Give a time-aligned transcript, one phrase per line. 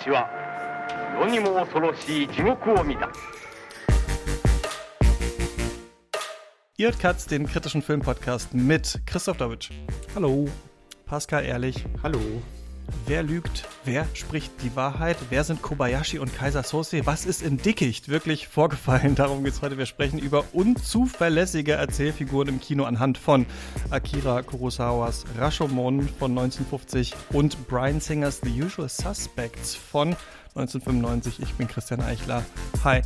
[0.00, 0.26] 私は
[1.20, 3.10] 世にも恐ろしい地獄を見た
[6.78, 9.70] Ihr hört Katz, den kritischen Filmpodcast mit Christoph Dawitsch.
[10.14, 10.46] Hallo.
[11.06, 11.84] Pascal Ehrlich.
[12.02, 12.18] Hallo.
[13.05, 13.67] Wer lügt?
[13.83, 15.17] Wer spricht die Wahrheit?
[15.29, 17.05] Wer sind Kobayashi und Kaiser Sose?
[17.05, 19.15] Was ist in Dickicht wirklich vorgefallen?
[19.15, 19.77] Darum geht es heute.
[19.77, 23.45] Wir sprechen über unzuverlässige Erzählfiguren im Kino anhand von
[23.89, 30.15] Akira Kurosawas Rashomon von 1950 und Brian Singers The Usual Suspects von
[30.55, 31.39] 1995.
[31.41, 32.43] Ich bin Christian Eichler.
[32.83, 33.01] Hi.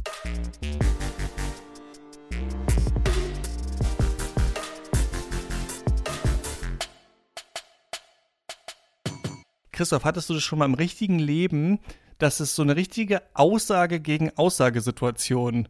[9.75, 11.79] Christoph, hattest du das schon mal im richtigen Leben,
[12.17, 15.67] dass es so eine richtige Aussage gegen Aussagesituation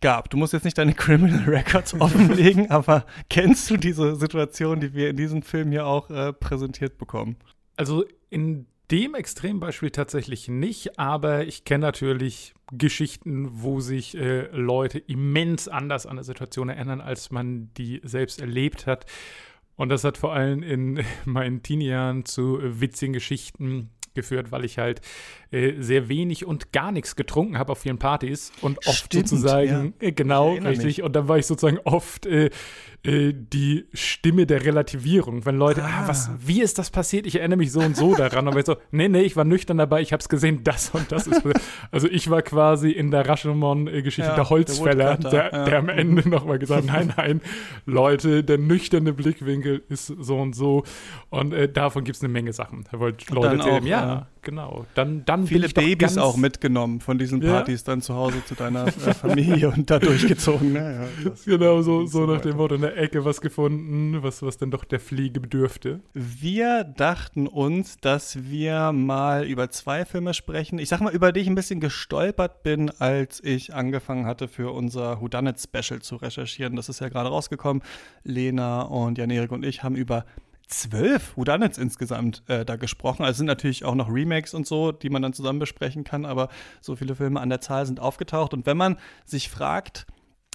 [0.00, 0.30] gab?
[0.30, 5.10] Du musst jetzt nicht deine Criminal Records offenlegen, aber kennst du diese Situation, die wir
[5.10, 7.36] in diesem Film hier auch äh, präsentiert bekommen?
[7.76, 15.00] Also in dem Extrembeispiel tatsächlich nicht, aber ich kenne natürlich Geschichten, wo sich äh, Leute
[15.00, 19.06] immens anders an der Situation erinnern, als man die selbst erlebt hat.
[19.80, 25.00] Und das hat vor allem in meinen Teenie-Jahren zu witzigen Geschichten geführt, weil ich halt
[25.52, 29.94] äh, sehr wenig und gar nichts getrunken habe auf vielen Partys und oft Stimmt, sozusagen,
[30.00, 30.08] ja.
[30.08, 30.84] äh, genau, richtig.
[30.84, 31.02] Mich.
[31.02, 32.50] Und dann war ich sozusagen oft äh,
[33.02, 35.46] äh, die Stimme der Relativierung.
[35.46, 36.02] Wenn Leute, ah.
[36.02, 36.08] ah.
[36.08, 37.26] was, wie ist das passiert?
[37.26, 38.46] Ich erinnere mich so und so daran.
[38.46, 41.10] Und ich so, nee, nee, ich war nüchtern dabei, ich habe es gesehen, das und
[41.10, 41.42] das ist.
[41.90, 45.64] also ich war quasi in der Rashomon-Geschichte ja, der Holzfäller, der, der, ja.
[45.64, 47.40] der, am Ende nochmal gesagt nein, nein,
[47.86, 50.84] Leute, der nüchterne Blickwinkel ist so und so.
[51.30, 52.84] Und äh, davon gibt es eine Menge Sachen.
[52.92, 54.86] Da wollte Leute erzählen, ja, ja, genau.
[54.94, 59.14] Dann, dann Viele Babys auch mitgenommen von diesen Partys dann zu Hause zu deiner äh,
[59.14, 60.72] Familie und da durchgezogen.
[60.72, 61.08] Ne?
[61.44, 62.88] genau, so, so nach dem Motto, ne?
[62.88, 66.00] der Ecke was gefunden, was, was dann doch der Fliege bedürfte.
[66.12, 70.78] Wir dachten uns, dass wir mal über zwei Filme sprechen.
[70.78, 74.72] Ich sag mal, über die ich ein bisschen gestolpert bin, als ich angefangen hatte, für
[74.72, 76.76] unser Whodunit Special zu recherchieren.
[76.76, 77.82] Das ist ja gerade rausgekommen.
[78.24, 80.24] Lena und Jan-Erik und ich haben über
[80.70, 83.24] zwölf Whodunits insgesamt äh, da gesprochen.
[83.24, 86.48] Also sind natürlich auch noch Remakes und so, die man dann zusammen besprechen kann, aber
[86.80, 88.54] so viele Filme an der Zahl sind aufgetaucht.
[88.54, 90.06] Und wenn man sich fragt,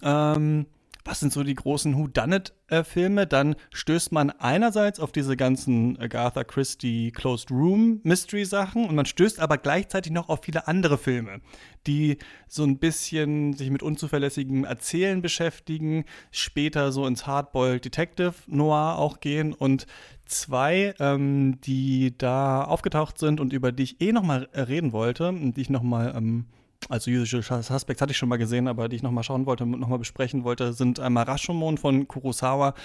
[0.02, 0.66] ähm,
[1.06, 7.12] was sind so die großen Whodunit-Filme, dann stößt man einerseits auf diese ganzen Agatha Christie
[7.12, 11.42] Closed Room Mystery-Sachen und man stößt aber gleichzeitig noch auf viele andere Filme,
[11.86, 12.18] die
[12.48, 19.20] so ein bisschen sich mit unzuverlässigem Erzählen beschäftigen, später so ins Hardboiled Detective Noir auch
[19.20, 19.86] gehen und
[20.26, 25.32] zwei, ähm, die da aufgetaucht sind und über die ich eh noch mal reden wollte,
[25.36, 26.46] die ich noch mal ähm,
[26.90, 29.72] also Usual Suspects hatte ich schon mal gesehen, aber die ich nochmal schauen wollte und
[29.80, 32.76] nochmal besprechen wollte, sind einmal Rashomon von Kurosawa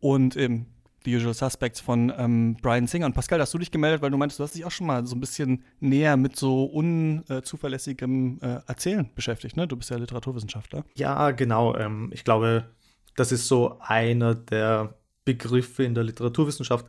[0.00, 0.66] und ähm,
[1.04, 3.06] The Usual Suspects von ähm, Brian Singer.
[3.06, 5.06] Und Pascal, hast du dich gemeldet, weil du meintest, du hast dich auch schon mal
[5.06, 9.68] so ein bisschen näher mit so unzuverlässigem äh, Erzählen beschäftigt, ne?
[9.68, 10.84] Du bist ja Literaturwissenschaftler.
[10.96, 11.76] Ja, genau.
[11.76, 12.64] Ähm, ich glaube,
[13.14, 14.94] das ist so einer der
[15.24, 16.86] Begriffe in der Literaturwissenschaft,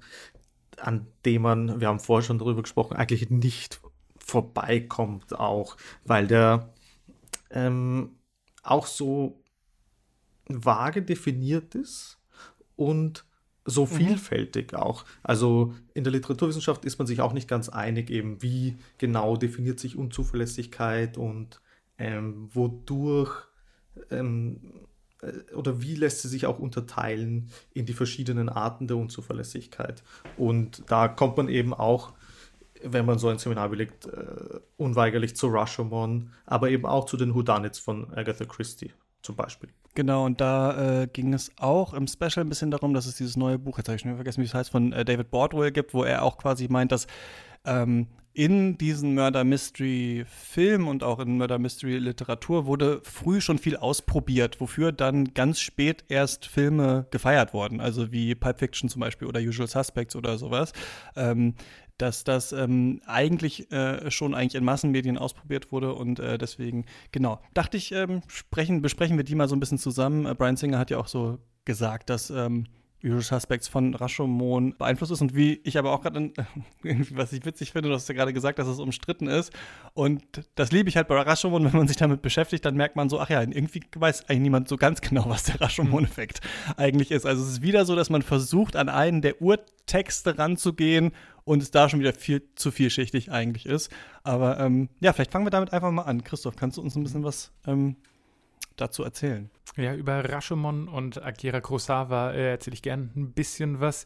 [0.79, 3.81] an dem man, wir haben vorher schon darüber gesprochen, eigentlich nicht
[4.27, 6.73] vorbeikommt auch, weil der
[7.49, 8.11] ähm,
[8.63, 9.41] auch so
[10.47, 12.19] vage definiert ist
[12.75, 13.25] und
[13.65, 13.89] so mhm.
[13.89, 15.05] vielfältig auch.
[15.23, 19.79] Also in der Literaturwissenschaft ist man sich auch nicht ganz einig, eben wie genau definiert
[19.79, 21.61] sich Unzuverlässigkeit und
[21.97, 23.47] ähm, wodurch
[24.11, 24.59] ähm,
[25.21, 30.03] äh, oder wie lässt sie sich auch unterteilen in die verschiedenen Arten der Unzuverlässigkeit.
[30.37, 32.13] Und da kommt man eben auch
[32.83, 37.33] wenn man so ein Seminar belegt, äh, unweigerlich zu Rashomon, aber eben auch zu den
[37.33, 39.69] Whodunits von Agatha Christie zum Beispiel.
[39.95, 43.35] Genau, und da äh, ging es auch im Special ein bisschen darum, dass es dieses
[43.35, 45.93] neue Buch, jetzt habe ich schon vergessen, wie es heißt, von äh, David Bordwell gibt,
[45.93, 47.07] wo er auch quasi meint, dass
[47.65, 48.07] ähm,
[48.37, 53.75] in diesen Murder Mystery Film und auch in Murder Mystery Literatur wurde früh schon viel
[53.75, 59.27] ausprobiert, wofür dann ganz spät erst Filme gefeiert wurden, also wie Pulp Fiction zum Beispiel
[59.27, 60.73] oder Usual Suspects oder sowas.
[61.15, 61.55] Ähm,
[61.97, 67.41] dass das ähm, eigentlich äh, schon eigentlich in Massenmedien ausprobiert wurde und äh, deswegen, genau,
[67.53, 70.25] dachte ich, ähm, sprechen, besprechen wir die mal so ein bisschen zusammen.
[70.25, 72.65] Äh, Brian Singer hat ja auch so gesagt, dass ähm,
[73.03, 76.31] Usual Suspects von Rashomon beeinflusst ist und wie ich aber auch gerade,
[77.11, 79.53] was ich witzig finde, du hast ja gerade gesagt, dass es umstritten ist
[79.93, 80.23] und
[80.55, 83.19] das liebe ich halt bei Rashomon, wenn man sich damit beschäftigt, dann merkt man so,
[83.19, 86.41] ach ja, irgendwie weiß eigentlich niemand so ganz genau, was der Rashomon-Effekt
[86.75, 87.25] eigentlich ist.
[87.25, 91.11] Also es ist wieder so, dass man versucht, an einen der Urtexte ranzugehen
[91.43, 93.91] und es da schon wieder viel zu vielschichtig eigentlich ist.
[94.23, 96.23] Aber ähm, ja, vielleicht fangen wir damit einfach mal an.
[96.23, 97.95] Christoph, kannst du uns ein bisschen was ähm,
[98.77, 99.49] dazu erzählen?
[99.75, 104.05] Ja, über Rashomon und Akira Kurosawa äh, erzähle ich gerne ein bisschen was.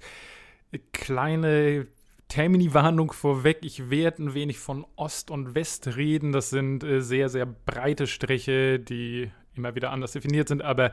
[0.92, 1.88] Kleine
[2.32, 3.60] Termini-Warnung vorweg.
[3.64, 6.32] Ich werde ein wenig von Ost und West reden.
[6.32, 10.62] Das sind äh, sehr, sehr breite Striche, die immer wieder anders definiert sind.
[10.62, 10.92] Aber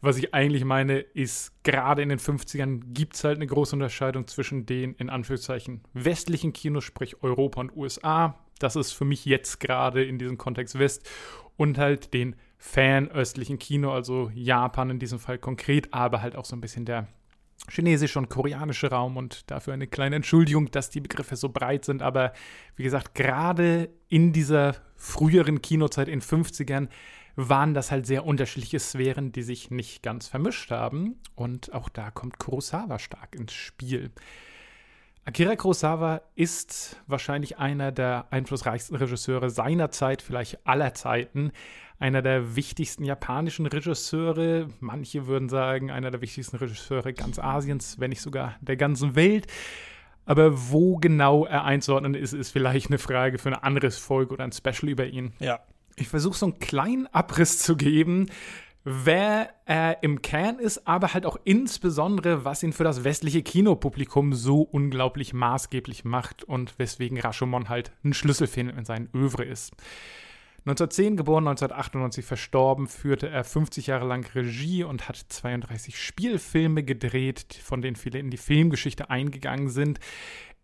[0.00, 4.26] was ich eigentlich meine, ist, gerade in den 50ern gibt es halt eine große Unterscheidung
[4.26, 8.38] zwischen den, in Anführungszeichen, westlichen Kinos, sprich Europa und USA.
[8.58, 11.08] Das ist für mich jetzt gerade in diesem Kontext West.
[11.56, 16.56] Und halt den fernöstlichen Kino, also Japan in diesem Fall konkret, aber halt auch so
[16.56, 17.08] ein bisschen der
[17.70, 22.02] chinesische und koreanische Raum und dafür eine kleine Entschuldigung, dass die Begriffe so breit sind.
[22.02, 22.32] Aber
[22.76, 26.88] wie gesagt, gerade in dieser früheren Kinozeit in 50ern
[27.36, 31.20] waren das halt sehr unterschiedliche Sphären, die sich nicht ganz vermischt haben.
[31.36, 34.10] Und auch da kommt Kurosawa stark ins Spiel.
[35.28, 41.52] Akira Kurosawa ist wahrscheinlich einer der einflussreichsten Regisseure seiner Zeit, vielleicht aller Zeiten.
[41.98, 44.70] Einer der wichtigsten japanischen Regisseure.
[44.80, 49.48] Manche würden sagen, einer der wichtigsten Regisseure ganz Asiens, wenn nicht sogar der ganzen Welt.
[50.24, 54.44] Aber wo genau er einzuordnen ist, ist vielleicht eine Frage für ein anderes Folge oder
[54.44, 55.34] ein Special über ihn.
[55.40, 55.60] Ja,
[56.00, 58.30] ich versuche so einen kleinen Abriss zu geben,
[58.90, 64.32] wer er im Kern ist, aber halt auch insbesondere, was ihn für das westliche Kinopublikum
[64.32, 69.74] so unglaublich maßgeblich macht und weswegen Rashomon halt ein Schlüsselfilm in seinen Övre ist.
[70.68, 77.58] 1910 geboren, 1998 verstorben, führte er 50 Jahre lang Regie und hat 32 Spielfilme gedreht,
[77.62, 79.98] von denen viele in die Filmgeschichte eingegangen sind.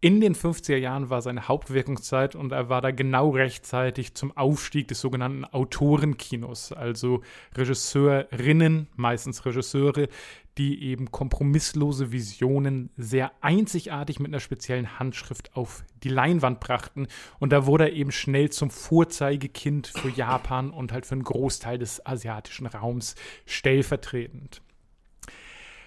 [0.04, 4.86] In den 50er Jahren war seine Hauptwirkungszeit und er war da genau rechtzeitig zum Aufstieg
[4.86, 7.22] des sogenannten Autorenkinos, also
[7.56, 10.08] Regisseurinnen, meistens Regisseure,
[10.58, 17.06] die eben kompromisslose Visionen sehr einzigartig mit einer speziellen Handschrift auf die Leinwand brachten.
[17.38, 21.78] Und da wurde er eben schnell zum Vorzeigekind für Japan und halt für einen Großteil
[21.78, 23.14] des asiatischen Raums
[23.46, 24.60] stellvertretend.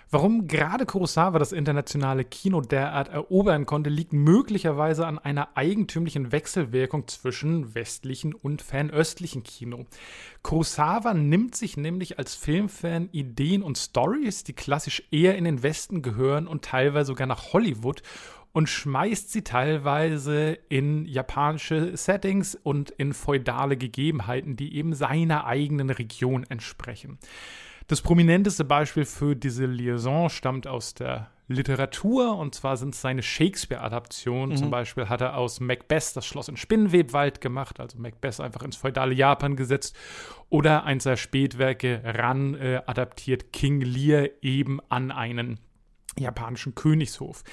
[0.09, 7.09] Warum gerade Kurosawa das internationale Kino derart erobern konnte, liegt möglicherweise an einer eigentümlichen Wechselwirkung
[7.09, 9.85] zwischen westlichen und fernöstlichen Kino.
[10.43, 16.01] Kurosawa nimmt sich nämlich als Filmfan Ideen und Stories, die klassisch eher in den Westen
[16.01, 18.01] gehören und teilweise sogar nach Hollywood
[18.53, 25.89] und schmeißt sie teilweise in japanische Settings und in feudale Gegebenheiten, die eben seiner eigenen
[25.89, 27.19] Region entsprechen.
[27.87, 33.23] Das prominenteste Beispiel für diese Liaison stammt aus der Literatur und zwar sind es seine
[33.23, 34.49] Shakespeare-Adaptionen.
[34.49, 34.57] Mhm.
[34.57, 38.75] Zum Beispiel hat er aus Macbeth das Schloss in Spinnenwebwald gemacht, also Macbeth einfach ins
[38.75, 39.95] feudale Japan gesetzt.
[40.49, 45.59] Oder eins der Spätwerke ran äh, adaptiert King Lear eben an einen
[46.19, 47.43] japanischen Königshof.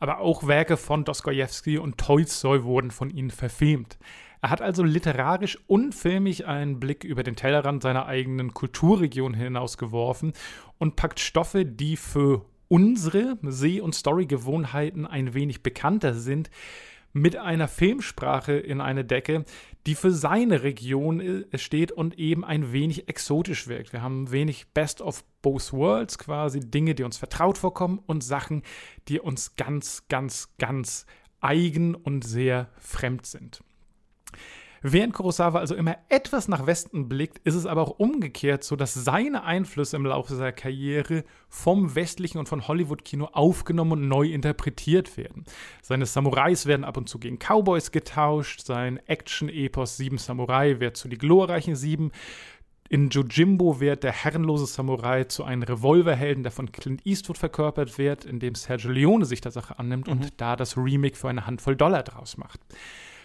[0.00, 3.98] Aber auch Werke von Dostoevsky und Tolstoi wurden von ihnen verfilmt.
[4.40, 10.32] Er hat also literarisch und filmisch einen Blick über den Tellerrand seiner eigenen Kulturregion hinausgeworfen
[10.78, 16.50] und packt Stoffe, die für unsere Seh- und Storygewohnheiten ein wenig bekannter sind,
[17.12, 19.44] mit einer Filmsprache in eine Decke,
[19.86, 23.92] die für seine Region äh, steht und eben ein wenig exotisch wirkt.
[23.92, 28.62] Wir haben wenig Best of Both Worlds, quasi Dinge, die uns vertraut vorkommen und Sachen,
[29.08, 31.06] die uns ganz, ganz, ganz
[31.40, 33.62] eigen und sehr fremd sind.
[34.82, 38.94] Während Kurosawa also immer etwas nach Westen blickt, ist es aber auch umgekehrt so, dass
[38.94, 45.16] seine Einflüsse im Laufe seiner Karriere vom westlichen und von Hollywood-Kino aufgenommen und neu interpretiert
[45.16, 45.44] werden.
[45.82, 51.08] Seine Samurais werden ab und zu gegen Cowboys getauscht, sein Action-Epos Sieben Samurai wird zu
[51.08, 52.12] die glorreichen Sieben.
[52.88, 58.24] In Jojimbo wird der herrenlose Samurai zu einem Revolverhelden, der von Clint Eastwood verkörpert wird,
[58.24, 60.12] indem Sergio Leone sich der Sache annimmt mhm.
[60.12, 62.60] und da das Remake für eine Handvoll Dollar draus macht.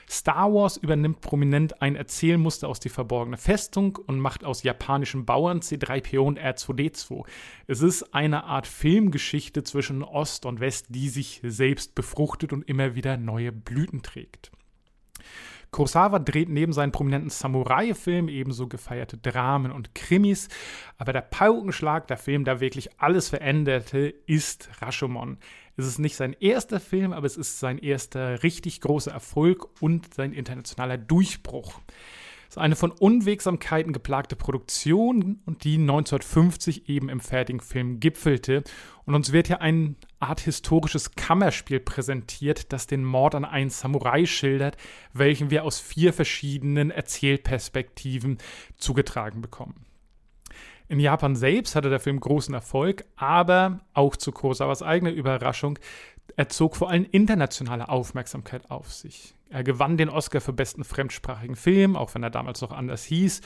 [0.09, 5.61] Star Wars übernimmt prominent ein Erzählmuster aus Die verborgene Festung und macht aus japanischen Bauern
[5.61, 7.25] C3PO und R2D2.
[7.67, 12.95] Es ist eine Art Filmgeschichte zwischen Ost und West, die sich selbst befruchtet und immer
[12.95, 14.51] wieder neue Blüten trägt.
[15.73, 20.47] Kurosawa dreht neben seinen prominenten Samurai-Filmen ebenso gefeierte Dramen und Krimis,
[20.97, 25.39] aber der Paukenschlag, der Film, der wirklich alles veränderte, ist Rashomon.
[25.75, 30.13] Es ist nicht sein erster Film, aber es ist sein erster richtig großer Erfolg und
[30.13, 31.79] sein internationaler Durchbruch.
[32.47, 38.63] Es ist eine von Unwegsamkeiten geplagte Produktion und die 1950 eben im fertigen Film gipfelte.
[39.05, 44.27] Und uns wird hier eine Art historisches Kammerspiel präsentiert, das den Mord an einen Samurai
[44.27, 44.77] schildert,
[45.13, 48.37] welchen wir aus vier verschiedenen Erzählperspektiven
[48.77, 49.87] zugetragen bekommen.
[50.93, 55.79] In Japan selbst hatte der Film großen Erfolg, aber auch zu Kurosawas eigener Überraschung,
[56.35, 59.33] er zog vor allem internationale Aufmerksamkeit auf sich.
[59.49, 63.41] Er gewann den Oscar für besten fremdsprachigen Film, auch wenn er damals noch anders hieß.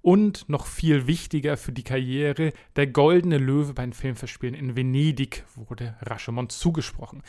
[0.00, 5.42] Und noch viel wichtiger für die Karriere, der Goldene Löwe bei den Filmverspielen in Venedig
[5.56, 7.24] wurde Rashomon zugesprochen.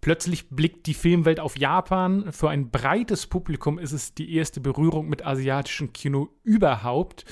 [0.00, 2.32] Plötzlich blickt die Filmwelt auf Japan.
[2.32, 7.24] Für ein breites Publikum ist es die erste Berührung mit asiatischem Kino überhaupt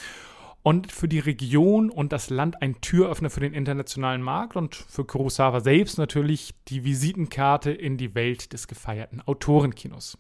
[0.62, 5.04] und für die Region und das Land ein Türöffner für den internationalen Markt und für
[5.04, 10.19] Kurosawa selbst natürlich die Visitenkarte in die Welt des gefeierten Autorenkinos.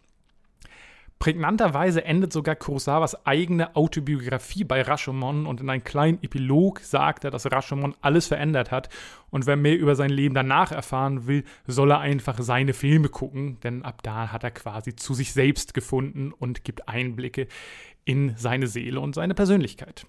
[1.22, 7.30] Prägnanterweise endet sogar Kurosawas eigene Autobiografie bei Rashomon und in einem kleinen Epilog sagt er,
[7.30, 8.88] dass Rashomon alles verändert hat
[9.30, 13.60] und wer mehr über sein Leben danach erfahren will, soll er einfach seine Filme gucken,
[13.60, 17.46] denn ab da hat er quasi zu sich selbst gefunden und gibt Einblicke
[18.04, 20.04] in seine Seele und seine Persönlichkeit.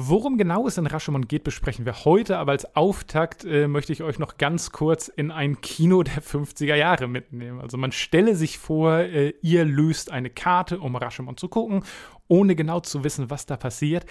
[0.00, 4.04] Worum genau es in Rashomon geht, besprechen wir heute, aber als Auftakt äh, möchte ich
[4.04, 7.60] euch noch ganz kurz in ein Kino der 50er Jahre mitnehmen.
[7.60, 11.82] Also man stelle sich vor, äh, ihr löst eine Karte, um Rashomon zu gucken,
[12.28, 14.06] ohne genau zu wissen, was da passiert.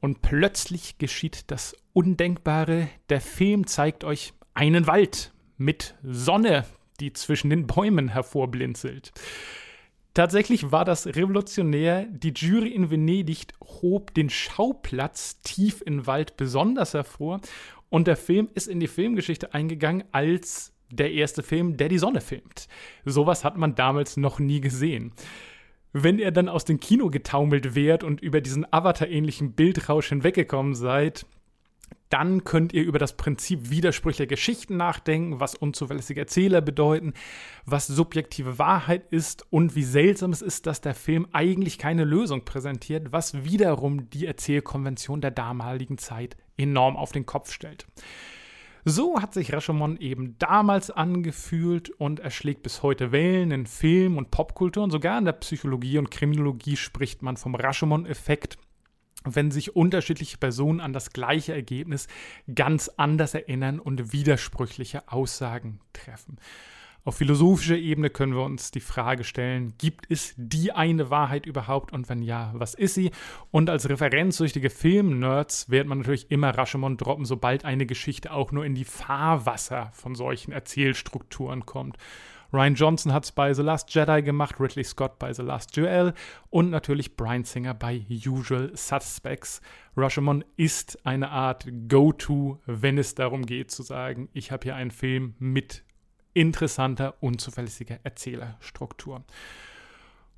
[0.00, 2.88] Und plötzlich geschieht das Undenkbare.
[3.08, 6.66] Der Film zeigt euch einen Wald mit Sonne,
[7.00, 9.10] die zwischen den Bäumen hervorblinzelt.
[10.14, 12.06] Tatsächlich war das revolutionär.
[12.10, 17.40] Die Jury in Venedig hob den Schauplatz tief in Wald besonders hervor
[17.90, 22.20] und der Film ist in die Filmgeschichte eingegangen als der erste Film, der die Sonne
[22.20, 22.66] filmt.
[23.04, 25.12] Sowas hat man damals noch nie gesehen.
[25.92, 31.26] Wenn ihr dann aus dem Kino getaumelt wärt und über diesen Avatar-ähnlichen Bildrausch hinweggekommen seid,
[32.10, 37.14] dann könnt ihr über das Prinzip widersprüchlicher Geschichten nachdenken, was unzuverlässige Erzähler bedeuten,
[37.64, 42.44] was subjektive Wahrheit ist und wie seltsam es ist, dass der Film eigentlich keine Lösung
[42.44, 47.86] präsentiert, was wiederum die Erzählkonvention der damaligen Zeit enorm auf den Kopf stellt.
[48.84, 54.16] So hat sich Rashomon eben damals angefühlt und er schlägt bis heute Wellen in Film
[54.16, 58.58] und Popkultur und sogar in der Psychologie und Kriminologie spricht man vom Rashomon-Effekt
[59.24, 62.08] wenn sich unterschiedliche Personen an das gleiche Ergebnis
[62.54, 66.38] ganz anders erinnern und widersprüchliche Aussagen treffen.
[67.02, 71.94] Auf philosophischer Ebene können wir uns die Frage stellen, gibt es die eine Wahrheit überhaupt
[71.94, 73.10] und wenn ja, was ist sie?
[73.50, 78.66] Und als referenzsüchtige Film-Nerds wird man natürlich immer Rashomon droppen, sobald eine Geschichte auch nur
[78.66, 81.96] in die Fahrwasser von solchen Erzählstrukturen kommt.
[82.52, 86.14] Ryan Johnson hat es bei The Last Jedi gemacht, Ridley Scott bei The Last Duel
[86.50, 89.60] und natürlich Brian Singer bei Usual Suspects.
[89.96, 94.90] Rashomon ist eine Art Go-To, wenn es darum geht zu sagen, ich habe hier einen
[94.90, 95.84] Film mit
[96.34, 99.24] interessanter, unzuverlässiger Erzählerstruktur.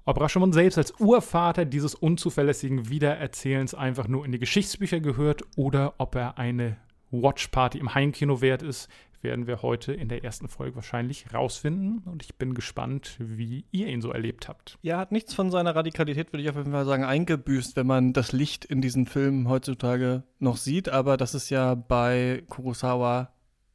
[0.05, 5.95] Ob Rashomon selbst als Urvater dieses unzuverlässigen Wiedererzählens einfach nur in die Geschichtsbücher gehört oder
[5.99, 6.77] ob er eine
[7.13, 8.89] Watchparty im Heimkino wert ist,
[9.23, 12.03] werden wir heute in der ersten Folge wahrscheinlich rausfinden.
[12.05, 14.79] Und ich bin gespannt, wie ihr ihn so erlebt habt.
[14.83, 18.13] Ja, hat nichts von seiner Radikalität, würde ich auf jeden Fall sagen, eingebüßt, wenn man
[18.13, 20.89] das Licht in diesen Filmen heutzutage noch sieht.
[20.89, 23.33] Aber das ist ja bei Kurosawa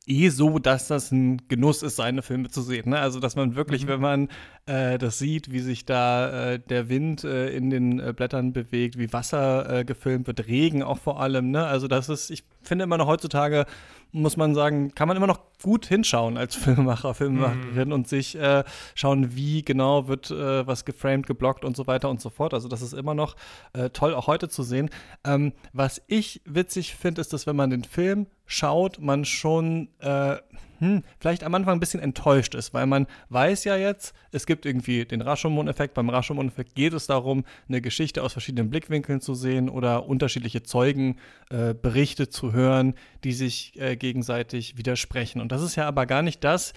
[0.07, 2.89] eh so, dass das ein Genuss ist, seine Filme zu sehen.
[2.89, 2.99] Ne?
[2.99, 3.89] Also, dass man wirklich, mhm.
[3.89, 4.27] wenn man
[4.65, 8.97] äh, das sieht, wie sich da äh, der Wind äh, in den äh, Blättern bewegt,
[8.97, 11.51] wie Wasser äh, gefilmt wird, Regen auch vor allem.
[11.51, 11.65] Ne?
[11.65, 13.65] Also, das ist, ich finde immer noch heutzutage,
[14.11, 17.93] muss man sagen, kann man immer noch gut hinschauen als Filmemacher, Filmemacherin mhm.
[17.93, 18.63] und sich äh,
[18.95, 22.53] schauen, wie genau wird was geframed, geblockt und so weiter und so fort.
[22.53, 23.35] Also, das ist immer noch
[23.93, 24.89] toll, auch heute zu sehen.
[25.23, 30.37] Ähm, was ich witzig finde, ist, dass wenn man den Film schaut, man schon äh,
[30.79, 34.65] hm, vielleicht am Anfang ein bisschen enttäuscht ist, weil man weiß ja jetzt, es gibt
[34.65, 35.93] irgendwie den Rashomon-Effekt.
[35.93, 42.23] Beim Rashomon-Effekt geht es darum, eine Geschichte aus verschiedenen Blickwinkeln zu sehen oder unterschiedliche Zeugenberichte
[42.23, 42.93] äh, zu hören,
[43.23, 45.41] die sich äh, gegenseitig widersprechen.
[45.41, 46.73] Und das ist ja aber gar nicht das,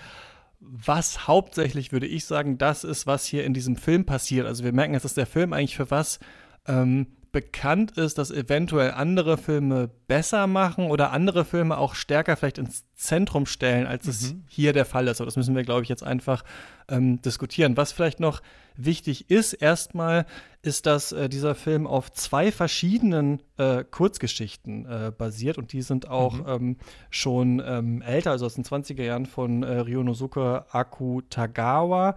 [0.61, 4.47] was hauptsächlich, würde ich sagen, das ist, was hier in diesem Film passiert.
[4.47, 6.21] Also wir merken jetzt, dass der Film eigentlich für was
[6.66, 12.58] ähm, bekannt ist, dass eventuell andere Filme besser machen oder andere Filme auch stärker vielleicht
[12.58, 14.10] ins Zentrum stellen, als mhm.
[14.10, 15.20] es hier der Fall ist.
[15.20, 16.44] Aber das müssen wir, glaube ich, jetzt einfach
[16.88, 17.76] ähm, diskutieren.
[17.76, 18.42] Was vielleicht noch
[18.76, 20.26] wichtig ist, erstmal,
[20.62, 26.08] ist, dass äh, dieser Film auf zwei verschiedenen äh, Kurzgeschichten äh, basiert und die sind
[26.08, 26.46] auch mhm.
[26.49, 26.76] ähm,
[27.10, 32.16] schon ähm, älter, also aus den 20er Jahren von äh, Ryonosuke Akutagawa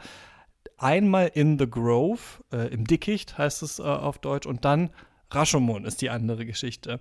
[0.78, 4.90] einmal in The Grove, äh, im Dickicht heißt es äh, auf Deutsch, und dann
[5.32, 7.00] Rashomon ist die andere Geschichte.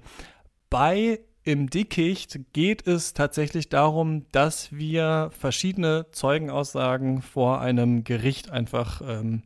[0.70, 9.02] Bei im Dickicht geht es tatsächlich darum, dass wir verschiedene Zeugenaussagen vor einem Gericht einfach
[9.04, 9.42] ähm,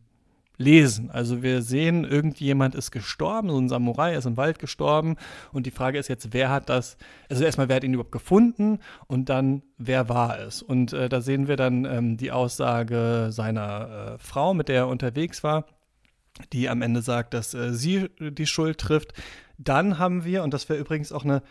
[0.59, 1.11] lesen.
[1.11, 5.17] Also wir sehen, irgendjemand ist gestorben, so ein Samurai ist im Wald gestorben
[5.53, 6.97] und die Frage ist jetzt, wer hat das,
[7.29, 10.63] also erstmal, wer hat ihn überhaupt gefunden und dann, wer war es?
[10.63, 14.89] Und äh, da sehen wir dann ähm, die Aussage seiner äh, Frau, mit der er
[14.89, 15.67] unterwegs war,
[16.53, 19.13] die am Ende sagt, dass äh, sie die Schuld trifft.
[19.59, 21.43] Dann haben wir, und das wäre übrigens auch eine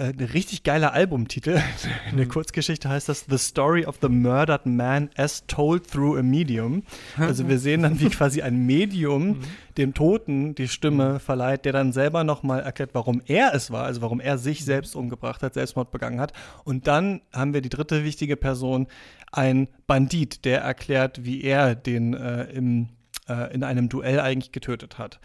[0.00, 1.60] äh, ein richtig geiler Albumtitel.
[2.10, 6.22] In der Kurzgeschichte heißt das The Story of the Murdered Man as Told Through a
[6.22, 6.82] Medium.
[7.18, 9.40] Also wir sehen dann, wie quasi ein Medium
[9.76, 14.00] dem Toten die Stimme verleiht, der dann selber nochmal erklärt, warum er es war, also
[14.00, 16.32] warum er sich selbst umgebracht hat, Selbstmord begangen hat.
[16.64, 18.86] Und dann haben wir die dritte wichtige Person,
[19.32, 22.88] ein Bandit, der erklärt, wie er den äh, im,
[23.28, 25.20] äh, in einem Duell eigentlich getötet hat.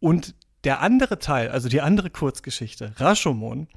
[0.00, 3.68] Und der andere Teil, also die andere Kurzgeschichte, Rashomon,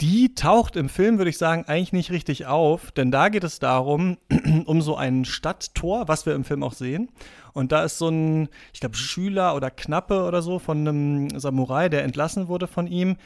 [0.00, 3.58] die taucht im Film, würde ich sagen, eigentlich nicht richtig auf, denn da geht es
[3.58, 4.16] darum,
[4.64, 7.10] um so ein Stadttor, was wir im Film auch sehen.
[7.52, 11.88] Und da ist so ein, ich glaube, Schüler oder Knappe oder so von einem Samurai,
[11.88, 13.16] der entlassen wurde von ihm,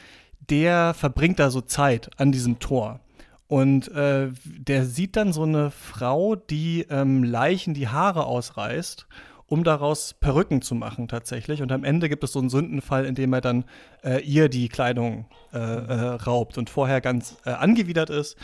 [0.49, 2.99] der verbringt da so Zeit an diesem Tor.
[3.47, 9.07] Und äh, der sieht dann so eine Frau, die ähm, Leichen die Haare ausreißt
[9.47, 11.61] um daraus Perücken zu machen tatsächlich.
[11.61, 13.65] Und am Ende gibt es so einen Sündenfall, in dem er dann
[14.03, 15.93] äh, ihr die Kleidung äh, äh,
[16.25, 18.37] raubt und vorher ganz äh, angewidert ist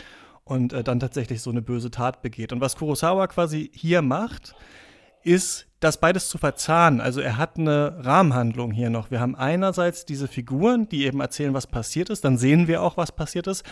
[0.44, 2.52] und äh, dann tatsächlich so eine böse Tat begeht.
[2.52, 4.54] Und was Kurosawa quasi hier macht,
[5.22, 7.00] ist, das beides zu verzahnen.
[7.00, 9.10] Also er hat eine Rahmenhandlung hier noch.
[9.10, 12.24] Wir haben einerseits diese Figuren, die eben erzählen, was passiert ist.
[12.24, 13.64] Dann sehen wir auch, was passiert ist.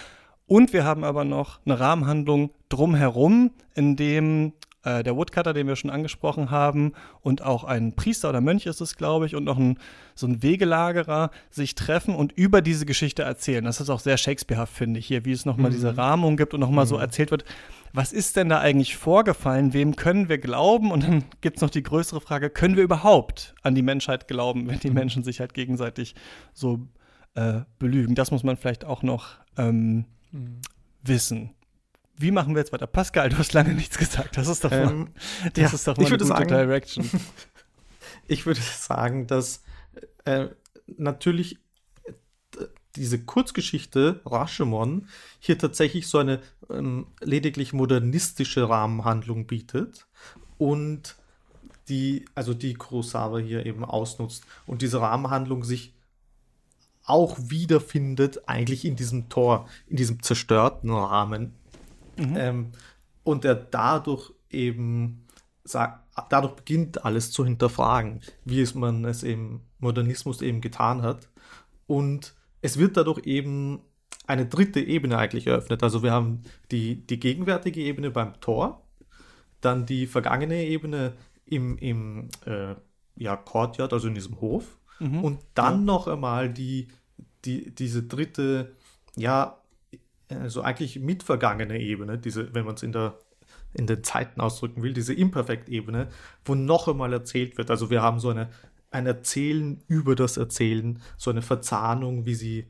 [0.47, 5.77] Und wir haben aber noch eine Rahmenhandlung drumherum, in dem äh, der Woodcutter, den wir
[5.77, 9.59] schon angesprochen haben, und auch ein Priester oder Mönch ist es, glaube ich, und noch
[9.59, 9.79] ein,
[10.15, 13.65] so ein Wegelagerer sich treffen und über diese Geschichte erzählen.
[13.65, 15.75] Das ist auch sehr Shakespearehaft, finde ich, hier, wie es nochmal mhm.
[15.75, 16.91] diese Rahmung gibt und nochmal mhm.
[16.91, 17.45] so erzählt wird,
[17.93, 19.73] was ist denn da eigentlich vorgefallen?
[19.73, 20.93] Wem können wir glauben?
[20.93, 24.69] Und dann gibt es noch die größere Frage, können wir überhaupt an die Menschheit glauben,
[24.69, 24.95] wenn die mhm.
[24.95, 26.15] Menschen sich halt gegenseitig
[26.53, 26.81] so
[27.35, 28.15] äh, belügen?
[28.15, 30.61] Das muss man vielleicht auch noch ähm, mhm.
[31.03, 31.51] wissen.
[32.21, 32.87] Wie machen wir jetzt weiter?
[32.87, 34.37] Pascal, du hast lange nichts gesagt.
[34.37, 35.09] Das ist doch mal, ähm,
[35.55, 37.09] das ja, ist doch mal eine gute sagen, Direction.
[38.29, 39.63] ich würde sagen, dass
[40.27, 40.49] äh,
[40.87, 41.59] natürlich
[42.05, 42.13] äh,
[42.97, 50.07] diese Kurzgeschichte Rashomon hier tatsächlich so eine ähm, lediglich modernistische Rahmenhandlung bietet
[50.59, 51.17] und
[51.89, 55.95] die, also die Kurosawa hier eben ausnutzt und diese Rahmenhandlung sich
[57.05, 61.55] auch wiederfindet, eigentlich in diesem Tor, in diesem zerstörten Rahmen,
[62.21, 62.37] Mhm.
[62.37, 62.73] Ähm,
[63.23, 65.27] und er dadurch eben
[65.65, 71.29] sagt, dadurch beginnt alles zu hinterfragen, wie es man es im Modernismus eben getan hat.
[71.87, 73.81] Und es wird dadurch eben
[74.27, 75.83] eine dritte Ebene eigentlich eröffnet.
[75.83, 78.87] Also wir haben die, die gegenwärtige Ebene beim Tor,
[79.61, 81.15] dann die vergangene Ebene
[81.47, 82.75] im, im äh,
[83.17, 85.25] ja, Courtyard, also in diesem Hof, mhm.
[85.25, 85.85] und dann ja.
[85.85, 86.89] noch einmal die,
[87.45, 88.75] die, diese dritte,
[89.17, 89.60] ja,
[90.31, 93.19] also eigentlich mitvergangene Ebene, diese, wenn man es in der
[93.73, 96.09] in den Zeiten ausdrücken will, diese Imperfekt-Ebene,
[96.45, 97.71] wo noch einmal erzählt wird.
[97.71, 98.51] Also wir haben so eine,
[98.91, 102.67] ein Erzählen über das Erzählen, so eine Verzahnung, wie sie,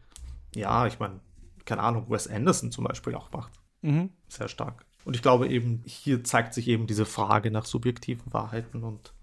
[0.54, 1.20] ja, ich meine,
[1.64, 3.52] keine Ahnung, Wes Anderson zum Beispiel auch macht.
[3.82, 4.10] Mhm.
[4.28, 4.84] Sehr stark.
[5.04, 9.14] Und ich glaube eben, hier zeigt sich eben diese Frage nach subjektiven Wahrheiten und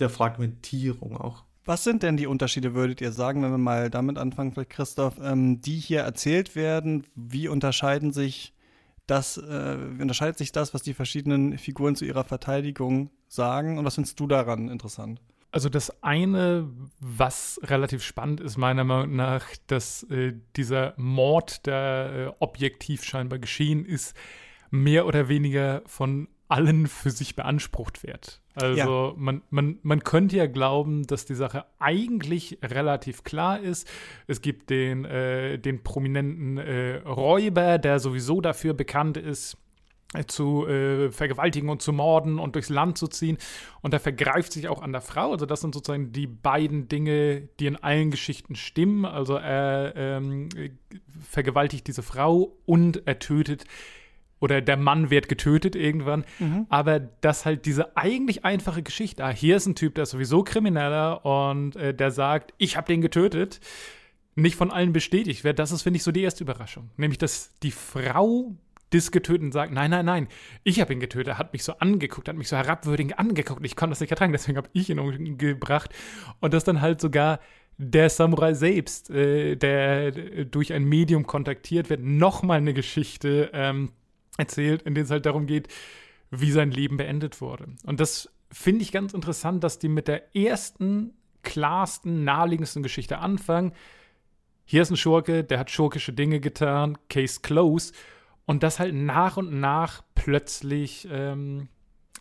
[0.00, 1.44] der Fragmentierung auch.
[1.64, 5.14] Was sind denn die Unterschiede, würdet ihr sagen, wenn wir mal damit anfangen, vielleicht Christoph,
[5.22, 7.06] ähm, die hier erzählt werden?
[7.14, 8.52] Wie unterscheiden sich
[9.06, 13.78] das, äh, unterscheidet sich das, was die verschiedenen Figuren zu ihrer Verteidigung sagen?
[13.78, 15.20] Und was findest du daran interessant?
[15.52, 22.12] Also das eine, was relativ spannend ist, meiner Meinung nach, dass äh, dieser Mord, der
[22.12, 24.16] äh, objektiv scheinbar geschehen ist,
[24.70, 28.41] mehr oder weniger von allen für sich beansprucht wird.
[28.54, 29.14] Also ja.
[29.16, 33.88] man, man, man könnte ja glauben, dass die Sache eigentlich relativ klar ist.
[34.26, 39.56] Es gibt den, äh, den prominenten äh, Räuber, der sowieso dafür bekannt ist,
[40.14, 43.38] äh, zu äh, vergewaltigen und zu morden und durchs Land zu ziehen.
[43.80, 45.32] Und er vergreift sich auch an der Frau.
[45.32, 49.06] Also das sind sozusagen die beiden Dinge, die in allen Geschichten stimmen.
[49.06, 50.50] Also er ähm,
[51.26, 53.64] vergewaltigt diese Frau und er tötet
[54.42, 56.24] oder der Mann wird getötet irgendwann.
[56.40, 56.66] Mhm.
[56.68, 60.42] Aber dass halt diese eigentlich einfache Geschichte, ah, hier ist ein Typ, der ist sowieso
[60.42, 63.60] Krimineller und äh, der sagt, ich habe den getötet,
[64.34, 66.90] nicht von allen bestätigt wird, das ist, finde ich, so die erste Überraschung.
[66.96, 68.56] Nämlich, dass die Frau
[68.92, 70.28] des Getöteten sagt, nein, nein, nein,
[70.64, 73.92] ich habe ihn getötet, hat mich so angeguckt, hat mich so herabwürdigend angeguckt, ich konnte
[73.92, 75.90] das nicht ertragen, deswegen habe ich ihn umgebracht.
[76.40, 77.38] Und dass dann halt sogar
[77.78, 80.10] der Samurai selbst, äh, der
[80.44, 83.92] durch ein Medium kontaktiert wird, nochmal eine Geschichte ähm,
[84.38, 85.68] erzählt, in denen es halt darum geht,
[86.30, 87.66] wie sein Leben beendet wurde.
[87.84, 93.72] Und das finde ich ganz interessant, dass die mit der ersten, klarsten, naheliegendsten Geschichte anfangen.
[94.64, 97.92] Hier ist ein Schurke, der hat schurkische Dinge getan, Case close.
[98.46, 101.68] Und das halt nach und nach plötzlich ähm,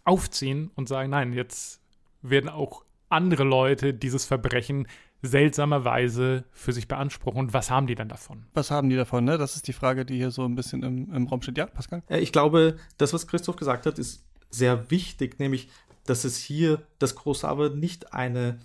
[0.03, 1.81] aufziehen und sagen, nein, jetzt
[2.21, 4.87] werden auch andere Leute dieses Verbrechen
[5.21, 7.39] seltsamerweise für sich beanspruchen.
[7.39, 8.45] Und was haben die dann davon?
[8.53, 9.37] Was haben die davon, ne?
[9.37, 11.57] Das ist die Frage, die hier so ein bisschen im, im Raum steht.
[11.57, 12.03] Ja, Pascal?
[12.09, 15.69] Ich glaube, das, was Christoph gesagt hat, ist sehr wichtig, nämlich,
[16.05, 18.59] dass es hier, dass Kurosawa nicht eine,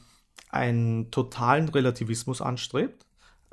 [0.49, 3.07] einen totalen Relativismus anstrebt,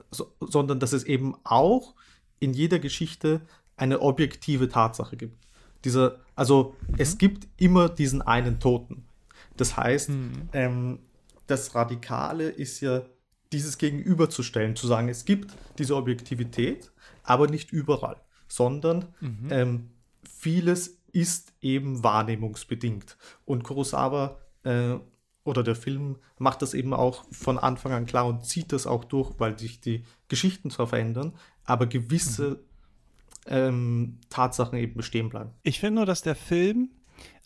[0.10, 1.96] so, sondern dass es eben auch
[2.40, 3.42] in jeder Geschichte
[3.76, 5.38] eine objektive Tatsache gibt.
[5.84, 6.96] Dieser, also mhm.
[6.98, 9.06] es gibt immer diesen einen Toten.
[9.58, 10.50] Das heißt, mhm.
[10.54, 11.00] ähm,
[11.48, 13.04] das Radikale ist ja,
[13.52, 16.92] dieses gegenüberzustellen, zu sagen, es gibt diese Objektivität,
[17.24, 19.48] aber nicht überall, sondern mhm.
[19.50, 19.90] ähm,
[20.28, 23.18] vieles ist eben wahrnehmungsbedingt.
[23.46, 24.96] Und Kurosawa äh,
[25.44, 29.04] oder der Film macht das eben auch von Anfang an klar und zieht das auch
[29.04, 31.34] durch, weil sich die Geschichten zwar verändern,
[31.66, 32.58] aber gewisse mhm.
[33.48, 35.52] ähm, Tatsachen eben bestehen bleiben.
[35.64, 36.90] Ich finde nur, dass der Film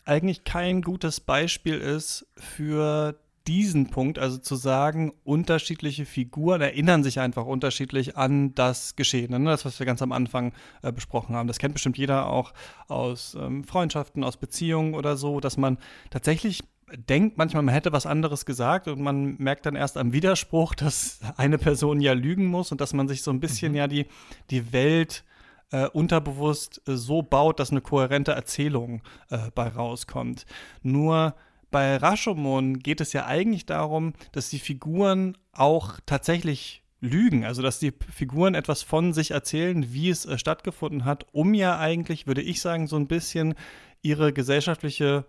[0.04, 7.18] eigentlich kein gutes Beispiel ist für diesen Punkt, also zu sagen, unterschiedliche Figuren erinnern sich
[7.18, 9.50] einfach unterschiedlich an das Geschehene, ne?
[9.50, 11.48] das, was wir ganz am Anfang äh, besprochen haben.
[11.48, 12.52] Das kennt bestimmt jeder auch
[12.88, 15.78] aus ähm, Freundschaften, aus Beziehungen oder so, dass man
[16.10, 16.62] tatsächlich
[17.08, 21.20] denkt manchmal, man hätte was anderes gesagt und man merkt dann erst am Widerspruch, dass
[21.38, 23.78] eine Person ja lügen muss und dass man sich so ein bisschen mhm.
[23.78, 24.06] ja die,
[24.50, 25.24] die Welt
[25.70, 30.44] äh, unterbewusst äh, so baut, dass eine kohärente Erzählung äh, bei rauskommt.
[30.82, 31.34] Nur
[31.70, 37.78] bei Rashomon geht es ja eigentlich darum, dass die Figuren auch tatsächlich lügen, also dass
[37.78, 42.42] die Figuren etwas von sich erzählen, wie es äh, stattgefunden hat, um ja eigentlich, würde
[42.42, 43.54] ich sagen, so ein bisschen
[44.02, 45.24] ihre gesellschaftliche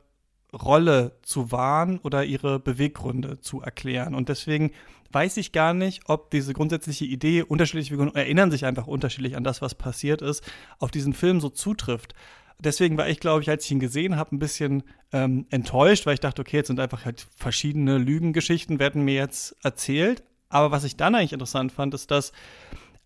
[0.52, 4.16] Rolle zu wahren oder ihre Beweggründe zu erklären.
[4.16, 4.72] Und deswegen
[5.12, 9.44] weiß ich gar nicht, ob diese grundsätzliche Idee, unterschiedliche Figuren erinnern sich einfach unterschiedlich an
[9.44, 10.44] das, was passiert ist,
[10.80, 12.16] auf diesen Film so zutrifft
[12.60, 16.14] deswegen war ich, glaube ich, als ich ihn gesehen habe, ein bisschen ähm, enttäuscht, weil
[16.14, 20.24] ich dachte, okay, jetzt sind einfach halt verschiedene Lügengeschichten, werden mir jetzt erzählt.
[20.50, 22.32] Aber was ich dann eigentlich interessant fand, ist, dass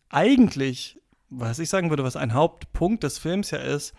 [0.10, 3.94] eigentlich, was ich sagen würde, was ein Hauptpunkt des Films ja ist,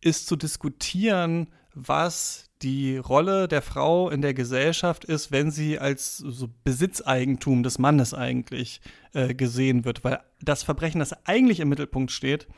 [0.00, 6.18] ist zu diskutieren, was die Rolle der Frau in der Gesellschaft ist, wenn sie als
[6.18, 8.80] so Besitzeigentum des Mannes eigentlich
[9.14, 10.04] äh, gesehen wird.
[10.04, 12.48] Weil das Verbrechen, das eigentlich im Mittelpunkt steht,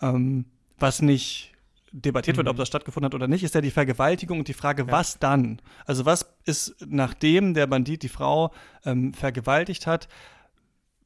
[0.00, 0.46] ähm,
[0.78, 1.51] was nicht
[1.92, 2.58] debattiert wird, ob mhm.
[2.58, 4.92] das stattgefunden hat oder nicht, ist ja die Vergewaltigung und die Frage, ja.
[4.92, 5.60] was dann?
[5.86, 8.52] Also was ist, nachdem der Bandit die Frau
[8.84, 10.08] ähm, vergewaltigt hat,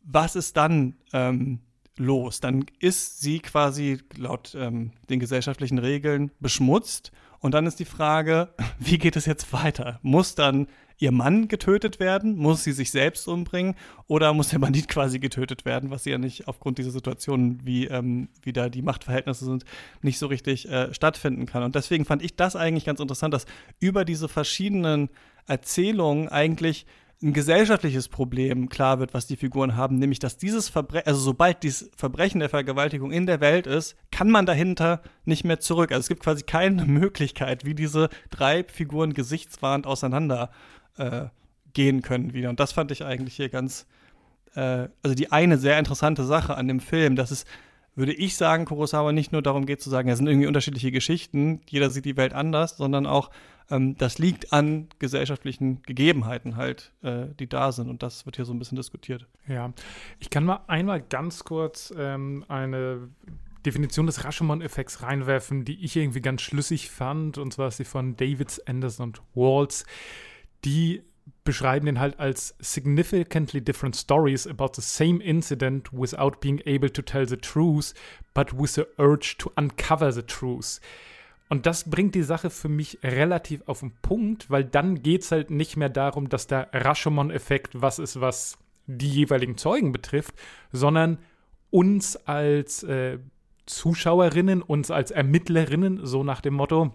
[0.02, 1.60] was ist dann ähm,
[1.98, 2.40] los?
[2.40, 8.54] Dann ist sie quasi laut ähm, den gesellschaftlichen Regeln beschmutzt und dann ist die Frage,
[8.78, 9.98] wie geht es jetzt weiter?
[10.02, 10.68] Muss dann
[10.98, 12.36] ihr Mann getötet werden?
[12.36, 13.74] Muss sie sich selbst umbringen?
[14.06, 17.86] Oder muss der Bandit quasi getötet werden, was sie ja nicht aufgrund dieser Situation, wie,
[17.86, 19.64] ähm, wie da die Machtverhältnisse sind,
[20.02, 21.62] nicht so richtig äh, stattfinden kann?
[21.62, 23.46] Und deswegen fand ich das eigentlich ganz interessant, dass
[23.80, 25.10] über diese verschiedenen
[25.46, 26.86] Erzählungen eigentlich
[27.22, 31.62] ein gesellschaftliches Problem klar wird, was die Figuren haben, nämlich dass dieses Verbrechen, also sobald
[31.62, 35.92] dieses Verbrechen der Vergewaltigung in der Welt ist, kann man dahinter nicht mehr zurück.
[35.92, 40.50] Also es gibt quasi keine Möglichkeit, wie diese drei Figuren gesichtswahrend auseinander
[40.96, 41.26] äh,
[41.72, 42.48] gehen können wieder.
[42.48, 43.86] Und das fand ich eigentlich hier ganz,
[44.54, 47.44] äh, also die eine sehr interessante Sache an dem Film, dass es,
[47.94, 51.60] würde ich sagen, Kurosawa nicht nur darum geht zu sagen, es sind irgendwie unterschiedliche Geschichten,
[51.68, 53.30] jeder sieht die Welt anders, sondern auch,
[53.70, 57.90] ähm, das liegt an gesellschaftlichen Gegebenheiten halt, äh, die da sind.
[57.90, 59.26] Und das wird hier so ein bisschen diskutiert.
[59.46, 59.72] Ja,
[60.18, 63.08] ich kann mal einmal ganz kurz ähm, eine
[63.66, 67.36] Definition des Rashomon-Effekts reinwerfen, die ich irgendwie ganz schlüssig fand.
[67.36, 69.84] Und zwar ist sie von Davids, Anderson und Waltz
[70.66, 71.02] die
[71.44, 77.00] beschreiben den halt als significantly different stories about the same incident without being able to
[77.00, 77.94] tell the truth,
[78.34, 80.80] but with the urge to uncover the truth.
[81.48, 85.30] Und das bringt die Sache für mich relativ auf den Punkt, weil dann geht es
[85.30, 90.34] halt nicht mehr darum, dass der Rashomon-Effekt was ist, was die jeweiligen Zeugen betrifft,
[90.72, 91.18] sondern
[91.70, 93.18] uns als äh,
[93.66, 96.92] Zuschauerinnen, uns als Ermittlerinnen, so nach dem Motto,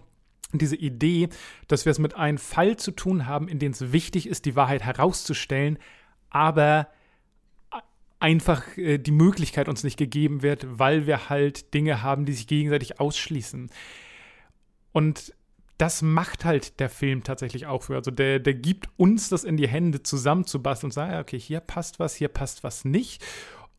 [0.58, 1.28] diese Idee,
[1.68, 4.56] dass wir es mit einem Fall zu tun haben, in dem es wichtig ist, die
[4.56, 5.78] Wahrheit herauszustellen,
[6.30, 6.88] aber
[8.22, 12.46] einfach äh, die Möglichkeit uns nicht gegeben wird, weil wir halt Dinge haben, die sich
[12.46, 13.70] gegenseitig ausschließen.
[14.92, 15.34] Und
[15.78, 17.96] das macht halt der Film tatsächlich auch für.
[17.96, 21.98] Also der, der gibt uns das in die Hände zusammenzubasteln und sagt, okay, hier passt
[21.98, 23.24] was, hier passt was nicht.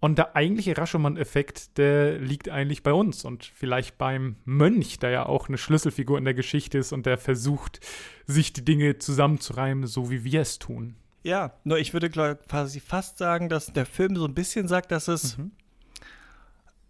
[0.03, 5.25] Und der eigentliche Rashomon-Effekt, der liegt eigentlich bei uns und vielleicht beim Mönch, der ja
[5.25, 7.79] auch eine Schlüsselfigur in der Geschichte ist und der versucht,
[8.27, 10.97] sich die Dinge zusammenzureimen, so wie wir es tun.
[11.23, 15.07] Ja, nur ich würde quasi fast sagen, dass der Film so ein bisschen sagt, dass
[15.07, 15.51] es mhm.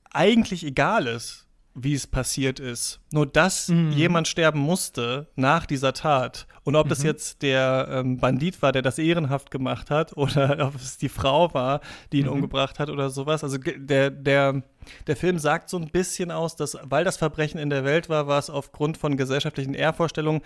[0.10, 1.43] eigentlich egal ist,
[1.76, 3.00] wie es passiert ist.
[3.12, 3.92] Nur dass mhm.
[3.92, 6.48] jemand sterben musste nach dieser Tat.
[6.64, 6.90] Und ob mhm.
[6.90, 11.10] das jetzt der ähm, Bandit war, der das ehrenhaft gemacht hat, oder ob es die
[11.10, 11.82] Frau war,
[12.12, 12.34] die ihn mhm.
[12.34, 13.44] umgebracht hat oder sowas.
[13.44, 14.64] Also der, der,
[15.08, 18.28] der Film sagt so ein bisschen aus, dass, weil das Verbrechen in der Welt war,
[18.28, 20.42] war es aufgrund von gesellschaftlichen Ehrvorstellungen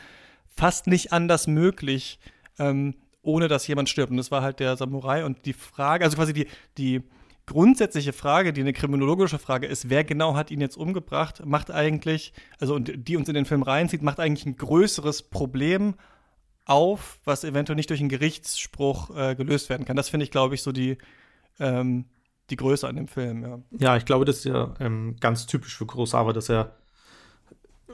[0.49, 2.19] fast nicht anders möglich,
[2.57, 4.11] ähm, ohne dass jemand stirbt.
[4.11, 5.25] Und das war halt der Samurai.
[5.25, 7.03] Und die Frage, also quasi die, die
[7.47, 12.33] grundsätzliche Frage, die eine kriminologische Frage ist, wer genau hat ihn jetzt umgebracht, macht eigentlich,
[12.59, 15.95] also die uns in den Film reinzieht, macht eigentlich ein größeres Problem
[16.65, 19.95] auf, was eventuell nicht durch einen Gerichtsspruch äh, gelöst werden kann.
[19.95, 20.97] Das finde ich, glaube ich, so die,
[21.59, 22.05] ähm,
[22.49, 23.59] die Größe an dem Film, ja.
[23.79, 26.75] Ja, ich glaube, das ist ja ähm, ganz typisch für Kurosawa, dass er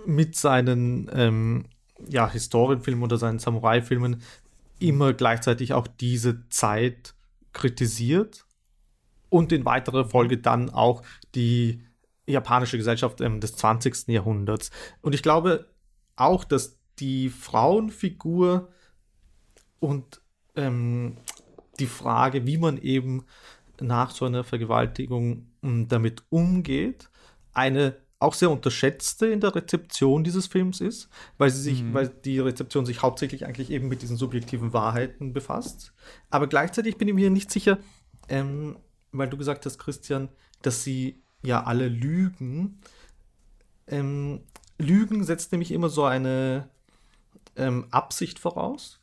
[0.08, 1.66] mit seinen ähm,
[2.10, 4.24] ja, Historienfilmen oder seinen Samurai-Filmen
[4.80, 7.14] immer gleichzeitig auch diese Zeit
[7.54, 8.46] kritisiert
[9.34, 11.02] und in weiterer Folge dann auch
[11.34, 11.84] die
[12.28, 14.10] japanische Gesellschaft ähm, des 20.
[14.10, 14.70] Jahrhunderts.
[15.02, 15.74] Und ich glaube
[16.16, 18.70] auch, dass die Frauenfigur
[19.80, 20.22] und
[20.56, 21.18] ähm,
[21.80, 23.26] die Frage, wie man eben
[23.82, 27.10] nach so einer Vergewaltigung ähm, damit umgeht,
[27.54, 31.96] eine auch sehr unterschätzte in der Rezeption dieses Films ist, weil sie sich, mhm.
[31.96, 35.92] weil die Rezeption sich hauptsächlich eigentlich eben mit diesen subjektiven Wahrheiten befasst.
[36.30, 37.80] Aber gleichzeitig bin ich mir nicht sicher,
[38.30, 38.78] ähm,
[39.14, 40.30] weil du gesagt hast, Christian,
[40.62, 42.80] dass sie ja alle lügen.
[43.88, 44.42] Ähm,
[44.78, 46.70] lügen setzt nämlich immer so eine
[47.56, 49.00] ähm, Absicht voraus.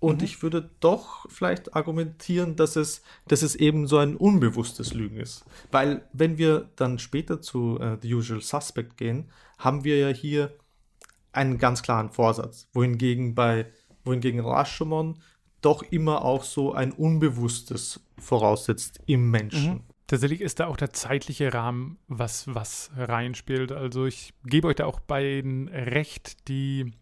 [0.00, 0.24] Und mhm.
[0.24, 5.44] ich würde doch vielleicht argumentieren, dass es, dass es eben so ein unbewusstes Lügen ist.
[5.70, 10.54] Weil wenn wir dann später zu äh, The Usual Suspect gehen, haben wir ja hier
[11.32, 12.68] einen ganz klaren Vorsatz.
[12.74, 13.72] Wohingegen bei
[14.04, 15.18] wohingegen Rashomon
[15.64, 19.72] doch immer auch so ein Unbewusstes voraussetzt im Menschen.
[19.74, 19.80] Mhm.
[20.06, 23.72] Tatsächlich ist da auch der zeitliche Rahmen, was, was reinspielt.
[23.72, 26.48] Also ich gebe euch da auch beiden recht.
[26.48, 26.92] Die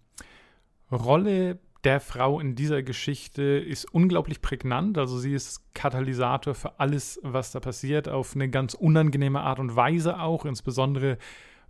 [0.90, 4.98] Rolle der Frau in dieser Geschichte ist unglaublich prägnant.
[4.98, 9.74] Also sie ist Katalysator für alles, was da passiert, auf eine ganz unangenehme Art und
[9.74, 11.18] Weise auch, insbesondere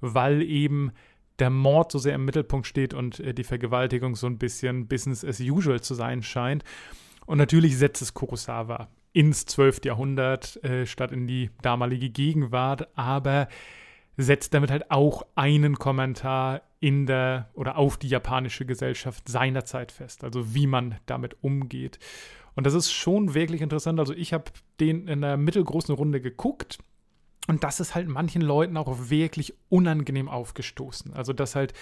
[0.02, 0.92] weil eben
[1.42, 5.24] der Mord so sehr im Mittelpunkt steht und äh, die Vergewaltigung so ein bisschen Business
[5.24, 6.62] as usual zu sein scheint.
[7.26, 9.84] Und natürlich setzt es Kurosawa ins 12.
[9.84, 13.48] Jahrhundert äh, statt in die damalige Gegenwart, aber
[14.16, 19.90] setzt damit halt auch einen Kommentar in der oder auf die japanische Gesellschaft seiner Zeit
[19.90, 21.98] fest, also wie man damit umgeht.
[22.54, 23.98] Und das ist schon wirklich interessant.
[23.98, 24.44] Also ich habe
[24.78, 26.78] den in einer mittelgroßen Runde geguckt
[27.48, 31.12] und das ist halt manchen Leuten auch wirklich unangenehm aufgestoßen.
[31.14, 31.72] Also, dass halt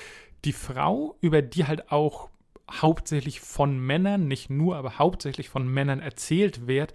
[0.44, 2.31] die Frau, über die halt auch
[2.70, 6.94] hauptsächlich von Männern, nicht nur, aber hauptsächlich von Männern erzählt wird,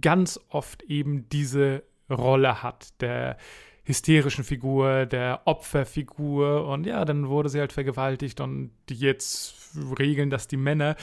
[0.00, 3.36] ganz oft eben diese Rolle hat, der
[3.84, 10.46] hysterischen Figur, der Opferfigur und ja, dann wurde sie halt vergewaltigt und jetzt regeln das
[10.46, 10.96] die Männer.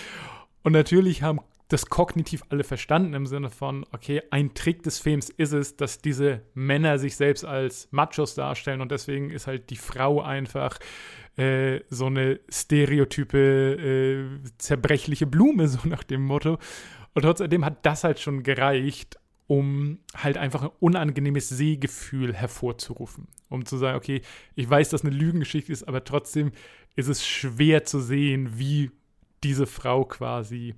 [0.64, 5.30] Und natürlich haben das kognitiv alle verstanden im Sinne von, okay, ein Trick des Films
[5.30, 9.78] ist es, dass diese Männer sich selbst als Machos darstellen und deswegen ist halt die
[9.78, 10.80] Frau einfach
[11.38, 16.58] äh, so eine stereotype, äh, zerbrechliche Blume, so nach dem Motto.
[17.14, 23.28] Und trotzdem hat das halt schon gereicht, um halt einfach ein unangenehmes Sehgefühl hervorzurufen.
[23.48, 24.22] Um zu sagen, okay,
[24.56, 26.52] ich weiß, dass eine Lügengeschichte ist, aber trotzdem
[26.96, 28.92] ist es schwer zu sehen, wie
[29.44, 30.76] diese Frau quasi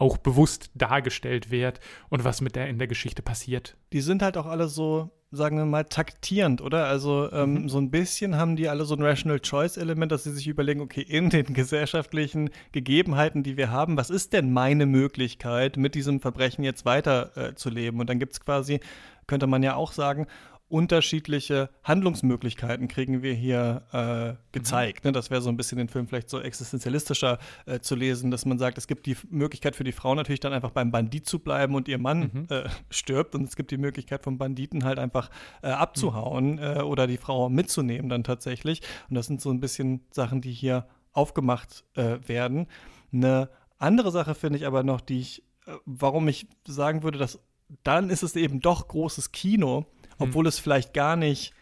[0.00, 3.76] auch bewusst dargestellt wird und was mit der in der Geschichte passiert.
[3.92, 6.86] Die sind halt auch alle so, sagen wir mal, taktierend, oder?
[6.86, 7.68] Also ähm, mhm.
[7.68, 11.02] so ein bisschen haben die alle so ein Rational Choice-Element, dass sie sich überlegen, okay,
[11.02, 16.64] in den gesellschaftlichen Gegebenheiten, die wir haben, was ist denn meine Möglichkeit, mit diesem Verbrechen
[16.64, 17.98] jetzt weiterzuleben?
[17.98, 18.80] Äh, und dann gibt es quasi,
[19.26, 20.26] könnte man ja auch sagen,
[20.70, 25.04] unterschiedliche Handlungsmöglichkeiten kriegen wir hier äh, gezeigt.
[25.04, 25.08] Mhm.
[25.08, 25.12] Ne?
[25.12, 28.58] Das wäre so ein bisschen den Film vielleicht so existenzialistischer äh, zu lesen, dass man
[28.58, 31.74] sagt, es gibt die Möglichkeit für die Frau natürlich dann einfach beim Bandit zu bleiben
[31.74, 32.46] und ihr Mann mhm.
[32.48, 35.30] äh, stirbt und es gibt die Möglichkeit vom Banditen halt einfach
[35.62, 36.60] äh, abzuhauen mhm.
[36.80, 38.82] Oder die Frau mitzunehmen dann tatsächlich.
[39.08, 42.68] Und das sind so ein bisschen Sachen, die hier aufgemacht äh, werden.
[43.12, 45.42] Eine andere Sache finde ich aber noch, die ich,
[45.84, 47.40] warum ich sagen würde, dass
[47.84, 49.86] dann ist es eben doch großes Kino,
[50.20, 50.28] hm.
[50.28, 51.52] obwohl es vielleicht gar nicht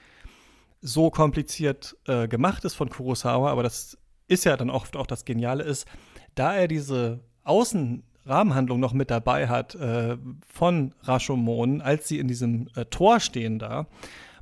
[0.81, 5.25] so kompliziert äh, gemacht ist von Kurosawa, aber das ist ja dann oft auch das
[5.25, 5.87] Geniale ist,
[6.35, 10.17] da er diese Außenrahmenhandlung noch mit dabei hat äh,
[10.47, 13.87] von Rashomon, als sie in diesem äh, Tor stehen da,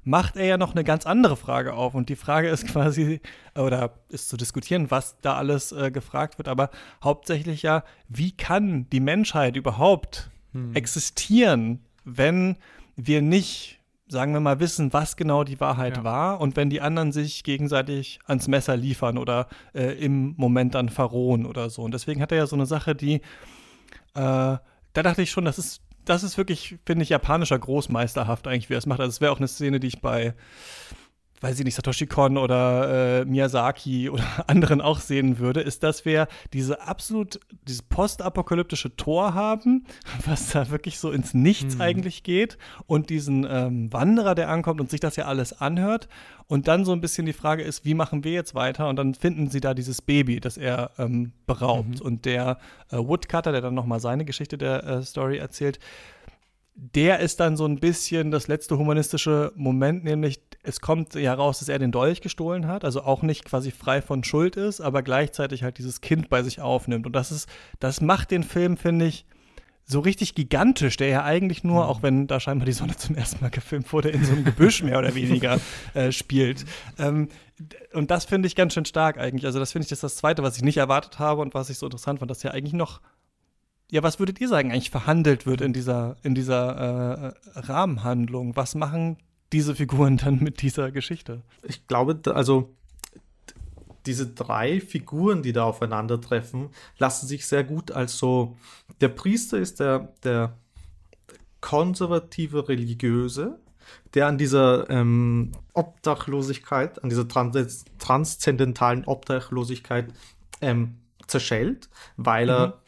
[0.03, 1.95] macht er ja noch eine ganz andere Frage auf.
[1.95, 3.21] Und die Frage ist quasi,
[3.55, 6.71] oder ist zu diskutieren, was da alles äh, gefragt wird, aber
[7.03, 10.75] hauptsächlich ja, wie kann die Menschheit überhaupt hm.
[10.75, 12.57] existieren, wenn
[12.97, 13.76] wir nicht
[14.09, 16.05] sagen wir mal, wissen, was genau die Wahrheit Ja.
[16.05, 20.89] war und wenn die anderen sich gegenseitig ans Messer liefern oder äh, im Moment dann
[20.89, 21.83] verrohen oder so.
[21.83, 23.21] Und deswegen hat er ja so eine Sache, die, äh,
[24.15, 24.61] da
[24.95, 28.79] dachte ich schon, das ist, das ist wirklich, finde ich, japanischer Großmeisterhaft eigentlich, wie er
[28.79, 29.01] es macht.
[29.01, 30.35] Also es wäre auch eine Szene, die ich bei
[31.41, 36.05] weiß ich nicht, Satoshi Kon oder äh, Miyazaki oder anderen auch sehen würde, ist, dass
[36.05, 39.85] wir diese absolut, dieses postapokalyptische Tor haben,
[40.27, 41.81] was da wirklich so ins Nichts Mhm.
[41.81, 46.09] eigentlich geht und diesen ähm, Wanderer, der ankommt und sich das ja alles anhört.
[46.49, 48.89] Und dann so ein bisschen die Frage ist, wie machen wir jetzt weiter?
[48.89, 52.01] Und dann finden sie da dieses Baby, das er ähm, beraubt.
[52.01, 52.59] Und der
[52.91, 55.81] äh, Woodcutter, der dann nochmal seine Geschichte der äh, Story erzählt,
[56.79, 61.61] der ist dann so ein bisschen das letzte humanistische Moment, nämlich es kommt ja raus,
[61.61, 65.03] dass er den Dolch gestohlen hat, also auch nicht quasi frei von Schuld ist, aber
[65.03, 67.07] gleichzeitig halt dieses Kind bei sich aufnimmt.
[67.07, 67.49] Und das ist,
[67.81, 69.25] das macht den Film, finde ich,
[69.89, 73.41] so richtig gigantisch, der ja eigentlich nur, auch wenn da scheinbar die Sonne zum ersten
[73.41, 75.61] Mal gefilmt wurde, in so einem Gebüsch mehr oder weniger
[75.95, 76.65] äh, spielt.
[76.99, 77.29] Ähm,
[77.93, 79.47] und das finde ich ganz schön stark eigentlich.
[79.47, 81.71] Also das finde ich das ist das Zweite, was ich nicht erwartet habe und was
[81.71, 83.01] ich so interessant fand, dass ja eigentlich noch
[83.91, 88.57] ja, was würdet ihr sagen, eigentlich verhandelt wird in dieser, in dieser äh, Rahmenhandlung?
[88.57, 89.17] Was machen
[89.53, 91.43] diese Figuren dann mit dieser Geschichte?
[91.63, 92.75] Ich glaube, also
[94.07, 98.57] diese drei Figuren, die da aufeinandertreffen, lassen sich sehr gut als so.
[99.01, 100.57] Der Priester ist der, der
[101.61, 103.59] konservative Religiöse,
[104.15, 110.13] der an dieser ähm, Obdachlosigkeit, an dieser trans transzendentalen Obdachlosigkeit
[110.61, 110.97] ähm,
[111.27, 112.81] zerschellt, weil er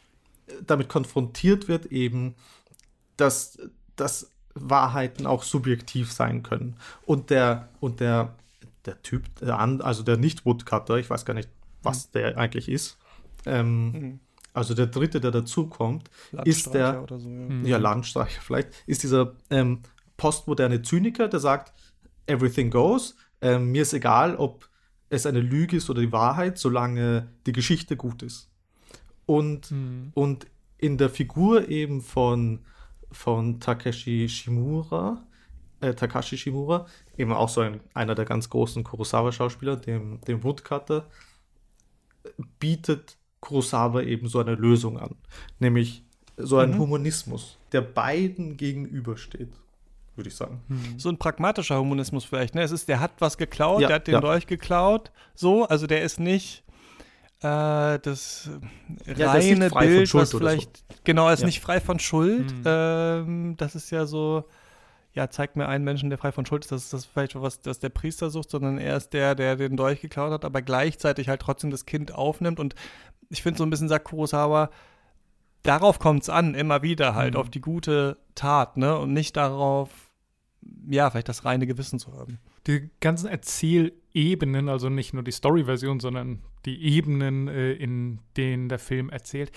[0.66, 2.34] damit konfrontiert wird, eben,
[3.16, 3.58] dass,
[3.96, 6.76] dass Wahrheiten auch subjektiv sein können.
[7.06, 8.34] Und der, und der,
[8.84, 11.48] der Typ, der an, also der Nicht-Woodcutter, ich weiß gar nicht,
[11.82, 12.98] was der eigentlich ist,
[13.46, 14.20] ähm,
[14.52, 16.10] also der dritte, der dazukommt,
[16.44, 17.34] ist der, Landstreicher oder so, ja.
[17.34, 17.66] Mhm.
[17.66, 19.80] ja, Landstreicher vielleicht, ist dieser ähm,
[20.16, 21.72] postmoderne Zyniker, der sagt,
[22.26, 24.68] everything goes, ähm, mir ist egal, ob
[25.10, 28.50] es eine Lüge ist oder die Wahrheit, solange die Geschichte gut ist.
[29.28, 30.10] Und, Mhm.
[30.14, 30.46] und
[30.78, 32.60] in der Figur eben von,
[33.12, 35.22] von Takeshi Shimura,
[35.80, 36.86] äh, Takashi Shimura,
[37.16, 41.04] eben auch so ein, einer der ganz großen Kurosawa-Schauspieler, dem, dem Woodcutter,
[42.58, 45.14] bietet Kurosawa eben so eine Lösung an.
[45.58, 46.02] Nämlich
[46.36, 46.78] so ein Mhm.
[46.78, 49.50] Humanismus, der beiden gegenübersteht,
[50.16, 50.60] würde ich sagen.
[50.96, 52.54] So ein pragmatischer Humanismus vielleicht.
[52.54, 52.62] Ne?
[52.62, 54.20] Es ist, der hat was geklaut, Ja, der hat den ja.
[54.20, 55.10] Dolch geklaut.
[55.34, 56.64] So, also der ist nicht
[57.40, 58.50] äh, das
[59.06, 60.38] der ist reine von Bild, was oder so.
[60.38, 61.46] vielleicht, genau, er ist Ja.
[61.46, 62.50] nicht frei von Schuld.
[62.52, 62.62] Mhm.
[62.64, 64.44] Ähm, das ist ja so,
[65.12, 67.60] ja, zeigt mir einen Menschen, der frei von Schuld ist, das ist das vielleicht was,
[67.60, 71.28] das der Priester sucht, sondern er ist der, der den Dolch geklaut hat, aber gleichzeitig
[71.28, 72.58] halt trotzdem das Kind aufnimmt.
[72.60, 72.74] Und
[73.30, 74.70] ich finde so ein bisschen, sagt Kurosawa,
[75.62, 77.40] darauf kommt es an, immer wieder halt, Mhm.
[77.40, 78.96] auf die gute Tat, ne?
[78.98, 79.90] Und nicht darauf,
[80.88, 82.38] ja, vielleicht das reine Gewissen zu haben.
[82.66, 88.78] Die ganzen Erzählebenen, also nicht nur die Story-Version, sondern die Ebenen, äh, in denen der
[88.78, 89.52] Film erzählt,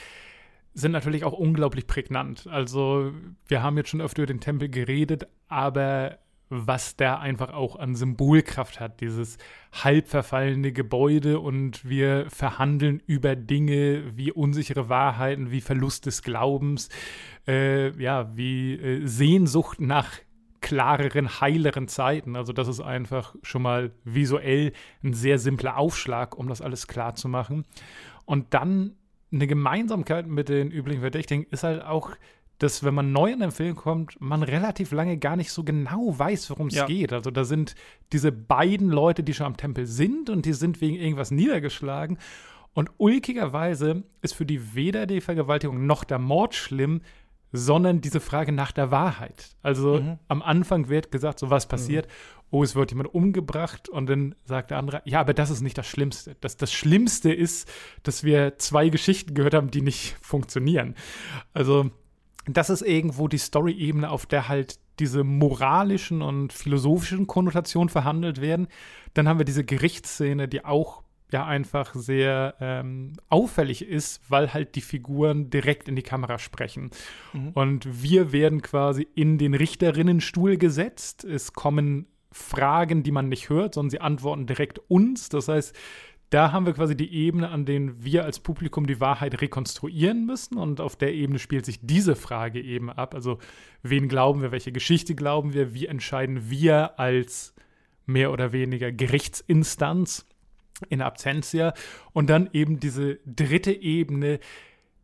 [0.74, 2.48] sind natürlich auch unglaublich prägnant.
[2.48, 3.12] Also
[3.48, 6.20] wir haben jetzt schon öfter über den Tempel geredet, aber
[6.52, 9.38] was der einfach auch an Symbolkraft hat, dieses
[9.72, 16.90] halb verfallene Gebäude und wir verhandeln über Dinge wie unsichere Wahrheiten, wie Verlust des Glaubens,
[17.48, 20.12] äh, ja, wie äh, Sehnsucht nach
[20.72, 22.38] klareren, heileren Zeiten.
[22.38, 24.72] Also das ist einfach schon mal visuell
[25.04, 27.66] ein sehr simpler Aufschlag, um das alles klar zu machen.
[28.24, 28.96] Und dann
[29.34, 32.12] eine Gemeinsamkeit mit den üblichen Verdächtigen ist halt auch,
[32.58, 36.18] dass wenn man neu in den Film kommt, man relativ lange gar nicht so genau
[36.18, 36.86] weiß, worum es Ja.
[36.86, 37.12] geht.
[37.12, 37.76] Also da sind
[38.14, 42.18] diese beiden Leute, die schon am Tempel sind und die sind wegen irgendwas niedergeschlagen.
[42.74, 47.02] Und ulkigerweise ist für die weder die Vergewaltigung noch der Mord schlimm,
[47.52, 49.50] sondern diese Frage nach der Wahrheit.
[49.62, 50.20] Also Mhm.
[50.28, 52.08] am Anfang wird gesagt, so was passiert,
[52.50, 55.78] oh, es wird jemand umgebracht und dann sagt der andere, ja, aber das ist nicht
[55.78, 56.36] das Schlimmste.
[56.42, 57.70] Das, das Schlimmste ist,
[58.04, 60.96] dass wir zwei Geschichten gehört haben, die nicht funktionieren.
[61.54, 61.90] Also
[62.48, 68.68] das ist irgendwo die Story-Ebene, auf der halt diese moralischen und philosophischen Konnotationen verhandelt werden.
[69.14, 71.04] Dann haben wir diese Gerichtsszene, die auch
[71.34, 76.92] ja einfach sehr ähm, auffällig ist, weil halt die Figuren direkt in die Kamera sprechen.
[77.54, 81.24] Und wir werden quasi in den Richterinnenstuhl gesetzt.
[81.24, 85.30] Es kommen Fragen, die man nicht hört, sondern sie antworten direkt uns.
[85.30, 85.76] Das heißt,
[86.30, 90.58] da haben wir quasi die Ebene, an denen wir als Publikum die Wahrheit rekonstruieren müssen.
[90.58, 93.14] Und auf der Ebene spielt sich diese Frage eben ab.
[93.14, 93.40] Also,
[93.84, 97.54] wen glauben wir, welche Geschichte glauben wir, wie entscheiden wir als
[98.06, 100.26] mehr oder weniger Gerichtsinstanz
[100.90, 101.74] in Absentia.
[102.14, 104.40] Und dann eben diese dritte Ebene,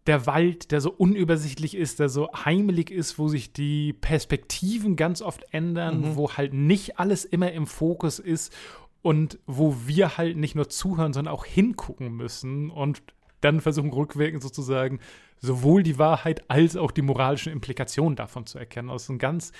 [0.05, 5.21] der Wald, der so unübersichtlich ist, der so heimelig ist, wo sich die Perspektiven ganz
[5.21, 6.15] oft ändern, Mhm.
[6.15, 8.55] wo halt nicht alles immer im Fokus ist
[9.01, 13.01] und wo wir halt nicht nur zuhören, sondern auch hingucken müssen und
[13.41, 14.99] dann versuchen rückwirkend sozusagen
[15.39, 18.87] sowohl die Wahrheit als auch die moralischen Implikationen davon zu erkennen.
[18.87, 19.51] Das ist ein ganz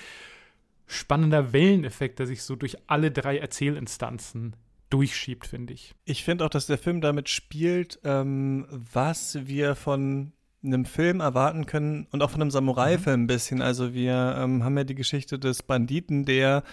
[0.86, 4.56] spannender Welleneffekt, der sich so durch alle drei Erzählinstanzen
[4.90, 5.94] durchschiebt, finde ich.
[6.04, 10.32] Ich finde auch, dass der Film damit spielt, ähm, was wir von
[10.64, 13.62] einem Film erwarten können und auch von einem Samurai-Film ein bisschen.
[13.62, 16.64] Also wir ähm, haben ja die Geschichte des Banditen, der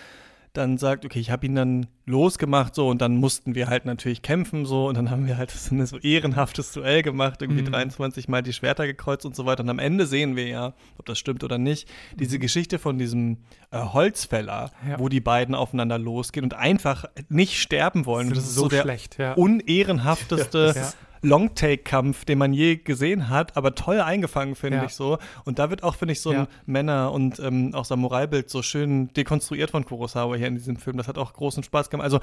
[0.58, 4.22] dann sagt, okay, ich habe ihn dann losgemacht so und dann mussten wir halt natürlich
[4.22, 7.72] kämpfen so und dann haben wir halt so ein so ehrenhaftes Duell gemacht, irgendwie Mhm.
[7.72, 11.06] 23 Mal die Schwerter gekreuzt und so weiter und am Ende sehen wir ja, ob
[11.06, 13.38] das stimmt oder nicht, diese Geschichte von diesem
[13.72, 15.00] äh, Holzfäller, Ja.
[15.00, 18.30] wo die beiden aufeinander losgehen und einfach nicht sterben wollen.
[18.30, 19.34] Das ist so, der schlecht, ja.
[19.34, 20.94] unehrenhafteste Ja.
[21.22, 24.86] Longtake-Kampf, den man je gesehen hat, aber toll eingefangen, finde Ja.
[24.86, 25.18] ich so.
[25.44, 26.48] Und da wird auch, finde ich, so ein Ja.
[26.66, 30.98] Männer- und ähm, auch Samurai-Bild so schön dekonstruiert von Kurosawa hier in diesem Film.
[30.98, 32.06] Das hat auch großen Spaß gemacht.
[32.06, 32.20] Also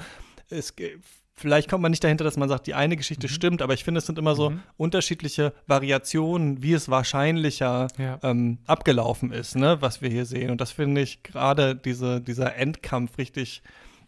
[0.49, 0.73] es,
[1.35, 3.99] vielleicht kommt man nicht dahinter, dass man sagt, die eine Geschichte stimmt, aber ich finde,
[3.99, 4.59] es sind immer so Mhm.
[4.77, 8.19] unterschiedliche Variationen, wie es wahrscheinlicher Ja.
[8.23, 10.51] ähm, abgelaufen ist, ne, was wir hier sehen.
[10.51, 13.63] Und das finde ich gerade diese, dieser Endkampf richtig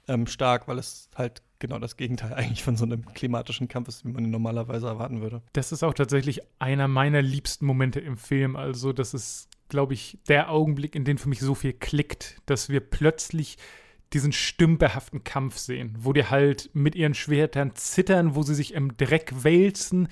[0.08, 4.06] ähm, stark, weil es halt genau das Gegenteil eigentlich von so einem klimatischen Kampf ist,
[4.06, 5.41] wie man ihn normalerweise erwarten würde.
[5.53, 8.56] Das ist auch tatsächlich einer meiner liebsten Momente im Film.
[8.56, 12.70] Also, das ist, glaube ich, der Augenblick, in dem für mich so viel klickt, dass
[12.70, 13.58] wir plötzlich
[14.14, 18.95] diesen stümperhaften Kampf sehen, wo die halt mit ihren Schwertern zittern, wo sie sich im
[18.97, 20.08] Dreck wälzen,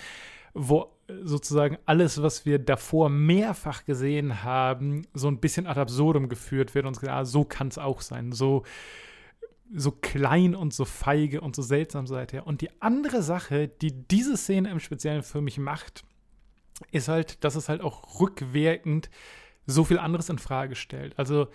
[0.54, 6.76] wo sozusagen alles, was wir davor mehrfach gesehen haben, so ein bisschen ad absurdum geführt
[6.76, 8.32] wird und gesagt, ah, so kann es auch sein.
[8.32, 8.64] So,
[9.74, 12.46] so klein und so feige und so seltsam seid ihr.
[12.46, 16.04] Und die andere Sache, die diese Szene im Speziellen für mich macht,
[16.92, 19.10] ist halt, dass es halt auch rückwirkend
[19.66, 21.18] so viel anderes in Frage stellt.
[21.18, 21.48] Also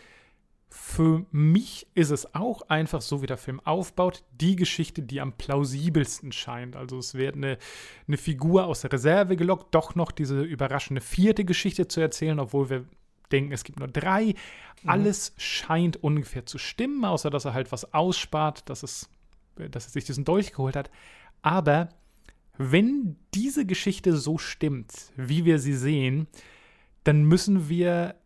[0.71, 5.33] für mich ist es auch einfach, so wie der Film aufbaut, die Geschichte, die am
[5.33, 6.77] plausibelsten scheint.
[6.77, 7.59] Also es wird eine,
[8.07, 12.69] eine Figur aus der Reserve gelockt, doch noch diese überraschende vierte Geschichte zu erzählen, obwohl
[12.69, 12.85] wir
[13.33, 14.35] denken, es gibt nur drei.
[14.87, 19.09] Alles scheint ungefähr zu stimmen, außer dass er halt was ausspart, dass, es,
[19.57, 20.91] dass er sich diesen Dolch geholt hat.
[21.43, 21.89] Aber
[22.57, 26.26] wenn diese Geschichte so stimmt, wie wir sie sehen,
[27.05, 28.16] dann müssen wir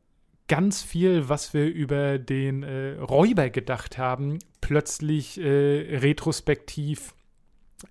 [0.49, 7.15] ganz viel, was wir über den äh, Räuber gedacht haben, plötzlich äh, retrospektiv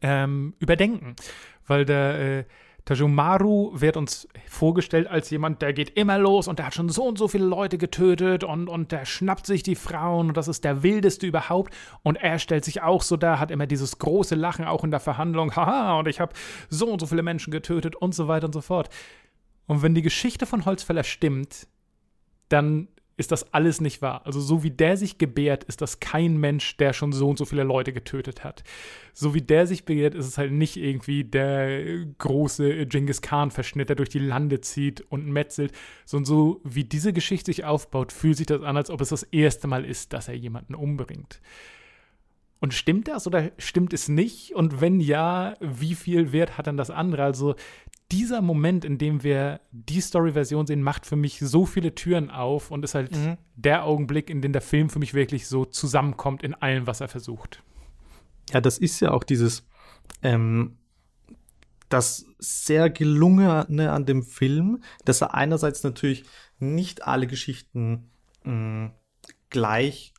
[0.02, 1.16] ähm, überdenken.
[1.66, 2.44] Weil der äh,
[2.86, 7.04] Tajumaru wird uns vorgestellt als jemand, der geht immer los und der hat schon so
[7.04, 10.64] und so viele Leute getötet und, und der schnappt sich die Frauen und das ist
[10.64, 11.74] der wildeste überhaupt.
[12.02, 15.00] Und er stellt sich auch so da, hat immer dieses große Lachen auch in der
[15.00, 15.56] Verhandlung.
[15.56, 16.34] Haha, und ich habe
[16.70, 18.90] so und so viele Menschen getötet und so weiter und so fort.
[19.68, 21.68] Und wenn die Geschichte von Holzfäller stimmt,
[22.50, 22.88] dann
[23.22, 24.26] ist das alles nicht wahr.
[24.26, 27.46] Also so wie der sich gebärt, ist das kein Mensch, der schon so und so
[27.46, 28.64] viele Leute getötet hat.
[29.14, 33.96] So wie der sich begehrt, ist es halt nicht irgendwie der große Genghis Khan-Verschnitt, der
[33.96, 35.72] durch die Lande zieht und metzelt,
[36.06, 39.24] sondern so wie diese Geschichte sich aufbaut, fühlt sich das an, als ob es das
[39.24, 41.40] erste Mal ist, dass er jemanden umbringt.
[42.62, 44.54] Und stimmt das oder stimmt es nicht?
[44.54, 47.24] Und wenn ja, wie viel Wert hat dann das andere?
[47.24, 47.56] Also
[48.12, 52.70] dieser Moment, in dem wir die Story-Version sehen, macht für mich so viele Türen auf
[52.72, 53.38] und ist halt Mhm.
[53.56, 57.08] der Augenblick, in dem der Film für mich wirklich so zusammenkommt in allem, was er
[57.08, 57.64] versucht.
[58.52, 59.66] Ja, das ist ja auch dieses,
[60.24, 60.78] ähm,
[61.90, 66.24] das sehr gelungene an dem Film, dass er einerseits natürlich
[66.60, 68.10] nicht alle Geschichten
[68.44, 68.92] mh,
[69.50, 70.14] gleich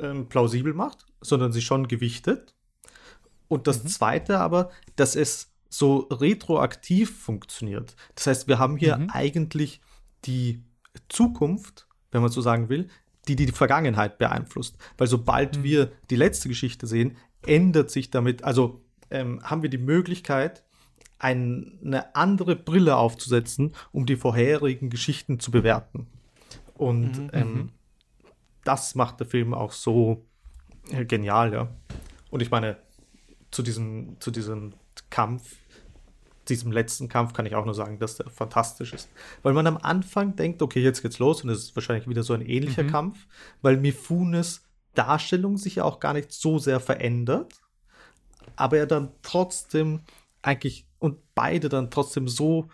[0.00, 2.54] ähm, plausibel macht, sondern sie schon gewichtet.
[3.48, 7.96] Und das zweite aber, dass es so retroaktiv funktioniert.
[8.14, 9.10] Das heißt, wir haben hier Mhm.
[9.10, 9.80] eigentlich
[10.24, 10.62] die
[11.08, 12.88] Zukunft, wenn man so sagen will,
[13.28, 14.76] die die Vergangenheit beeinflusst.
[14.98, 17.16] Weil sobald wir die letzte Geschichte sehen,
[17.46, 20.64] ändert sich damit, also ähm, haben wir die Möglichkeit,
[21.18, 26.08] ein, eine andere Brille aufzusetzen, um die vorherigen Geschichten zu bewerten.
[26.74, 27.70] Und ähm,
[28.64, 30.26] das macht der Film auch so
[30.90, 31.68] äh, genial, ja.
[32.30, 32.76] Und ich meine,
[33.50, 34.74] zu diesem, zu diesem
[35.10, 35.56] Kampf,
[36.48, 39.10] diesem letzten Kampf kann ich auch nur sagen, dass der fantastisch ist.
[39.42, 42.32] Weil man am Anfang denkt, okay, jetzt geht's los und es ist wahrscheinlich wieder so
[42.32, 43.26] ein ähnlicher Kampf,
[43.60, 44.62] weil Mifunes
[44.94, 47.54] Darstellung sich ja auch gar nicht so sehr verändert,
[48.56, 50.00] aber er dann trotzdem
[50.42, 52.68] eigentlich und beide dann trotzdem so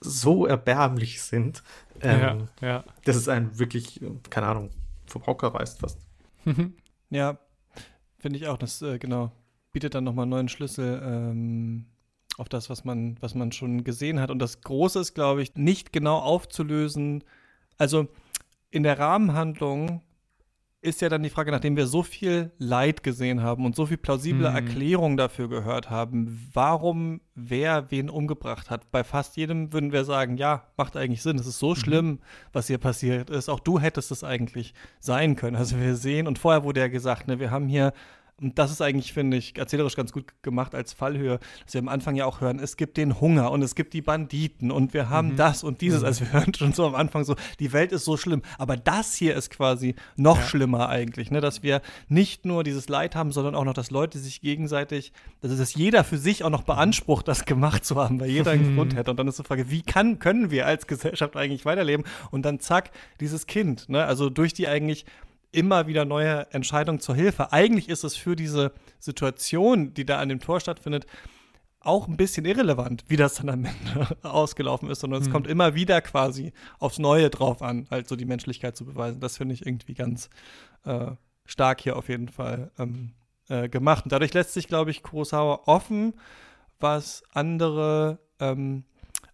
[0.00, 1.62] so erbärmlich sind,
[2.00, 2.84] ähm, ja, ja.
[3.04, 4.00] dass es einen wirklich,
[4.30, 4.70] keine Ahnung,
[5.06, 5.98] vom Hocker reißt fast.
[7.10, 7.38] Ja,
[8.18, 8.58] finde ich auch.
[8.58, 9.32] Das, äh, genau,
[9.72, 11.00] bietet dann nochmal einen neuen Schlüssel.
[11.02, 11.86] Ähm,
[12.38, 14.30] auf das, was man, was man schon gesehen hat.
[14.30, 17.24] Und das Große ist, glaube ich, nicht genau aufzulösen.
[17.78, 18.08] Also
[18.70, 20.02] in der Rahmenhandlung
[20.82, 23.96] ist ja dann die Frage, nachdem wir so viel Leid gesehen haben und so viel
[23.96, 24.54] plausible Mhm.
[24.54, 28.90] Erklärungen dafür gehört haben, warum wer wen umgebracht hat.
[28.92, 31.38] Bei fast jedem würden wir sagen, ja, macht eigentlich Sinn.
[31.38, 32.20] Es ist so schlimm,
[32.52, 33.48] was hier passiert ist.
[33.48, 35.56] Auch du hättest es eigentlich sein können.
[35.56, 37.92] Also wir sehen, und vorher wurde ja gesagt, ne, wir haben hier
[38.42, 41.88] und das ist eigentlich, finde ich, erzählerisch ganz gut gemacht als Fallhöhe, dass wir am
[41.88, 45.08] Anfang ja auch hören, es gibt den Hunger und es gibt die Banditen und wir
[45.08, 46.04] haben das und dieses.
[46.04, 48.42] Also wir hören schon so am Anfang so, die Welt ist so schlimm.
[48.58, 51.40] Aber das hier ist quasi noch schlimmer eigentlich, ne?
[51.40, 55.12] dass wir nicht nur dieses Leid haben, sondern auch noch, dass Leute sich gegenseitig,
[55.42, 58.76] also dass jeder für sich auch noch beansprucht, das gemacht zu haben, weil jeder einen
[58.76, 59.12] Grund hätte.
[59.12, 62.04] Und dann ist die Frage, wie kann, können wir als Gesellschaft eigentlich weiterleben?
[62.30, 64.04] Und dann zack, dieses Kind, ne?
[64.04, 65.06] also durch die eigentlich
[65.52, 67.52] immer wieder neue Entscheidungen zur Hilfe.
[67.52, 71.06] Eigentlich ist es für diese Situation, die da an dem Tor stattfindet,
[71.80, 75.74] auch ein bisschen irrelevant, wie das dann am Ende ausgelaufen ist, sondern es kommt immer
[75.74, 79.20] wieder quasi aufs Neue drauf an, halt so die Menschlichkeit zu beweisen.
[79.20, 80.28] Das finde ich irgendwie ganz
[80.84, 81.12] äh,
[81.44, 83.12] stark hier auf jeden Fall ähm,
[83.48, 84.04] äh, gemacht.
[84.04, 86.14] Und dadurch lässt sich, glaube ich, Kurosawa offen,
[86.80, 88.84] was andere, ähm,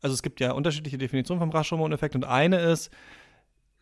[0.03, 2.91] also es gibt ja unterschiedliche Definitionen vom Rashomon-Effekt und eine ist,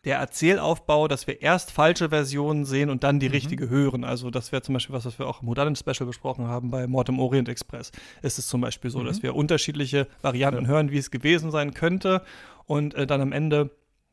[0.03, 4.03] der Erzählaufbau, dass wir erst falsche Versionen sehen und dann die richtige hören.
[4.03, 6.87] Also das wäre zum Beispiel was, was wir auch im Modern Special besprochen haben bei
[6.87, 7.91] Mord im Orient Express.
[8.23, 12.23] Ist es zum Beispiel so, dass wir unterschiedliche Varianten hören, wie es gewesen sein könnte
[12.65, 13.69] und äh, dann am Ende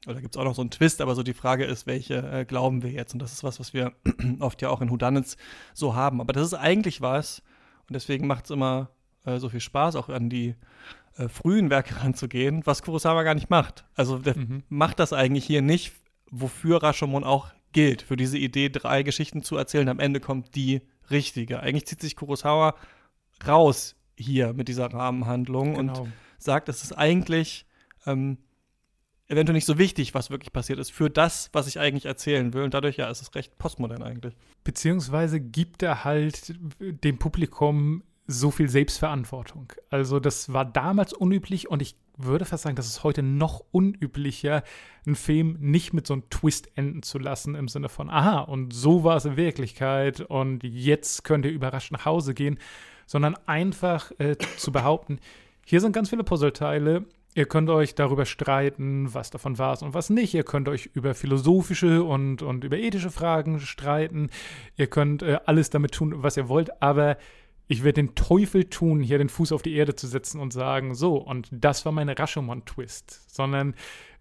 [0.06, 2.44] oder gibt es auch noch so einen Twist, aber so die Frage ist, welche äh,
[2.44, 3.14] glauben wir jetzt?
[3.14, 3.92] Und das ist was, was wir
[4.38, 5.36] oft ja auch in Whodunits
[5.74, 6.20] so haben.
[6.20, 7.42] Aber das ist eigentlich was,
[7.88, 8.90] und deswegen macht es immer
[9.24, 10.54] äh, so viel Spaß, auch an die
[11.16, 13.84] äh, frühen Werke ranzugehen, was Kurosawa gar nicht macht.
[13.94, 14.34] Also der
[14.68, 15.92] macht das eigentlich hier nicht,
[16.30, 19.88] wofür Rashomon auch gilt, für diese Idee, drei Geschichten zu erzählen.
[19.88, 21.60] Am Ende kommt die richtige.
[21.60, 22.74] Eigentlich zieht sich Kurosawa
[23.46, 26.00] raus hier mit dieser Rahmenhandlung Genau.
[26.02, 27.66] und sagt, es ist eigentlich
[28.06, 28.38] ähm,
[29.26, 32.62] eventuell nicht so wichtig, was wirklich passiert ist, für das, was ich eigentlich erzählen will.
[32.62, 34.34] Und dadurch, ja, ist es recht postmodern eigentlich.
[34.64, 39.72] Beziehungsweise gibt er halt dem Publikum so viel Selbstverantwortung.
[39.88, 44.62] Also das war damals unüblich und ich würde fast sagen, das ist heute noch unüblicher,
[45.06, 48.74] einen Film nicht mit so einem Twist enden zu lassen im Sinne von, aha, und
[48.74, 52.58] so war es in Wirklichkeit und jetzt könnt ihr überrascht nach Hause gehen,
[53.06, 55.20] sondern einfach äh, zu behaupten,
[55.64, 60.10] hier sind ganz viele Puzzleteile, Ihr könnt euch darüber streiten, was davon war und was
[60.10, 60.34] nicht.
[60.34, 64.30] Ihr könnt euch über philosophische und, und über ethische Fragen streiten.
[64.76, 66.82] Ihr könnt äh, alles damit tun, was ihr wollt.
[66.82, 67.16] Aber
[67.68, 70.94] ich werde den Teufel tun, hier den Fuß auf die Erde zu setzen und sagen,
[70.94, 73.30] so, und das war meine Rashomon-Twist.
[73.30, 73.74] Sondern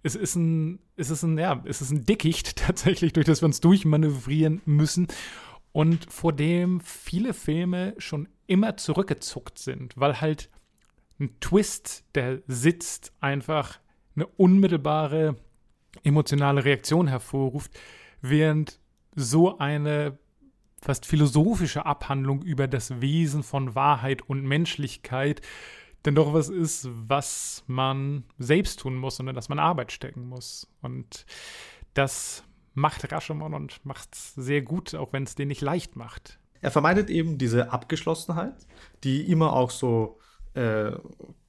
[0.04, 3.46] es ist ein, es ist ein, ja, es ist ein Dickicht tatsächlich, durch das wir
[3.46, 5.08] uns durchmanövrieren müssen.
[5.72, 10.50] Und vor dem viele Filme schon immer zurückgezuckt sind, weil halt
[11.20, 13.80] ein Twist, der sitzt, einfach
[14.16, 15.38] eine unmittelbare
[16.04, 17.72] emotionale Reaktion hervorruft,
[18.22, 18.80] während
[19.16, 20.18] so eine
[20.82, 25.42] fast philosophische Abhandlung über das Wesen von Wahrheit und Menschlichkeit
[26.08, 30.28] denn doch was ist, was man selbst tun muss und in das man Arbeit stecken
[30.30, 30.66] muss.
[30.82, 31.26] Und
[31.96, 36.40] das macht Rashomon und macht es sehr gut, auch wenn es den nicht leicht macht.
[36.62, 38.56] Er vermeidet eben diese Abgeschlossenheit,
[39.04, 40.20] die immer auch so
[40.54, 40.92] äh,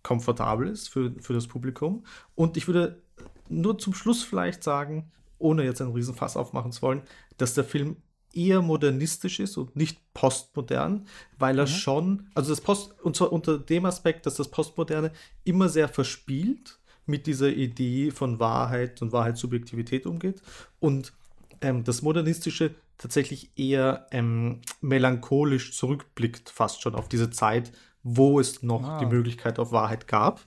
[0.03, 2.05] komfortabel ist für, für das Publikum.
[2.35, 3.01] Und ich würde
[3.49, 7.03] nur zum Schluss vielleicht sagen, ohne jetzt einen Riesenfass aufmachen zu wollen,
[7.37, 7.97] dass der Film
[8.33, 11.07] eher modernistisch ist und nicht postmodern,
[11.39, 15.13] weil er schon, also das Post, und zwar unter dem Aspekt, dass das Postmoderne
[15.45, 20.43] immer sehr verspielt mit dieser Idee von Wahrheit und Wahrheitssubjektivität umgeht
[20.79, 21.13] und
[21.61, 27.73] ähm, das Modernistische tatsächlich eher ähm, melancholisch zurückblickt, fast schon auf diese Zeit,
[28.03, 28.99] wo es noch Ah.
[28.99, 30.41] die Möglichkeit auf Wahrheit gab.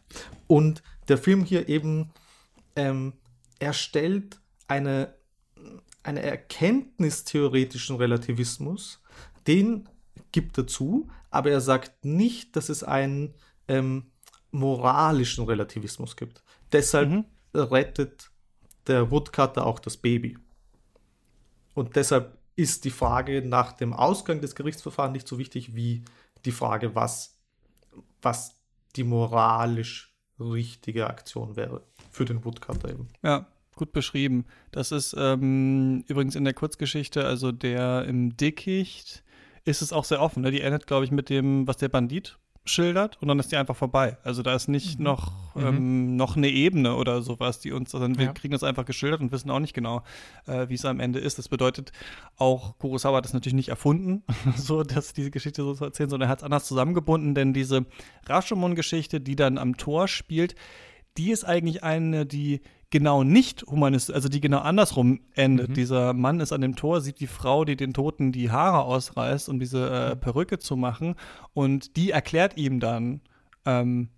[0.47, 2.11] Und der Film hier eben
[2.75, 3.13] ähm,
[3.59, 5.13] erstellt eine,
[6.03, 9.01] eine erkenntnistheoretischen Relativismus,
[9.47, 9.87] den
[10.31, 13.33] gibt er zu, aber er sagt nicht, dass es einen
[13.67, 14.11] ähm,
[14.51, 16.43] moralischen Relativismus gibt.
[16.71, 18.31] Deshalb rettet
[18.87, 20.37] der Woodcutter auch das Baby.
[21.73, 26.03] Und deshalb ist die Frage nach dem Ausgang des Gerichtsverfahrens nicht so wichtig wie
[26.45, 27.39] die Frage, was,
[28.21, 28.55] was
[28.95, 33.07] die moralisch richtige Aktion wäre für den Woodcutter eben.
[33.23, 34.45] Ja, gut beschrieben.
[34.71, 39.23] Das ist ähm, übrigens in der Kurzgeschichte, also der im Dickicht,
[39.65, 40.41] ist es auch sehr offen.
[40.43, 40.51] Ne?
[40.51, 43.75] Die endet, glaube ich, mit dem, was der Bandit schildert und dann ist die einfach
[43.75, 44.17] vorbei.
[44.23, 45.05] Also da ist nicht Mhm.
[45.05, 45.65] noch, Mhm.
[45.65, 48.33] ähm, noch eine Ebene oder sowas, die uns, sondern wir Ja.
[48.33, 50.03] kriegen das einfach geschildert und wissen auch nicht genau,
[50.45, 51.39] äh, wie es am Ende ist.
[51.39, 51.91] Das bedeutet,
[52.37, 54.21] auch Kurosawa hat das natürlich nicht erfunden,
[54.55, 57.87] so dass diese Geschichte so zu erzählen, sondern er hat es anders zusammengebunden, denn diese
[58.27, 60.53] Rashomon-Geschichte, die dann am Tor spielt,
[61.17, 62.61] die ist eigentlich eine, die
[62.91, 65.69] genau nicht humanistisch, also die genau andersrum endet.
[65.69, 65.73] Mhm.
[65.73, 69.49] Dieser Mann ist an dem Tor, sieht die Frau, die den Toten die Haare ausreißt,
[69.49, 70.19] um diese äh, Mhm.
[70.19, 71.15] Perücke zu machen.
[71.53, 73.21] Und die erklärt ihm dann,
[73.65, 74.09] ähm,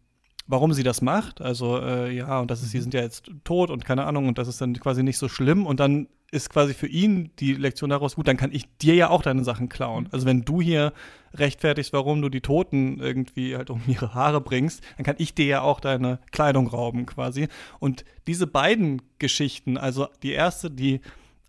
[0.48, 1.42] warum sie das macht.
[1.42, 2.82] Also, äh, ja, und das ist, sie Mhm.
[2.84, 5.66] sind ja jetzt tot und keine Ahnung, und das ist dann quasi nicht so schlimm.
[5.66, 9.10] Und dann ist quasi für ihn die Lektion daraus, gut, dann kann ich dir ja
[9.10, 10.10] auch deine Sachen klauen.
[10.12, 10.92] Also wenn du hier
[11.36, 15.46] rechtfertigst, warum du die Toten irgendwie halt um ihre Haare bringst, dann kann ich dir
[15.46, 17.48] ja auch deine Kleidung rauben quasi.
[17.80, 21.02] Und diese beiden Geschichten, also die erste, die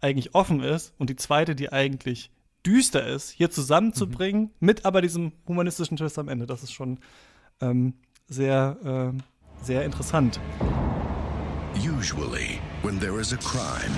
[0.03, 2.31] eigentlich offen ist und die zweite, die eigentlich
[2.67, 6.99] düster ist, hier zusammenzubringen, mit aber diesem humanistischen Twist am Ende, das ist schon
[7.63, 7.95] ähm,
[8.29, 9.23] sehr, ähm,
[9.63, 10.41] sehr interessant.
[11.75, 13.93] Usually, when there is a crime,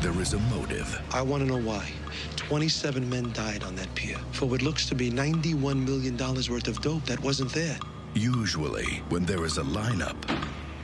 [0.00, 1.00] there is a motive.
[1.12, 1.84] I want to know why.
[2.36, 6.80] 27 men died on that pier for what looks to be $91 million worth of
[6.80, 7.78] dope that wasn't there.
[8.14, 10.16] Usually, when there is a lineup,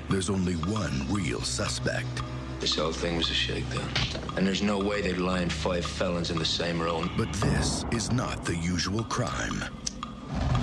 [0.08, 2.22] there's only one real suspect.
[2.60, 3.88] This whole thing was a shakedown.
[4.36, 7.10] And there's no way they'd line five felons in the same room.
[7.16, 9.64] But this is not the usual crime.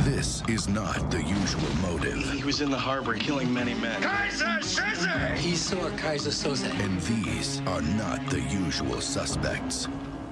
[0.04, 2.18] This is not the usual motive.
[2.32, 4.02] He was in the harbor killing many men.
[4.02, 5.36] Kaiser Soze!
[5.38, 6.70] He saw Kaiser Soze.
[6.84, 9.88] And these are not the usual suspects.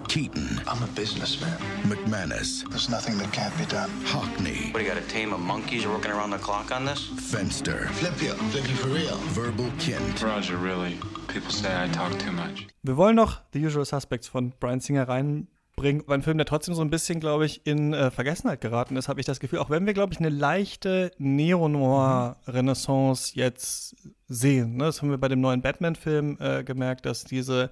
[0.09, 1.57] Keaton, I'm a businessman.
[1.83, 3.89] McManus, There's nothing that can't be done.
[4.03, 7.07] Hockney, What, you got a team of monkeys working around the clock on this?
[7.31, 8.33] Fenster, Flip you.
[8.51, 9.15] Flip you for real.
[9.31, 10.97] Verbal Kint, Roger, really.
[11.29, 12.67] People say I talk too much.
[12.83, 15.05] Wir wollen noch The Usual Suspects von Brian Singer
[15.81, 16.03] reinbringen.
[16.07, 19.19] Ein Film, der trotzdem so ein bisschen, glaube ich, in äh, Vergessenheit geraten ist, habe
[19.19, 19.59] ich das Gefühl.
[19.59, 23.95] Auch wenn wir, glaube ich, eine leichte Neo-Noir-Renaissance jetzt
[24.27, 24.77] sehen.
[24.77, 24.85] Ne?
[24.85, 27.71] Das haben wir bei dem neuen Batman-Film äh, gemerkt, dass diese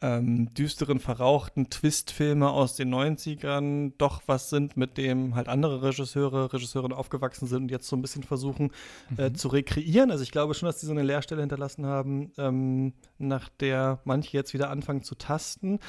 [0.00, 6.52] ähm, düsteren, verrauchten Twist-Filme aus den 90ern doch was sind, mit dem halt andere Regisseure,
[6.52, 8.70] Regisseurinnen aufgewachsen sind und jetzt so ein bisschen versuchen
[9.16, 10.12] äh, zu rekreieren.
[10.12, 14.36] Also ich glaube schon, dass die so eine Leerstelle hinterlassen haben, ähm, nach der manche
[14.36, 15.80] jetzt wieder anfangen zu tasten.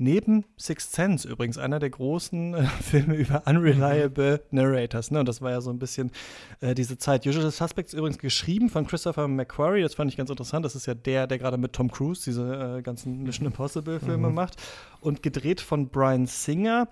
[0.00, 5.10] Neben Sixth Sense übrigens, einer der großen äh, Filme über unreliable Narrators.
[5.10, 5.18] Ne?
[5.20, 6.12] Und das war ja so ein bisschen
[6.60, 7.26] äh, diese Zeit.
[7.26, 9.82] Usual Suspects übrigens geschrieben von Christopher McQuarrie.
[9.82, 10.64] Das fand ich ganz interessant.
[10.64, 14.56] Das ist ja der, der gerade mit Tom Cruise diese äh, ganzen Mission Impossible-Filme macht.
[15.00, 16.86] Und gedreht von Brian Singer.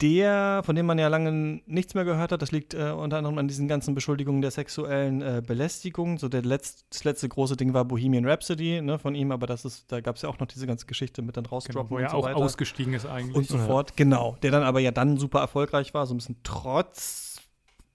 [0.00, 3.36] Der, von dem man ja lange nichts mehr gehört hat, das liegt äh, unter anderem
[3.36, 6.16] an diesen ganzen Beschuldigungen der sexuellen äh, Belästigung.
[6.16, 9.66] So der letzt, das letzte große Ding war Bohemian Rhapsody ne, von ihm, aber das
[9.66, 11.96] ist, da gab es ja auch noch diese ganze Geschichte mit dann Genau, rausdroppen wo
[11.96, 13.36] und er so auch weiter ausgestiegen ist eigentlich.
[13.36, 13.96] und so fort.
[13.96, 14.36] Genau.
[14.42, 17.40] Der dann aber ja dann super erfolgreich war, so ein bisschen trotz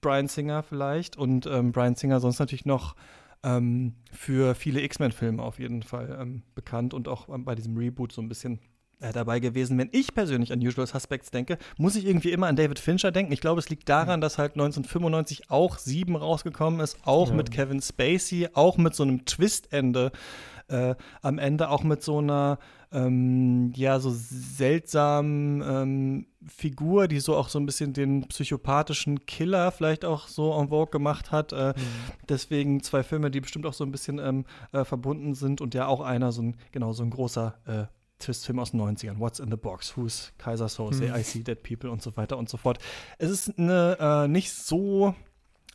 [0.01, 1.18] Brian Singer vielleicht.
[1.18, 2.95] Und ähm, Brian Singer sonst natürlich noch
[3.43, 8.12] ähm, für viele X-Men-Filme auf jeden Fall ähm, bekannt und auch ähm, bei diesem Reboot
[8.12, 8.60] so ein bisschen
[9.00, 9.78] äh, dabei gewesen.
[9.78, 13.32] Wenn ich persönlich an Usual Suspects denke, muss ich irgendwie immer an David Fincher denken.
[13.32, 17.82] Ich glaube, es liegt daran, dass halt 1995 auch Sieben rausgekommen ist, auch mit Kevin
[17.82, 20.12] Spacey, auch mit so einem Twist-Ende
[20.68, 22.58] äh, am Ende, auch mit so einer
[22.91, 29.72] ähm, ja, so seltsamen ähm, Figur, die so auch so ein bisschen den psychopathischen Killer
[29.72, 31.52] vielleicht auch so en vogue gemacht hat.
[31.52, 31.74] Äh,
[32.30, 35.88] Deswegen zwei Filme, die bestimmt auch so ein bisschen ähm, äh, verbunden sind und ja
[35.88, 37.86] auch einer, so ein, genau, so ein großer äh,
[38.26, 39.20] Twist-Film aus den 90ern.
[39.20, 39.96] What's in the Box?
[39.96, 41.06] Who's Kaiser Soze?
[41.06, 42.80] I See Dead People und so weiter und so fort.
[43.18, 45.14] Es ist eine äh, nicht so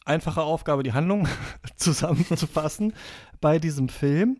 [0.05, 1.29] einfache Aufgabe, die Handlung
[1.77, 2.95] zusammenzufassen
[3.41, 4.39] bei diesem Film.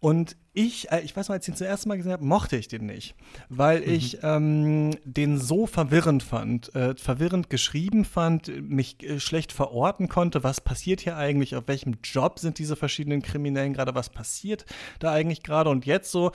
[0.00, 2.56] Und ich, äh, ich weiß noch, als ich ihn zum ersten Mal gesehen habe, mochte
[2.56, 3.16] ich den nicht,
[3.48, 10.08] weil ich ähm, den so verwirrend fand, äh, verwirrend geschrieben fand, mich äh, schlecht verorten
[10.08, 14.66] konnte, was passiert hier eigentlich, auf welchem Job sind diese verschiedenen Kriminellen gerade, was passiert
[15.00, 16.30] da eigentlich gerade und jetzt so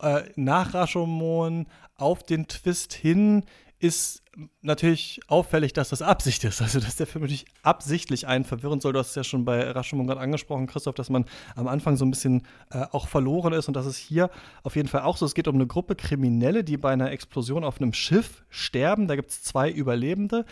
[0.00, 1.66] äh, nach Rashomon
[1.96, 3.44] auf den Twist hin
[3.78, 4.22] ist
[4.62, 6.60] natürlich auffällig, dass das Absicht ist.
[6.62, 8.92] Also, dass der Film natürlich absichtlich einen verwirren soll.
[8.92, 11.24] Du hast es ja schon bei Rashomon gerade angesprochen, Christoph, dass man
[11.54, 14.30] am Anfang so ein bisschen äh, auch verloren ist und das ist hier
[14.62, 15.26] auf jeden Fall auch so.
[15.26, 19.06] Es geht um eine Gruppe Kriminelle, die bei einer Explosion auf einem Schiff sterben.
[19.06, 20.44] Da gibt es zwei Überlebende.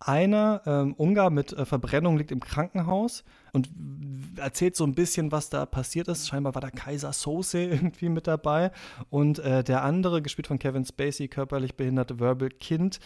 [0.00, 3.24] Einer, ähm, Ungar mit äh, Verbrennung, liegt im Krankenhaus
[3.54, 3.70] und
[4.36, 6.28] erzählt so ein bisschen, was da passiert ist.
[6.28, 8.72] Scheinbar war da Kaiser Sose irgendwie mit dabei.
[9.10, 12.98] Und äh, der andere, gespielt von Kevin Spacey, körperlich behinderte Verbal Kind,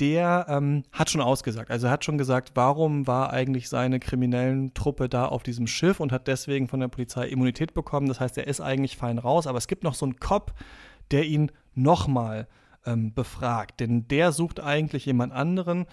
[0.00, 1.70] der ähm, hat schon ausgesagt.
[1.70, 6.00] Also er hat schon gesagt, warum war eigentlich seine kriminellen Truppe da auf diesem Schiff
[6.00, 8.08] und hat deswegen von der Polizei Immunität bekommen.
[8.08, 9.46] Das heißt, er ist eigentlich fein raus.
[9.46, 10.52] Aber es gibt noch so einen Cop,
[11.12, 12.48] der ihn nochmal
[12.84, 13.78] ähm, befragt.
[13.78, 15.86] Denn der sucht eigentlich jemand anderen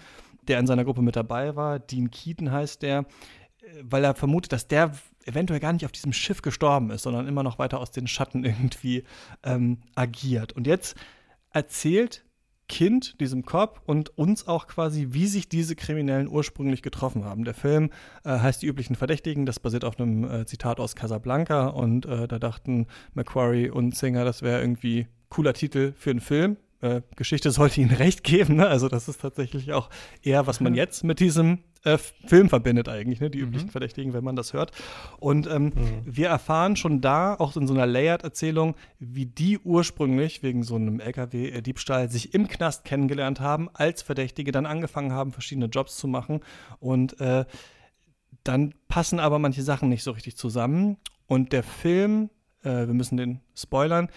[0.48, 1.78] der in seiner Gruppe mit dabei war.
[1.78, 3.06] Dean Keaton heißt der,
[3.82, 4.92] weil er vermutet, dass der
[5.24, 8.44] eventuell gar nicht auf diesem Schiff gestorben ist, sondern immer noch weiter aus den Schatten
[8.44, 9.04] irgendwie
[9.42, 10.52] ähm, agiert.
[10.52, 10.96] Und jetzt
[11.50, 12.24] erzählt
[12.66, 17.44] Kind, diesem Cop und uns auch quasi, wie sich diese Kriminellen ursprünglich getroffen haben.
[17.44, 17.90] Der Film
[18.24, 22.26] äh, heißt Die üblichen Verdächtigen, das basiert auf einem äh, Zitat aus Casablanca und äh,
[22.26, 26.56] da dachten Macquarie und Singer, das wäre irgendwie cooler Titel für einen Film.
[26.80, 28.66] Äh, Geschichte sollte ihnen recht geben, ne?
[28.66, 29.90] also das ist tatsächlich auch
[30.22, 33.30] eher, was man jetzt mit diesem äh, Film verbindet eigentlich, ne?
[33.30, 33.48] die mhm.
[33.48, 34.72] üblichen Verdächtigen, wenn man das hört.
[35.18, 35.72] Und ähm, mhm.
[36.04, 40.98] wir erfahren schon da, auch in so einer Layered-Erzählung, wie die ursprünglich wegen so einem
[40.98, 46.40] LKW-Diebstahl sich im Knast kennengelernt haben, als Verdächtige dann angefangen haben, verschiedene Jobs zu machen.
[46.80, 47.44] Und äh,
[48.42, 50.96] dann passen aber manche Sachen nicht so richtig zusammen.
[51.26, 52.30] Und der Film,
[52.62, 54.08] äh, wir müssen den spoilern,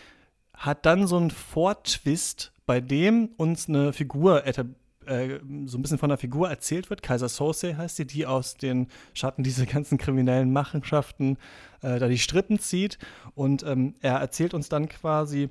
[0.54, 4.78] hat dann so einen Vortwist, bei dem uns eine Figur etabliert
[5.08, 7.02] äh, so ein bisschen von der Figur erzählt wird.
[7.02, 11.38] Kaiser Sose heißt sie, die aus den Schatten dieser ganzen kriminellen Machenschaften
[11.82, 12.98] äh, da die Strippen zieht.
[13.36, 15.50] Und ähm, er erzählt uns dann quasi,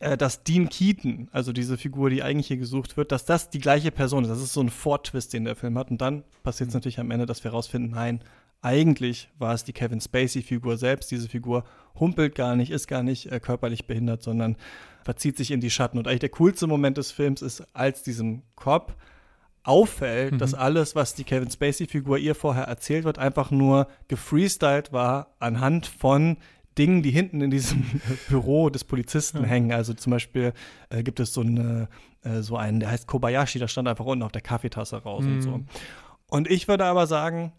[0.00, 3.60] äh, dass Dean Keaton, also diese Figur, die eigentlich hier gesucht wird, dass das die
[3.60, 4.30] gleiche Person ist.
[4.30, 5.90] Das ist so ein Fortwist, den der Film hat.
[5.90, 8.20] Und dann passiert es natürlich am Ende, dass wir herausfinden, nein,
[8.62, 11.10] eigentlich war es die Kevin Spacey-Figur selbst.
[11.10, 11.64] Diese Figur
[11.98, 14.56] humpelt gar nicht, ist gar nicht äh, körperlich behindert, sondern
[15.02, 15.98] verzieht sich in die Schatten.
[15.98, 18.96] Und eigentlich der coolste Moment des Films ist, als diesem Cop
[19.62, 20.38] auffällt, mhm.
[20.38, 25.86] dass alles, was die Kevin Spacey-Figur ihr vorher erzählt wird, einfach nur gefreestylt war anhand
[25.86, 26.36] von
[26.76, 27.84] Dingen, die hinten in diesem
[28.28, 29.44] Büro des Polizisten ja.
[29.44, 29.72] hängen.
[29.72, 30.52] Also zum Beispiel
[30.90, 31.88] äh, gibt es so, eine,
[32.22, 35.32] äh, so einen, der heißt Kobayashi, der stand einfach unten auf der Kaffeetasse raus mhm.
[35.34, 35.60] und so.
[36.28, 37.52] Und ich würde aber sagen,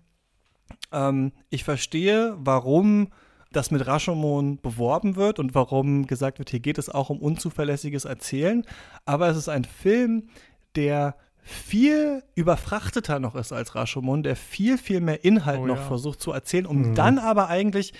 [0.91, 3.09] ähm, ich verstehe, warum
[3.55, 8.05] das mit Rashomon beworben wird und warum gesagt wird, hier geht es auch um unzuverlässiges
[8.05, 8.65] Erzählen.
[9.05, 10.29] Aber es ist ein Film,
[10.75, 15.83] der viel überfrachteter noch ist als Rashomon, der viel, viel mehr Inhalt oh, noch ja.
[15.83, 16.95] versucht zu erzählen, um mhm.
[16.95, 17.93] dann aber eigentlich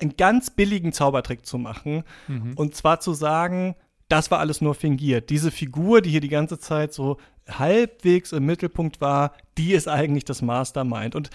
[0.00, 2.04] einen ganz billigen Zaubertrick zu machen.
[2.28, 2.52] Mhm.
[2.54, 3.74] Und zwar zu sagen,
[4.08, 5.30] das war alles nur fingiert.
[5.30, 10.24] Diese Figur, die hier die ganze Zeit so halbwegs im Mittelpunkt war, die ist eigentlich
[10.24, 11.14] das Mastermind.
[11.14, 11.30] Und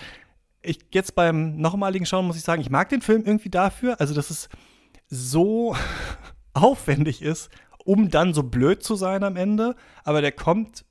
[0.61, 4.13] ich jetzt beim nochmaligen Schauen muss ich sagen, ich mag den Film irgendwie dafür, also
[4.13, 4.49] dass es
[5.07, 5.75] so
[6.53, 7.49] aufwendig ist,
[7.85, 10.85] um dann so blöd zu sein am Ende, aber der kommt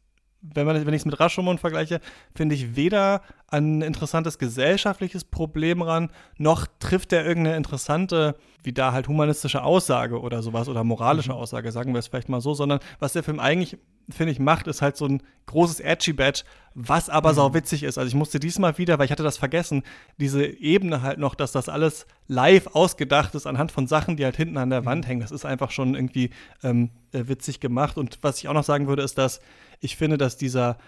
[0.54, 2.00] wenn, wenn ich es mit Rashomon vergleiche,
[2.34, 8.34] finde ich weder ein interessantes gesellschaftliches Problem ran, noch trifft er irgendeine interessante,
[8.64, 11.38] wie da halt humanistische Aussage oder sowas oder moralische mhm.
[11.38, 13.78] Aussage, sagen wir es vielleicht mal so, sondern was der Film eigentlich,
[14.10, 16.42] finde ich, macht, ist halt so ein großes Edgy-Badge,
[16.74, 17.36] was aber mhm.
[17.36, 17.98] sau witzig ist.
[17.98, 19.84] Also ich musste diesmal wieder, weil ich hatte das vergessen,
[20.16, 24.36] diese Ebene halt noch, dass das alles live ausgedacht ist anhand von Sachen, die halt
[24.36, 25.08] hinten an der Wand mhm.
[25.08, 25.20] hängen.
[25.20, 26.30] Das ist einfach schon irgendwie
[26.64, 27.96] ähm, äh, witzig gemacht.
[27.96, 29.40] Und was ich auch noch sagen würde, ist, dass
[29.78, 30.78] ich finde, dass dieser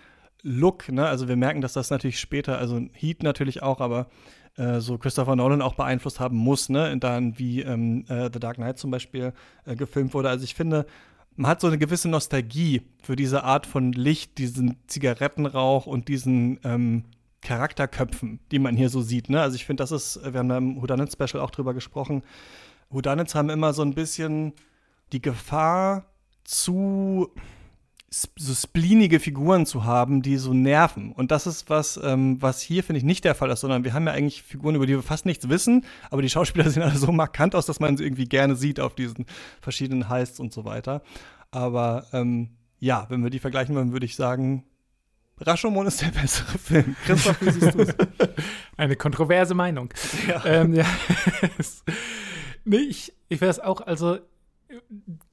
[0.42, 4.08] Look, ne, also wir merken, dass das natürlich später, also Heat natürlich auch, aber
[4.56, 8.56] äh, so Christopher Nolan auch beeinflusst haben muss, ne, dann wie ähm, äh, The Dark
[8.56, 9.32] Knight zum Beispiel
[9.64, 10.28] äh, gefilmt wurde.
[10.28, 10.86] Also ich finde,
[11.36, 16.58] man hat so eine gewisse Nostalgie für diese Art von Licht, diesen Zigarettenrauch und diesen
[16.64, 17.04] ähm,
[17.42, 19.30] Charakterköpfen, die man hier so sieht.
[19.30, 19.40] Ne?
[19.40, 22.22] Also ich finde, das ist, wir haben da im Houdanet Special auch drüber gesprochen.
[22.92, 24.52] Houdanets haben immer so ein bisschen
[25.12, 26.06] die Gefahr
[26.44, 27.32] zu
[28.10, 31.12] so spleenige Figuren zu haben, die so nerven.
[31.12, 33.92] Und das ist was, ähm, was hier, finde ich, nicht der Fall ist, sondern wir
[33.92, 36.96] haben ja eigentlich Figuren, über die wir fast nichts wissen, aber die Schauspieler sehen alle
[36.96, 39.26] so markant aus, dass man sie irgendwie gerne sieht auf diesen
[39.60, 41.02] verschiedenen Heists und so weiter.
[41.50, 44.64] Aber ähm, ja, wenn wir die vergleichen wollen, würde ich sagen,
[45.40, 46.96] Rashomon ist der bessere Film.
[47.04, 47.94] Christoph, wie siehst du es?
[48.76, 49.92] Eine kontroverse Meinung.
[50.26, 50.44] Ja.
[50.46, 50.86] Ähm, ja.
[52.64, 54.18] nee, ich, ich weiß auch, also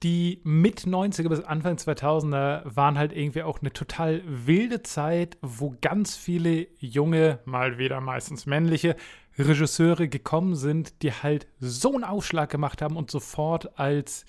[0.01, 5.75] die mit 90er bis Anfang 2000er waren halt irgendwie auch eine total wilde Zeit, wo
[5.81, 8.95] ganz viele junge, mal wieder meistens männliche
[9.37, 14.25] Regisseure gekommen sind, die halt so einen Aufschlag gemacht haben und sofort als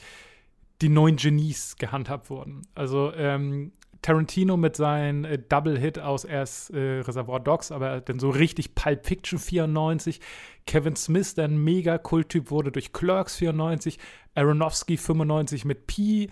[0.82, 2.62] die neuen Genies gehandhabt wurden.
[2.74, 3.72] Also ähm,
[4.06, 9.04] Tarantino mit seinem äh, Double-Hit aus erst äh, Reservoir Dogs, aber dann so richtig Pulp
[9.04, 10.20] Fiction 94.
[10.64, 13.98] Kevin Smith, der ein Mega-Kulttyp wurde durch Clerks 94.
[14.36, 16.30] Aronofsky 95 mit Pi.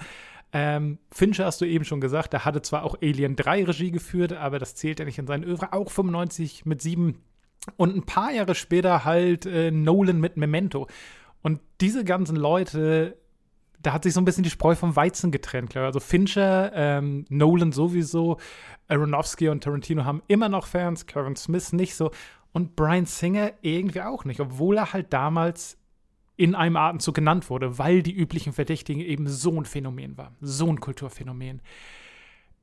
[0.53, 4.33] Ähm, Fincher hast du eben schon gesagt, der hatte zwar auch Alien 3 Regie geführt,
[4.33, 5.73] aber das zählt ja nicht in seinen Övre.
[5.73, 7.19] Auch 95 mit 7.
[7.77, 10.87] Und ein paar Jahre später halt äh, Nolan mit Memento.
[11.43, 13.17] Und diese ganzen Leute
[13.85, 15.85] da hat sich so ein bisschen die Spreu vom Weizen getrennt, klar.
[15.85, 18.39] Also Fincher, ähm, Nolan sowieso,
[18.89, 22.11] Aronofsky und Tarantino haben immer noch Fans, Kevin Smith nicht so
[22.53, 25.77] und Brian Singer irgendwie auch nicht, obwohl er halt damals
[26.37, 30.67] in einem Atemzug genannt wurde, weil die üblichen Verdächtigen eben so ein Phänomen war, so
[30.67, 31.63] ein Kulturphänomen.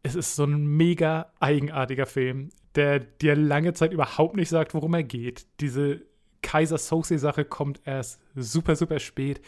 [0.03, 4.93] es ist so ein mega eigenartiger Film, der dir lange Zeit überhaupt nicht sagt, worum
[4.95, 5.45] er geht.
[5.59, 6.01] Diese
[6.41, 9.41] Kaiser Soze-Sache kommt erst super, super spät.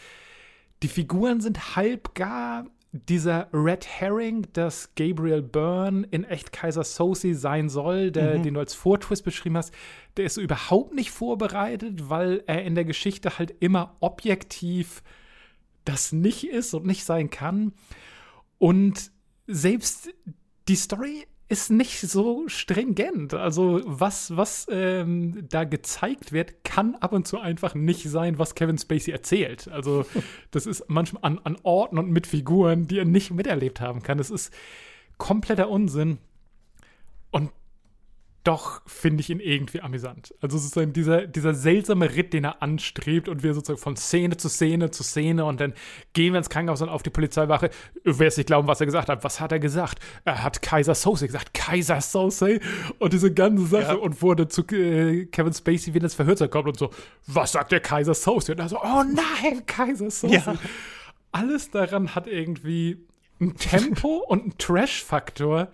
[0.84, 7.34] Die Figuren sind halb gar dieser Red Herring, dass Gabriel Byrne in echt Kaiser Soze
[7.34, 8.42] sein soll, der, Mhm.
[8.42, 9.72] den du als Vortwist beschrieben hast,
[10.18, 15.02] der ist so überhaupt nicht vorbereitet, weil er in der Geschichte halt immer objektiv
[15.86, 17.72] das nicht ist und nicht sein kann.
[18.58, 19.10] Und
[19.46, 20.10] selbst
[20.68, 23.34] die Story ist nicht so stringent.
[23.34, 28.54] Also was, was ähm, da gezeigt wird, kann ab und zu einfach nicht sein, was
[28.54, 29.68] Kevin Spacey erzählt.
[29.68, 30.06] Also
[30.50, 34.18] das ist manchmal an, an Orten und mit Figuren, die er nicht miterlebt haben kann.
[34.18, 34.52] Das ist
[35.18, 36.18] kompletter Unsinn.
[37.30, 37.50] Und
[38.44, 40.34] doch finde ich ihn irgendwie amüsant.
[40.42, 44.48] Also sozusagen dieser, dieser seltsame Ritt, den er anstrebt und wir sozusagen von Szene zu
[44.50, 45.72] Szene zu Szene und dann
[46.12, 47.70] gehen wir ins Krankenhaus und auf die Polizeiwache.
[48.04, 49.24] Du wirst nicht glauben, was er gesagt hat.
[49.24, 49.98] Was hat er gesagt?
[50.26, 51.54] Er hat Kaiser Sose gesagt.
[51.54, 52.60] Kaiser Sose
[52.98, 53.94] und diese ganze Sache Ja.
[53.94, 56.90] und wurde zu äh, Kevin Spacey, wenn das Verhör kommt und so,
[57.26, 58.52] was sagt der Kaiser Sose?
[58.52, 60.34] Und er so, oh nein, Kaiser Sose.
[60.34, 60.54] Ja.
[61.32, 63.06] Alles daran hat irgendwie
[63.40, 65.68] ein Tempo und einen Trash-Faktor,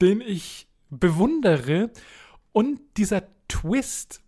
[0.00, 0.66] den ich
[0.98, 1.90] bewundere.
[2.52, 4.22] Und dieser Twist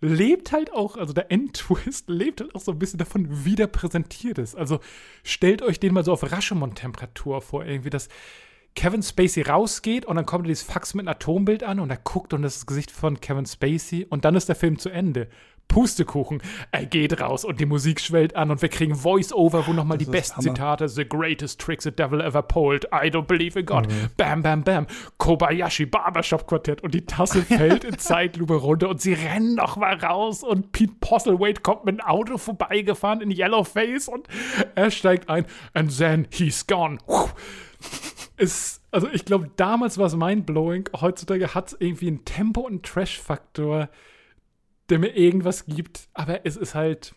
[0.00, 3.66] lebt halt auch, also der Endtwist lebt halt auch so ein bisschen davon, wie der
[3.66, 4.54] präsentiert ist.
[4.54, 4.80] Also
[5.22, 8.08] stellt euch den mal so auf Rashomon-Temperatur vor, irgendwie, dass
[8.74, 12.34] Kevin Spacey rausgeht und dann kommt dieses Fax mit einem Atombild an und er guckt
[12.34, 15.28] und das ist das Gesicht von Kevin Spacey und dann ist der Film zu Ende.
[15.68, 16.40] Pustekuchen,
[16.70, 20.04] er geht raus und die Musik schwellt an und wir kriegen Voice-Over, wo nochmal die
[20.04, 20.54] besten Hammer.
[20.54, 24.10] Zitate, The greatest trick the devil ever pulled, I don't believe in God, Mhm.
[24.16, 24.86] bam, bam, bam,
[25.18, 29.94] Kobayashi Barbershop Quartett und die Tasse fällt in Zeitlupe runter und sie rennen noch mal
[29.96, 34.28] raus und Pete Postlethwaite kommt mit dem Auto vorbeigefahren in Yellowface und
[34.74, 36.98] er steigt ein and then he's gone.
[38.36, 42.72] Ist, also ich glaube, damals war es mindblowing, heutzutage hat es irgendwie ein Tempo und
[42.72, 43.88] einen Trash-Faktor,
[44.90, 47.14] der mir irgendwas gibt, aber es ist halt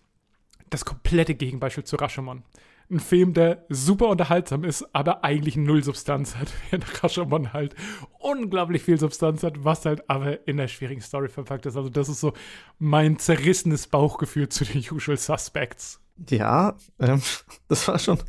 [0.70, 2.44] das komplette Gegenbeispiel zu Rashomon.
[2.90, 7.76] Ein Film, der super unterhaltsam ist, aber eigentlich null Substanz hat, während Rashomon halt
[8.20, 11.76] unglaublich viel Substanz hat, was halt aber in der schwierigen Story verpackt ist.
[11.76, 12.34] Also das ist so
[12.80, 16.00] mein zerrissenes Bauchgefühl zu den Usual Suspects.
[16.30, 17.22] Ja, ähm,
[17.68, 18.20] das war schon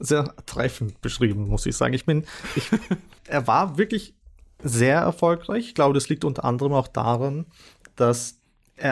[0.00, 1.94] sehr treffend beschrieben, muss ich sagen.
[1.94, 2.26] Ich bin,
[2.56, 2.70] ich,
[3.28, 4.14] er war wirklich
[4.62, 5.68] sehr erfolgreich.
[5.68, 7.46] Ich glaube, das liegt unter anderem auch daran,
[7.94, 8.41] dass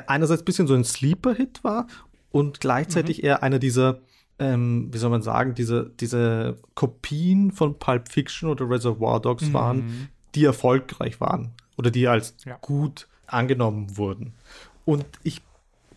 [0.06, 1.86] einerseits ein bisschen so ein Sleeper-Hit war
[2.30, 4.00] und gleichzeitig eher einer dieser,
[4.38, 10.10] ähm, wie soll man sagen, diese, diese Kopien von Pulp Fiction oder Reservoir Dogs waren,
[10.34, 12.56] die erfolgreich waren oder die als Ja.
[12.60, 14.34] gut angenommen wurden.
[14.84, 15.42] Und ich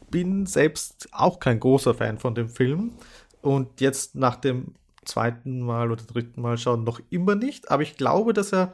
[0.10, 2.92] bin selbst auch kein großer Fan von dem Film
[3.42, 4.76] und jetzt nach dem
[5.06, 8.74] zweiten Mal oder dritten Mal schauen noch immer nicht, aber ich glaube, dass er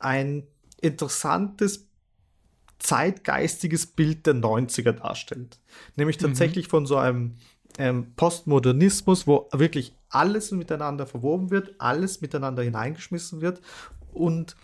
[0.00, 0.44] ein
[0.80, 1.86] interessantes
[2.78, 5.58] zeitgeistiges Bild der 90er darstellt.
[5.96, 7.36] Nämlich tatsächlich von so einem
[7.78, 13.60] ähm, Postmodernismus, wo wirklich alles miteinander verwoben wird, alles miteinander hineingeschmissen wird
[14.12, 14.56] und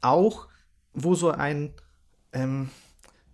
[0.00, 0.48] auch,
[0.92, 1.74] wo so ein,
[2.32, 2.70] ähm,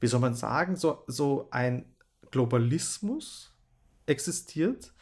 [0.00, 1.84] wie soll man sagen, so, so ein
[2.30, 3.52] Globalismus
[4.06, 4.92] existiert,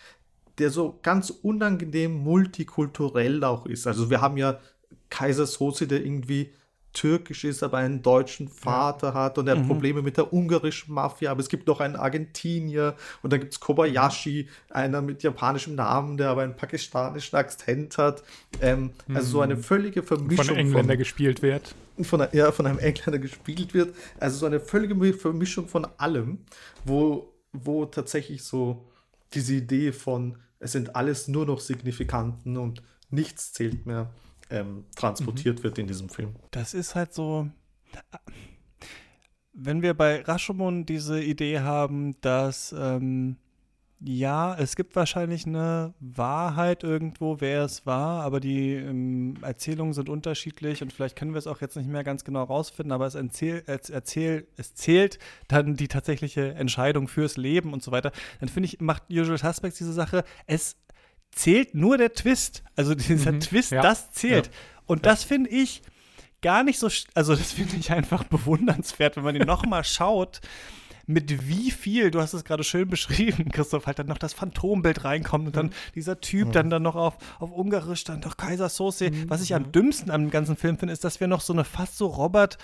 [0.59, 3.87] der so ganz unangenehm multikulturell auch ist.
[3.87, 4.61] Also wir haben ja
[5.09, 6.53] Kaiser Soze, der irgendwie
[6.93, 11.31] türkisch ist, aber einen deutschen Vater hat und er hat Probleme mit der ungarischen Mafia,
[11.31, 16.17] aber es gibt noch einen Argentinier und dann gibt es Kobayashi, einer mit japanischem Namen,
[16.17, 18.23] der aber einen pakistanischen Akzent hat.
[18.61, 21.75] Ähm, Also so eine völlige Vermischung Von Engländer gespielt wird.
[22.03, 23.95] von, ja, von einem Engländer gespielt wird.
[24.19, 26.39] Also so eine völlige Mi- Vermischung von allem,
[26.85, 28.85] wo, wo tatsächlich so
[29.33, 34.11] diese Idee von, es sind alles nur noch Signifikanten und nichts zählt mehr,
[34.51, 36.35] ähm, transportiert wird in diesem Film.
[36.51, 37.49] Das ist halt so.
[39.53, 43.37] Wenn wir bei Rashomon diese Idee haben, dass ähm,
[44.03, 50.09] ja, es gibt wahrscheinlich eine Wahrheit irgendwo, wer es war, aber die ähm, Erzählungen sind
[50.09, 53.15] unterschiedlich und vielleicht können wir es auch jetzt nicht mehr ganz genau rausfinden, aber es,
[53.15, 58.11] erzähl, es, erzähl, es zählt dann die tatsächliche Entscheidung fürs Leben und so weiter.
[58.41, 60.77] Dann finde ich, macht Usual Suspects diese Sache, es
[61.33, 62.63] zählt nur der Twist.
[62.77, 63.83] Also dieser Twist, ja.
[63.83, 64.51] das zählt.
[64.87, 65.83] Und das finde ich
[66.43, 70.41] gar nicht so, also das finde ich einfach bewundernswert, wenn man ihn nochmal schaut,
[71.07, 75.05] mit wie viel, du hast es gerade schön beschrieben, Christoph, halt dann noch das Phantombild
[75.05, 75.71] reinkommt und dann Mhm.
[75.95, 79.11] dieser Typ dann dann noch auf, auf Ungarisch, dann doch Kaiser Soße.
[79.29, 81.97] Was ich am dümmsten am ganzen Film finde, ist, dass wir noch so eine fast
[81.97, 82.59] so Robert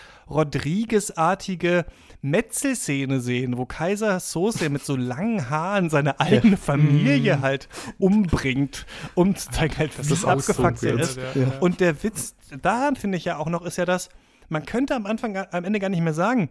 [0.76, 1.84] Rodriguez-artige
[2.22, 7.68] Metzelszene sehen, wo Kaiser Soße mit so langen Haaren seine eigene Familie halt
[7.98, 11.00] umbringt, um zu zeigen, halt, Das auch so abgefuckt wild.
[11.00, 11.18] ist.
[11.60, 14.08] Und der Witz daran finde ich ja auch noch, ist ja das,
[14.48, 16.48] man könnte am Anfang, am Ende gar nicht mehr sagen,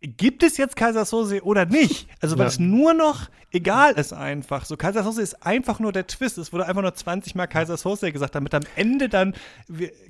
[0.00, 2.08] gibt es jetzt Kaisersoße oder nicht?
[2.20, 2.48] Also, weil Ja.
[2.48, 4.64] es nur noch egal ist einfach.
[4.64, 6.38] So, Kaisersoße ist einfach nur der Twist.
[6.38, 9.34] Es wurde einfach nur 20 Mal Kaisersoße gesagt, damit am Ende dann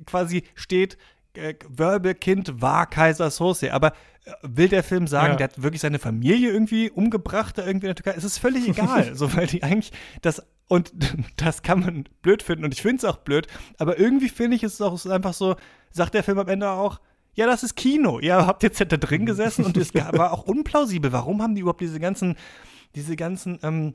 [0.05, 0.97] quasi steht,
[1.33, 3.73] äh, Wirbelkind war Kaisersoße.
[3.73, 3.93] Aber
[4.25, 5.35] äh, will der Film sagen, Ja.
[5.37, 8.17] der hat wirklich seine Familie irgendwie umgebracht da irgendwie in der Türkei?
[8.17, 9.13] Es ist völlig egal.
[9.15, 10.91] so, weil die eigentlich das und
[11.37, 13.47] das kann man blöd finden und ich finde es auch blöd,
[13.79, 15.55] aber irgendwie finde ich es auch einfach so,
[15.91, 16.99] sagt der Film am Ende auch,
[17.35, 18.19] ja, das ist Kino.
[18.19, 21.11] Ihr habt jetzt da drin gesessen und es war auch unplausibel.
[21.11, 22.35] Warum haben die überhaupt diese ganzen,
[22.95, 23.93] diese ganzen ähm,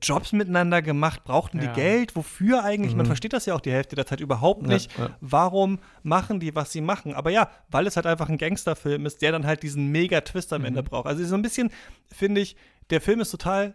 [0.00, 1.24] Jobs miteinander gemacht?
[1.24, 1.66] Brauchten Ja.
[1.68, 2.16] die Geld?
[2.16, 2.94] Wofür eigentlich?
[2.94, 4.96] Man versteht das ja auch die Hälfte der Zeit überhaupt Ja, nicht.
[4.98, 5.10] ja.
[5.20, 7.14] Warum machen die, was sie machen?
[7.14, 10.64] Aber ja, weil es halt einfach ein Gangsterfilm ist, der dann halt diesen Mega-Twist am
[10.64, 11.06] Ende braucht.
[11.06, 11.70] Also so ein bisschen,
[12.10, 12.56] finde ich,
[12.90, 13.74] der Film ist total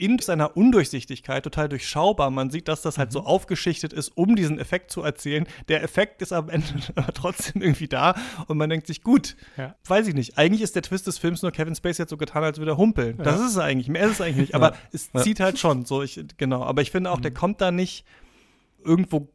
[0.00, 2.30] in seiner Undurchsichtigkeit total durchschaubar.
[2.30, 5.46] Man sieht, dass das halt so aufgeschichtet ist, um diesen Effekt zu erzählen.
[5.68, 8.14] Der Effekt ist am Ende aber trotzdem irgendwie da
[8.46, 9.74] und man denkt sich, gut, Ja.
[9.86, 10.38] weiß ich nicht.
[10.38, 12.76] Eigentlich ist der Twist des Films nur Kevin Spacey hat so getan, als würde er
[12.78, 13.18] humpeln.
[13.18, 13.44] Das Ja.
[13.46, 13.88] ist es eigentlich.
[13.88, 14.54] Mehr ist es eigentlich nicht.
[14.56, 15.20] Aber es Ja.
[15.22, 16.02] zieht halt schon so.
[16.02, 16.62] Ich, genau.
[16.64, 18.04] Aber ich finde auch, der kommt da nicht
[18.84, 19.28] irgendwo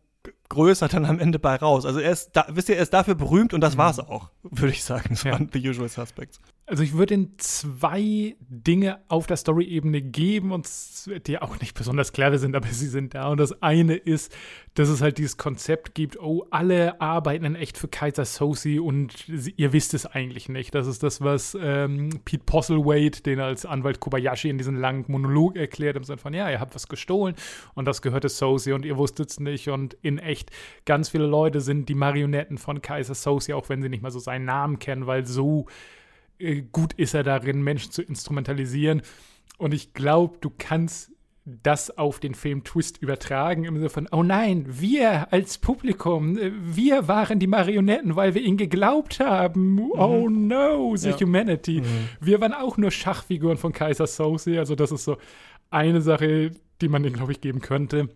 [0.49, 1.85] größer dann am Ende bei raus.
[1.85, 4.71] Also er ist da, wisst ihr, er ist dafür berühmt und das war's auch, würde
[4.73, 5.15] ich sagen.
[5.15, 5.35] So Ja.
[5.35, 6.39] an The Usual Suspects.
[6.67, 10.67] Also ich würde Ihnen zwei Dinge auf der Story-Ebene geben, und
[11.27, 13.27] die auch nicht besonders clever sind, aber sie sind da.
[13.27, 14.35] Und das eine ist,
[14.73, 19.13] dass es halt dieses Konzept gibt, oh, alle arbeiten in echt für Kaiser Sosi und
[19.27, 20.73] sie, ihr wisst es eigentlich nicht.
[20.73, 25.55] Das ist das, was ähm, Pete Postlethwaite, den als Anwalt Kobayashi in diesem langen Monolog
[25.57, 27.35] erklärt, im Sinne von, ja, ihr habt was gestohlen
[27.75, 29.69] und das gehörte Sosi und ihr wusstet es nicht.
[29.69, 30.49] Und in echt,
[30.85, 34.19] ganz viele Leute sind die Marionetten von Kaiser Sosi, auch wenn sie nicht mal so
[34.19, 35.67] seinen Namen kennen, weil so
[36.71, 39.01] gut ist er darin, Menschen zu instrumentalisieren.
[39.57, 41.11] Und ich glaube, du kannst
[41.45, 46.51] das auf den Film Twist übertragen, im Sinne von, oh nein, wir als Publikum, äh,
[46.55, 49.79] wir waren die Marionetten, weil wir ihn geglaubt haben.
[49.91, 51.19] Oh no, the Ja.
[51.19, 51.83] humanity.
[52.19, 54.57] Wir waren auch nur Schachfiguren von Kaiser Soze.
[54.57, 55.17] Also das ist so
[55.69, 56.49] eine Sache,
[56.81, 58.09] die man den, glaube ich, geben könnte.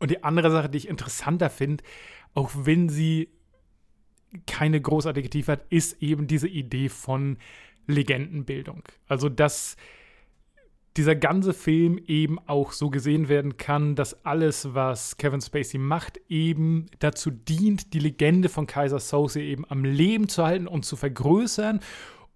[0.00, 1.84] Und die andere Sache, die ich interessanter finde,
[2.34, 3.28] auch wenn sie
[4.46, 7.38] keine großartige Tiefe hat, ist eben diese Idee von
[7.86, 8.82] Legendenbildung.
[9.08, 9.76] Also, dass
[10.96, 16.20] dieser ganze Film eben auch so gesehen werden kann, dass alles, was Kevin Spacey macht,
[16.28, 20.94] eben dazu dient, die Legende von Kaiser Soze eben am Leben zu halten und zu
[20.94, 21.80] vergrößern.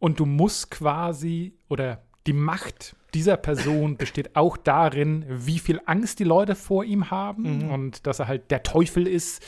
[0.01, 6.18] Und du musst quasi, oder die Macht dieser Person besteht auch darin, wie viel Angst
[6.18, 9.42] die Leute vor ihm haben und dass er halt der Teufel ist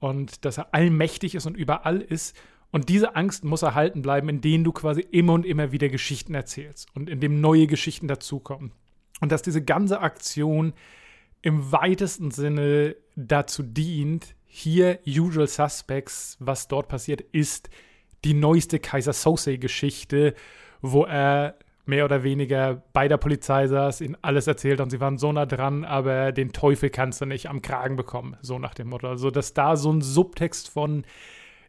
[0.00, 2.36] und dass er allmächtig ist und überall ist.
[2.70, 6.88] Und diese Angst muss erhalten bleiben, indem du quasi immer und immer wieder Geschichten erzählst
[6.94, 8.72] und indem neue Geschichten dazukommen.
[9.20, 10.74] Und dass diese ganze Aktion
[11.40, 17.70] im weitesten Sinne dazu dient, hier Usual Suspects, was dort passiert, ist
[18.24, 20.34] die neueste Kaiser Sose-Geschichte,
[20.80, 25.16] wo er mehr oder weniger bei der Polizei saß, ihnen alles erzählt und sie waren
[25.16, 28.88] so nah dran, aber den Teufel kannst du nicht am Kragen bekommen, so nach dem
[28.88, 29.08] Motto.
[29.08, 31.04] Also, dass da so ein Subtext von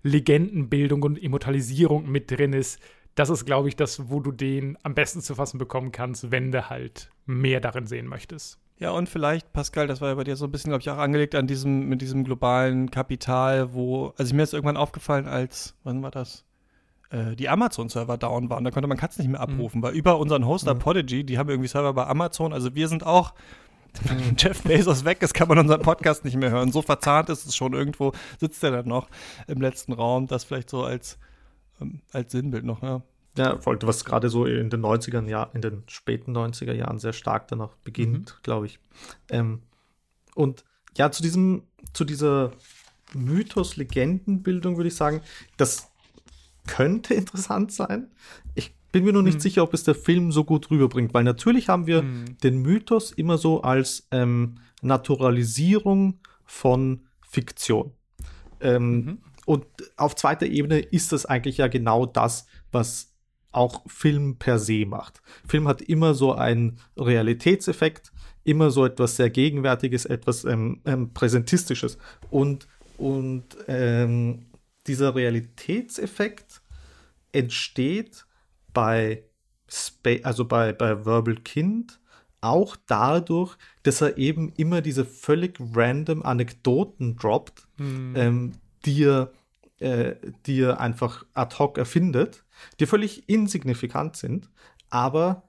[0.04, 2.82] Legendenbildung und Immortalisierung mit drin ist,
[3.16, 6.52] das ist, glaube ich, das, wo du den am besten zu fassen bekommen kannst, wenn
[6.52, 8.60] du halt mehr darin sehen möchtest.
[8.78, 10.98] Ja, und vielleicht, Pascal, das war ja bei dir so ein bisschen, glaube ich, auch
[10.98, 16.02] angelegt an diesem, mit diesem globalen Kapital, wo, also mir ist irgendwann aufgefallen, als, wann
[16.02, 16.46] war das?
[17.12, 18.64] Äh, die Amazon-Server down waren.
[18.64, 21.68] Da konnte man Katz nicht mehr abrufen, weil über unseren Hoster Podigy, die haben irgendwie
[21.68, 23.34] Server bei Amazon, also wir sind auch,
[24.04, 26.72] wenn Jeff Bezos weg ist, kann man unseren Podcast nicht mehr hören.
[26.72, 29.10] So verzahnt ist es schon irgendwo, sitzt er dann noch
[29.48, 31.18] im letzten Raum, das vielleicht so als,
[31.82, 33.02] ähm, als Sinnbild noch, ja.
[33.38, 37.14] Ja, voll, was gerade so in den 90er Jahren, in den späten 90er Jahren sehr
[37.14, 38.80] stark danach beginnt, glaube ich.
[39.30, 39.62] Ähm,
[40.36, 40.64] und
[40.98, 42.52] ja, zu diesem, zu dieser
[43.14, 45.22] Mythos-Legendenbildung würde ich sagen,
[45.58, 45.90] das
[46.70, 48.08] könnte interessant sein.
[48.56, 51.70] Ich bin mir nur nicht sicher, ob es der Film so gut rüberbringt, weil natürlich
[51.70, 52.04] haben wir
[52.44, 57.92] den Mythos immer so als ähm, Naturalisierung von Fiktion.
[58.62, 59.66] Ähm, Und
[59.98, 63.16] auf zweiter Ebene ist das eigentlich ja genau das, was
[63.52, 65.22] auch Film per se macht.
[65.48, 68.12] Film hat immer so einen Realitätseffekt,
[68.44, 71.98] immer so etwas sehr Gegenwärtiges, etwas ähm, ähm, Präsentistisches.
[72.30, 72.68] Und,
[72.98, 74.46] und ähm,
[74.88, 76.59] dieser Realitätseffekt
[77.32, 78.26] entsteht
[78.74, 79.24] bei,
[79.68, 82.00] Spa also bei, bei Verbal Kind
[82.42, 88.16] auch dadurch, dass er eben immer diese völlig random Anekdoten droppt, Mhm.
[88.16, 88.52] ähm,
[88.86, 89.32] die, er,
[89.80, 90.16] äh,
[90.46, 92.44] die er einfach ad hoc erfindet,
[92.80, 94.50] die völlig insignifikant sind,
[94.90, 95.44] aber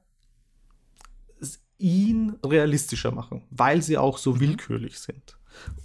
[1.79, 5.39] ihn realistischer machen, weil sie auch so willkürlich sind.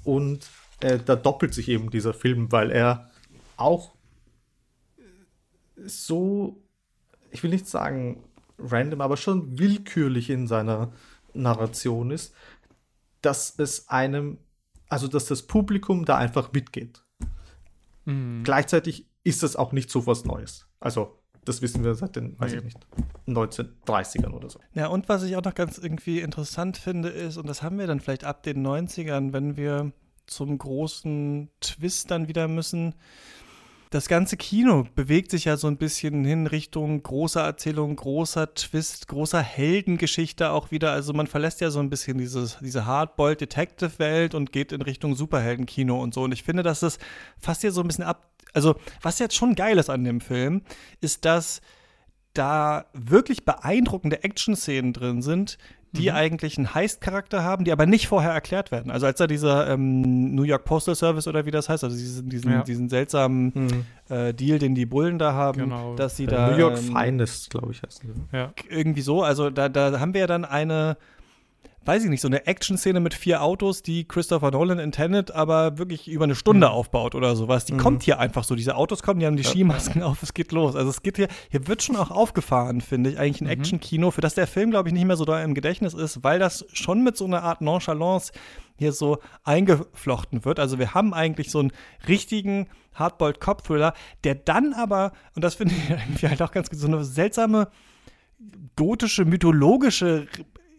[0.03, 0.47] Und
[0.81, 3.09] äh, da doppelt sich eben dieser Film, weil er
[3.57, 3.94] auch
[5.77, 6.61] so,
[7.31, 8.23] ich will nicht sagen
[8.57, 10.91] random, aber schon willkürlich in seiner
[11.33, 12.33] Narration ist,
[13.21, 14.37] dass es einem,
[14.87, 17.03] also dass das Publikum da einfach mitgeht.
[18.05, 18.43] Mhm.
[18.43, 20.67] Gleichzeitig ist das auch nicht so was Neues.
[20.79, 22.77] Also, das wissen wir seit den, weiß ich nicht,
[23.27, 24.59] 1930ern oder so.
[24.73, 27.87] Ja, und was ich auch noch ganz irgendwie interessant finde, ist, und das haben wir
[27.87, 29.91] dann vielleicht ab den 90ern, wenn wir
[30.25, 32.95] zum großen Twist dann wieder müssen.
[33.89, 39.07] Das ganze Kino bewegt sich ja so ein bisschen hin Richtung großer Erzählung, großer Twist,
[39.07, 40.91] großer Heldengeschichte auch wieder.
[40.91, 45.15] Also man verlässt ja so ein bisschen dieses, diese Hardboiled Detective-Welt und geht in Richtung
[45.15, 46.23] Superheldenkino und so.
[46.23, 46.97] Und ich finde, dass das
[47.37, 48.31] fast hier so ein bisschen ab.
[48.53, 50.61] Also, was jetzt schon geil ist an dem Film,
[51.01, 51.61] ist, dass
[52.33, 55.57] da wirklich beeindruckende Action-Szenen drin sind,
[55.95, 58.91] die eigentlich einen Heist-Charakter haben, die aber nicht vorher erklärt werden.
[58.91, 62.29] Also als da dieser ähm, New York Postal Service oder wie das heißt, also diesen,
[62.29, 62.63] diesen, Ja.
[62.63, 65.95] diesen seltsamen äh, Deal, den die Bullen da haben, Genau.
[65.95, 68.01] dass sie Äh, da New York ähm, Finest, glaube ich, heißt.
[68.31, 68.51] Ja.
[68.69, 70.97] irgendwie so, also da, da haben wir ja dann eine,
[71.85, 75.77] weiß ich nicht, so eine Action-Szene mit vier Autos, die Christopher Nolan in Tenet aber
[75.77, 77.65] wirklich über eine Stunde aufbaut oder sowas.
[77.65, 78.55] Die kommt hier einfach so.
[78.55, 80.75] Diese Autos kommen, die haben die Skimasken auf, es geht los.
[80.75, 84.21] Also es geht hier, hier wird schon auch aufgefahren, finde ich, eigentlich ein Action-Kino, für
[84.21, 87.03] das der Film, glaube ich, nicht mehr so da im Gedächtnis ist, weil das schon
[87.03, 88.31] mit so einer Art Nonchalance
[88.77, 90.59] hier so eingeflochten wird.
[90.59, 91.71] Also wir haben eigentlich so einen
[92.07, 96.79] richtigen Hardboiled Cop-Thriller, der dann aber, und das finde ich irgendwie halt auch ganz gut,
[96.79, 97.69] so eine seltsame
[98.75, 100.27] gotische, mythologische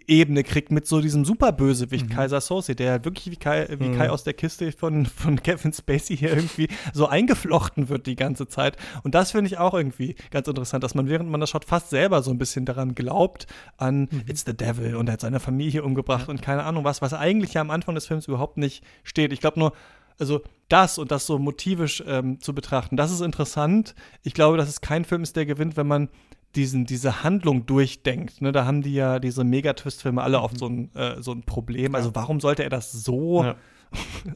[0.09, 4.25] Ebene kriegt mit so diesem Superbösewicht Kaiser Soze, der wirklich wie Kai, wie Kai aus
[4.25, 8.77] der Kiste von, von Kevin Spacey hier irgendwie so eingeflochten wird die ganze Zeit.
[9.03, 11.91] Und das finde ich auch irgendwie ganz interessant, dass man, während man das schaut, fast
[11.91, 13.47] selber so ein bisschen daran glaubt,
[13.77, 17.13] an It's the Devil und er hat seine Familie umgebracht und keine Ahnung was, was
[17.13, 19.33] eigentlich ja am Anfang des Films überhaupt nicht steht.
[19.33, 19.73] Ich glaube nur,
[20.19, 23.95] also das und das so motivisch ähm, zu betrachten, das ist interessant.
[24.23, 26.09] Ich glaube, dass es kein Film ist, der gewinnt, wenn man
[26.55, 28.41] diesen, diese Handlung durchdenkt.
[28.41, 31.95] Ne, da haben die ja diese Megatwist-Filme alle oft so ein, äh, so ein Problem.
[31.95, 33.57] Also warum sollte er das so Ja.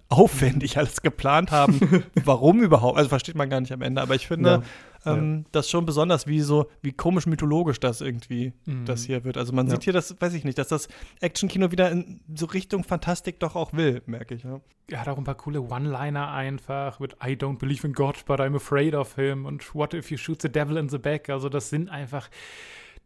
[0.09, 1.81] Aufwendig alles geplant haben?
[2.25, 2.97] warum überhaupt?
[2.97, 4.01] Also versteht man gar nicht am Ende.
[4.03, 4.63] Aber ich finde
[5.05, 5.13] Ja.
[5.15, 8.85] ähm, das schon besonders, wie so, wie komisch mythologisch das irgendwie Mhm.
[8.85, 9.37] das hier wird.
[9.37, 9.73] Also man Ja.
[9.73, 10.89] sieht hier das, weiß ich nicht, dass das
[11.21, 14.43] Actionkino wieder in so Richtung Fantastik doch auch will, merke ich.
[14.45, 14.61] Ja.
[14.89, 18.41] Er hat auch ein paar coole One-Liner einfach mit I don't believe in God, but
[18.41, 21.29] I'm afraid of him und What if you shoot the devil in the back?
[21.31, 22.29] Also das sind einfach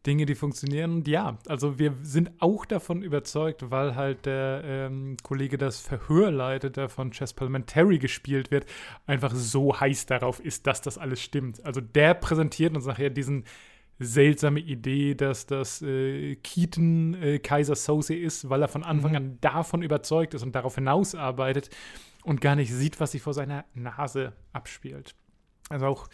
[0.06, 0.92] Dinge, die funktionieren.
[0.92, 6.30] Und ja, also wir sind auch davon überzeugt, weil halt der ähm, Kollege das Verhör
[6.30, 8.66] leitet, der von Chess Parliamentary gespielt wird,
[9.06, 11.64] einfach so heiß darauf ist, dass das alles stimmt.
[11.64, 13.44] Also der präsentiert uns nachher diesen
[13.98, 19.38] seltsame Idee, dass das äh, Keaton äh, Kaiser Soze ist, weil er von Anfang an
[19.40, 21.70] davon überzeugt ist und darauf hinausarbeitet
[22.24, 25.14] und gar nicht sieht, was sich vor seiner Nase abspielt.
[25.68, 26.08] Also auch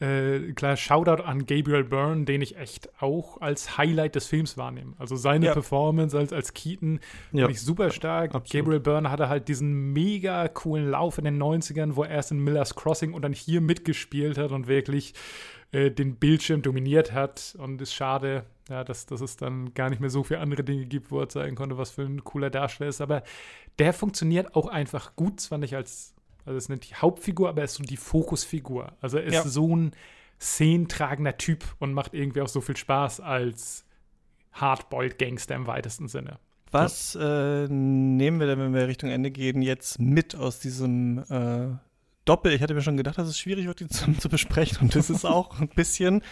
[0.00, 4.94] äh, klar, Shoutout an Gabriel Byrne, den ich echt auch als Highlight des Films wahrnehme.
[4.98, 5.52] Also seine Ja.
[5.52, 7.00] Performance als, als Keaton
[7.32, 7.40] Ja.
[7.46, 8.34] finde ich super stark.
[8.34, 8.50] Absolut.
[8.64, 12.38] Gabriel Byrne hatte halt diesen mega coolen Lauf in den 90ern, wo er erst in
[12.38, 15.12] Miller's Crossing und dann hier mitgespielt hat und wirklich
[15.72, 17.54] äh, den Bildschirm dominiert hat.
[17.58, 20.86] Und ist schade, ja, dass, dass es dann gar nicht mehr so viele andere Dinge
[20.86, 23.00] gibt, wo er zeigen konnte, was für ein cooler Darsteller ist.
[23.00, 23.22] Aber
[23.78, 27.60] der funktioniert auch einfach gut, zwar nicht als, also es ist nicht die Hauptfigur, aber
[27.62, 28.92] er ist so die Fokusfigur.
[29.00, 29.44] Also er ist Ja.
[29.46, 29.92] so ein
[30.40, 33.84] szenentragender Typ und macht irgendwie auch so viel Spaß als
[34.52, 36.38] Hardboiled Gangster im weitesten Sinne.
[36.72, 41.68] Was äh, nehmen wir denn, wenn wir Richtung Ende gehen, jetzt mit aus diesem äh,
[42.30, 42.52] Doppel?
[42.52, 44.78] Ich hatte mir schon gedacht, dass es schwierig wird, die zusammen zu besprechen.
[44.82, 46.22] Und das ist auch ein bisschen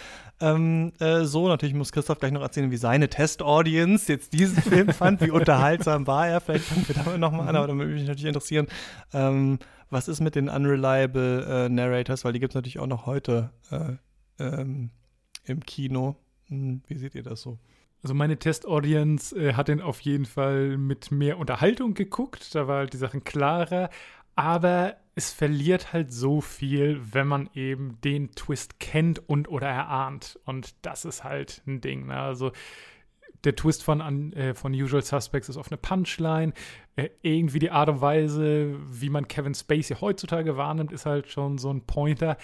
[0.41, 1.49] ähm, äh, so.
[1.49, 6.07] Natürlich muss Christoph gleich noch erzählen, wie seine Test-Audience jetzt diesen Film fand, wie unterhaltsam
[6.07, 6.41] war er.
[6.41, 8.69] Vielleicht fangen wir damit nochmal an, aber da würde mich natürlich interessieren,
[9.13, 9.59] ähm,
[9.91, 13.51] was ist mit den Unreliable äh, Narrators, weil die gibt es natürlich auch noch heute
[13.73, 13.97] äh,
[14.39, 14.91] ähm,
[15.47, 16.15] im Kino.
[16.47, 17.59] Hm, wie seht ihr das so?
[18.05, 22.55] Also meine Test-Audience äh, hat den auf jeden Fall mit mehr Unterhaltung geguckt.
[22.55, 23.91] Da war halt die Sachen klarer.
[24.39, 30.39] Aber es verliert halt so viel, wenn man eben den Twist kennt und oder erahnt.
[30.45, 32.07] Und das ist halt ein Ding.
[32.07, 32.17] Ne?
[32.17, 32.53] Also
[33.43, 36.53] der Twist von, an- äh, von Usual Suspects ist auf eine Punchline.
[36.95, 41.59] Äh, irgendwie die Art und Weise, wie man Kevin Spacey heutzutage wahrnimmt, ist halt schon
[41.59, 42.37] so ein Pointer.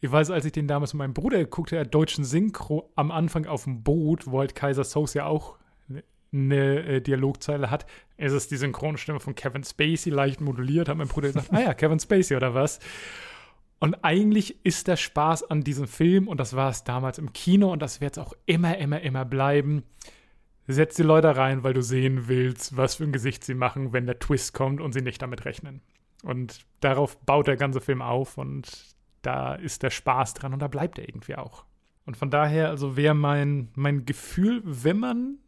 [0.00, 3.46] Ich weiß, als ich den damals mit meinem Bruder guckte, der deutschen Synchro am Anfang
[3.46, 5.58] auf dem Boot, wo halt Kaiser Soße ja auch
[6.36, 7.86] eine äh, Dialogzeile hat,
[8.16, 11.74] ist es die Synchronstimme von Kevin Spacey leicht moduliert, hat mein Bruder gesagt, ah ja,
[11.74, 12.80] Kevin Spacey oder was?
[13.78, 17.70] Und eigentlich ist der Spaß an diesem Film, und das war es damals im Kino,
[17.72, 19.82] und das wird es auch immer, immer, immer bleiben,
[20.66, 24.06] setz die Leute rein, weil du sehen willst, was für ein Gesicht sie machen, wenn
[24.06, 25.82] der Twist kommt und sie nicht damit rechnen.
[26.22, 30.68] Und darauf baut der ganze Film auf und da ist der Spaß dran und da
[30.68, 31.64] bleibt er irgendwie auch.
[32.06, 35.38] Und von daher, also wäre mein, mein Gefühl, wenn man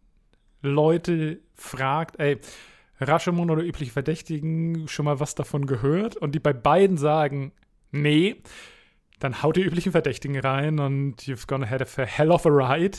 [0.63, 2.39] Leute fragt, ey,
[3.01, 7.53] Rashomon oder übliche Verdächtigen schon mal was davon gehört und die bei beiden sagen,
[7.93, 8.43] nee,
[9.19, 12.99] dann haut die üblichen Verdächtigen rein und you've gonna have a hell of a ride.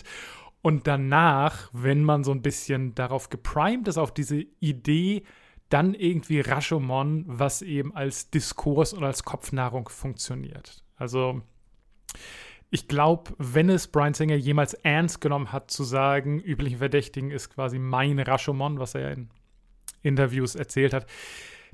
[0.62, 5.24] Und danach, wenn man so ein bisschen darauf geprimed ist, auf diese Idee,
[5.70, 10.84] dann irgendwie Rashomon, was eben als Diskurs und als Kopfnahrung funktioniert.
[10.98, 11.42] Also
[12.72, 17.50] ich glaube, wenn es Brian Singer jemals ernst genommen hat, zu sagen, üblichen Verdächtigen ist
[17.50, 19.30] quasi mein Rashomon, was er in
[20.04, 21.08] Interviews erzählt hat,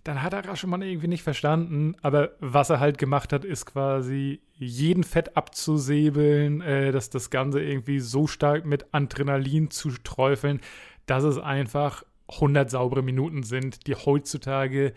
[0.03, 1.95] dann hat er Rashomon irgendwie nicht verstanden.
[2.01, 7.61] Aber was er halt gemacht hat, ist quasi jeden Fett abzusäbeln, äh, dass das Ganze
[7.61, 10.61] irgendwie so stark mit Adrenalin zu träufeln,
[11.07, 14.93] dass es einfach 100 saubere Minuten sind, die heutzutage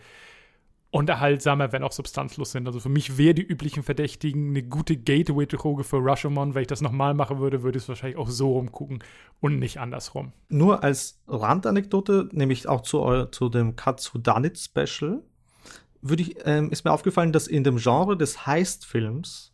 [0.91, 2.65] unterhaltsamer, wenn auch substanzlos sind.
[2.65, 6.55] Also für mich wäre die üblichen Verdächtigen eine gute Gateway-Droge für Rashomon.
[6.55, 9.03] Wenn ich das nochmal machen würde, würde ich es wahrscheinlich auch so rumgucken
[9.39, 10.33] und nicht andersrum.
[10.49, 15.21] Nur als Randanekdote, nämlich auch zu, zu dem Katsudanit Special,
[16.01, 19.53] würde ich, ähm, ist mir aufgefallen, dass in dem Genre des Heist-Films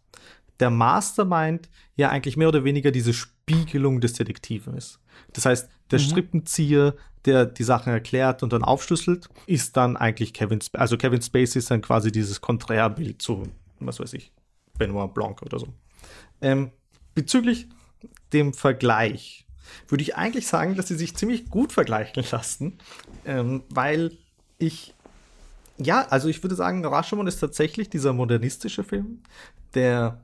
[0.59, 3.13] der Mastermind ja eigentlich mehr oder weniger diese
[3.49, 4.99] Spiegelung des Detektiven ist.
[5.33, 6.03] Das heißt, der mhm.
[6.03, 6.95] Strippenzieher,
[7.25, 11.59] der die Sachen erklärt und dann aufschlüsselt, ist dann eigentlich Kevin, Sp also Kevin Spacey
[11.59, 13.43] ist dann quasi dieses Konträrbild zu,
[13.79, 14.31] was weiß ich,
[14.77, 15.67] Benoit Blanc oder so.
[16.41, 16.71] Ähm,
[17.13, 17.67] bezüglich
[18.33, 19.45] dem Vergleich
[19.87, 22.79] würde ich eigentlich sagen, dass sie sich ziemlich gut vergleichen lassen,
[23.25, 24.17] ähm, weil
[24.57, 24.93] ich
[25.77, 29.21] ja, also ich würde sagen, Rashomon ist tatsächlich dieser modernistische Film,
[29.73, 30.23] der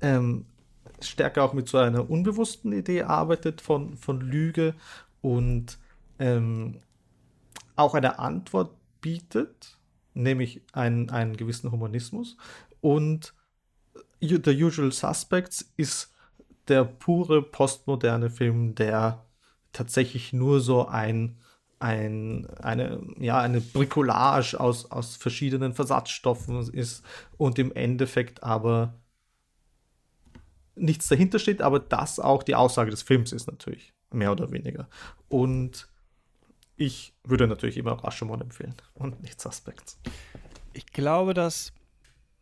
[0.00, 0.46] ähm,
[1.04, 4.74] stärker auch mit so einer unbewussten Idee arbeitet von, von Lüge
[5.20, 5.78] und
[6.18, 6.80] ähm,
[7.76, 9.78] auch eine Antwort bietet,
[10.14, 12.36] nämlich einen, einen gewissen Humanismus.
[12.80, 13.34] Und
[14.20, 16.12] The Usual Suspects ist
[16.68, 19.24] der pure postmoderne Film, der
[19.72, 21.38] tatsächlich nur so ein,
[21.80, 27.04] ein, eine, ja, eine Bricolage aus, aus verschiedenen Versatzstoffen ist
[27.36, 28.94] und im Endeffekt aber
[30.74, 34.88] nichts dahinter steht, aber das auch die Aussage des Films ist natürlich, mehr oder weniger.
[35.28, 35.88] Und
[36.76, 39.98] ich würde natürlich immer Rashomon empfehlen und nicht Suspects.
[40.72, 41.72] Ich glaube, dass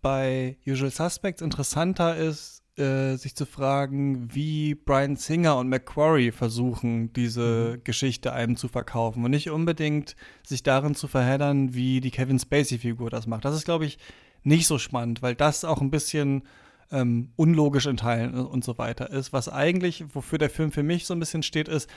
[0.02, 7.12] bei Usual Suspects interessanter ist, äh, sich zu fragen, wie Brian Singer und McQuarrie versuchen,
[7.12, 7.85] diese mhm.
[7.85, 10.16] Geschichte einem zu verkaufen und nicht unbedingt
[10.47, 13.44] sich darin zu verheddern, wie die Kevin Spacey-Figur das macht.
[13.44, 13.98] Das ist, glaube ich,
[14.43, 16.44] nicht so spannend, weil das auch ein bisschen
[16.93, 19.33] ähm, unlogisch in Teilen und so weiter ist.
[19.33, 21.89] Was eigentlich, wofür der Film für mich so ein bisschen steht, ist,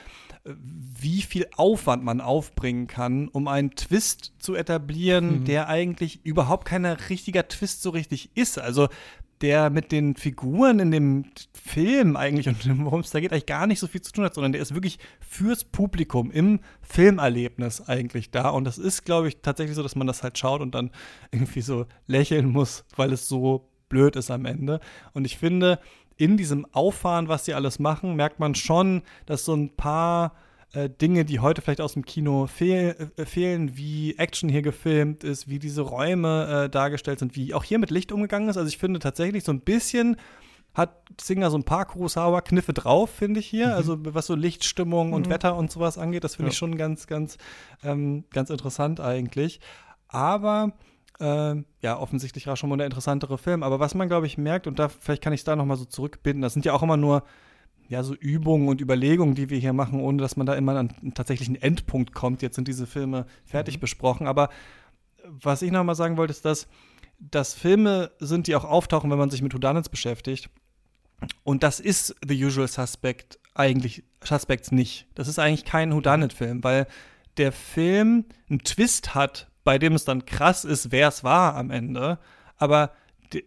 [0.45, 5.45] wie viel Aufwand man aufbringen kann, um einen Twist zu etablieren, mhm.
[5.45, 8.59] der eigentlich überhaupt kein richtiger Twist so richtig ist.
[8.59, 8.87] Also
[9.41, 13.67] der mit den Figuren in dem Film eigentlich und worum es da geht, eigentlich gar
[13.67, 18.31] nicht so viel zu tun hat, sondern der ist wirklich fürs Publikum im Filmerlebnis eigentlich
[18.31, 18.49] da.
[18.49, 20.91] Und das ist, glaube ich, tatsächlich so, dass man das halt schaut und dann
[21.31, 24.79] irgendwie so lächeln muss, weil es so blöd ist am Ende.
[25.13, 25.79] Und ich finde,
[26.17, 30.33] in diesem Auffahren, was sie alles machen, merkt man schon, dass so ein paar
[30.73, 35.23] äh, Dinge, die heute vielleicht aus dem Kino fehl, äh, fehlen, wie Action hier gefilmt
[35.23, 38.57] ist, wie diese Räume äh, dargestellt sind, wie auch hier mit Licht umgegangen ist.
[38.57, 40.17] Also ich finde tatsächlich so ein bisschen
[40.73, 43.67] hat Singer so ein paar Kurosawa-Kniffe drauf, finde ich hier.
[43.67, 43.73] Mhm.
[43.73, 45.31] Also was so Lichtstimmung und mhm.
[45.31, 46.53] Wetter und sowas angeht, das finde ja.
[46.53, 47.37] ich schon ganz, ganz,
[47.83, 49.59] ähm, ganz interessant eigentlich.
[50.07, 50.73] Aber
[51.19, 53.63] äh, ja, offensichtlich war schon mal der interessantere Film.
[53.63, 55.85] Aber was man, glaube ich, merkt, und da vielleicht kann ich es da nochmal so
[55.85, 57.23] zurückbinden, das sind ja auch immer nur
[57.89, 60.93] ja, so Übungen und Überlegungen, die wir hier machen, ohne dass man da immer an
[61.01, 62.41] einen tatsächlichen Endpunkt kommt.
[62.41, 63.81] Jetzt sind diese Filme fertig mhm.
[63.81, 64.27] besprochen.
[64.27, 64.49] Aber
[65.23, 66.67] was ich nochmal sagen wollte, ist, dass
[67.19, 70.49] das Filme sind, die auch auftauchen, wenn man sich mit Whodunits beschäftigt.
[71.43, 75.07] Und das ist The Usual Suspect eigentlich, Suspects nicht.
[75.15, 76.87] Das ist eigentlich kein Whodunit-Film, weil
[77.37, 81.71] der Film einen Twist hat, bei dem es dann krass ist, wer es war am
[81.71, 82.19] Ende.
[82.57, 82.91] Aber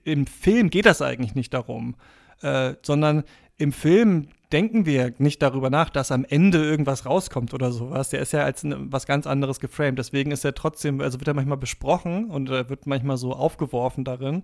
[0.05, 1.95] im Film geht das eigentlich nicht darum,
[2.43, 3.25] äh, sondern
[3.57, 8.11] im Film denken wir nicht darüber nach, dass am Ende irgendwas rauskommt oder sowas.
[8.11, 9.99] Der ist ja als was ganz anderes geframed.
[9.99, 14.05] Deswegen ist er trotzdem, also wird er manchmal besprochen und er wird manchmal so aufgeworfen
[14.05, 14.43] darin.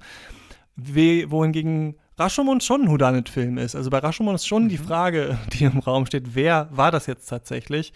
[0.75, 3.77] We wohingegen Rashomon schon ein Houdanet-Film ist.
[3.77, 4.69] Also bei Rashomon ist schon mhm.
[4.69, 7.93] die Frage, die im Raum steht, wer war das jetzt tatsächlich?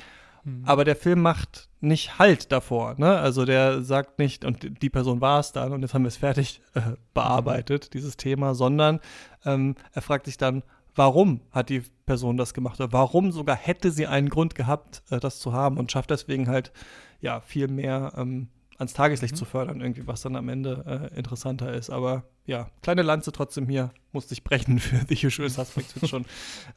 [0.46, 0.62] Mhm.
[0.64, 2.94] Aber der Film macht nicht Halt davor.
[2.98, 3.18] Ne?
[3.18, 6.16] Also der sagt nicht, und die Person war es dann und jetzt haben wir es
[6.16, 6.80] fertig äh,
[7.12, 9.00] bearbeitet, dieses Thema, sondern
[9.44, 10.62] ähm, er fragt sich dann,
[10.94, 15.18] warum hat die Person das gemacht oder warum sogar hätte sie einen Grund gehabt, äh,
[15.18, 16.72] das zu haben und schafft deswegen halt
[17.20, 18.48] ja viel mehr ähm,
[18.78, 19.38] ans Tageslicht mhm.
[19.38, 21.90] zu fördern, irgendwie, was dann am Ende äh, interessanter ist.
[21.90, 26.24] Aber ja, kleine Lanze trotzdem hier, musste ich brechen für The Usual Suspects, wird schon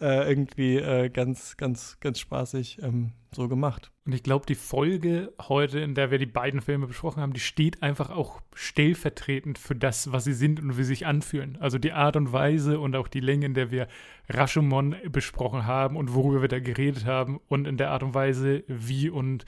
[0.01, 3.91] äh, irgendwie äh, ganz, ganz, ganz spaßig ähm, so gemacht.
[4.05, 7.39] Und ich glaube, die Folge heute, in der wir die beiden Filme besprochen haben, die
[7.39, 11.57] steht einfach auch stellvertretend für das, was sie sind und wie sie sich anfühlen.
[11.59, 13.87] Also die Art und Weise und auch die Länge, in der wir
[14.29, 18.63] Rashomon besprochen haben und worüber wir da geredet haben und in der Art und Weise,
[18.67, 19.45] wie und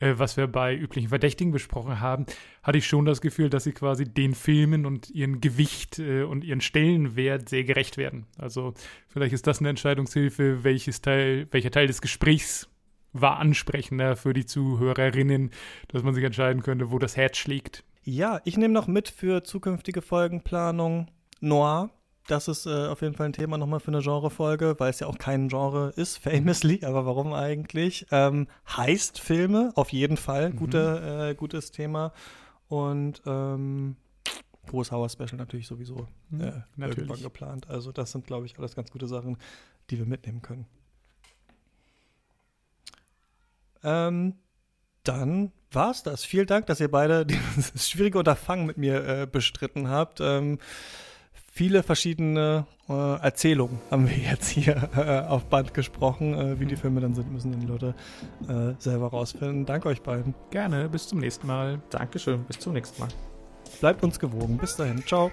[0.00, 2.26] äh, was wir bei üblichen Verdächtigen besprochen haben,
[2.64, 6.42] hatte ich schon das Gefühl, dass sie quasi den Filmen und ihren Gewicht äh, und
[6.44, 8.26] ihren Stellenwert sehr gerecht werden.
[8.38, 8.72] Also
[9.08, 12.68] vielleicht ist das eine Entscheidungshilfe, welches Teil, welcher Teil des Gesprächs
[13.12, 15.50] war ansprechender für die Zuhörerinnen,
[15.88, 17.84] dass man sich entscheiden könnte, wo das Herz schlägt.
[18.04, 21.08] Ja, ich nehme noch mit für zukünftige Folgenplanung
[21.40, 21.90] Noir.
[22.26, 25.08] Das ist äh, auf jeden Fall ein Thema nochmal für eine Genrefolge, weil es ja
[25.08, 28.06] auch kein Genre ist, famously, aber warum eigentlich?
[28.12, 28.46] Ähm,
[28.76, 30.56] heißt Filme, auf jeden Fall, mhm.
[30.56, 32.12] Gute, äh, gutes Thema.
[32.68, 33.96] Und ähm,
[34.70, 36.98] Großhauer Special natürlich sowieso mhm, äh, natürlich.
[36.98, 37.68] irgendwann geplant.
[37.68, 39.36] Also das sind, glaube ich, alles ganz gute Sachen,
[39.90, 40.66] die wir mitnehmen können.
[43.82, 44.34] Ähm,
[45.02, 46.24] dann war es das.
[46.24, 47.26] Vielen Dank, dass ihr beide
[47.56, 50.20] dieses schwierige Unterfangen mit mir äh, bestritten habt.
[50.20, 50.58] Ähm,
[51.32, 56.34] viele verschiedene äh, Erzählungen haben wir jetzt hier äh, auf Band gesprochen.
[56.34, 57.94] Äh, wie die Filme dann sind, müssen die Leute
[58.48, 59.66] äh, selber rausfinden.
[59.66, 60.34] Danke euch beiden.
[60.50, 61.80] Gerne, bis zum nächsten Mal.
[61.90, 63.08] Dankeschön, bis zum nächsten Mal.
[63.80, 64.58] Bleibt uns gewogen.
[64.58, 65.04] Bis dahin.
[65.06, 65.32] Ciao.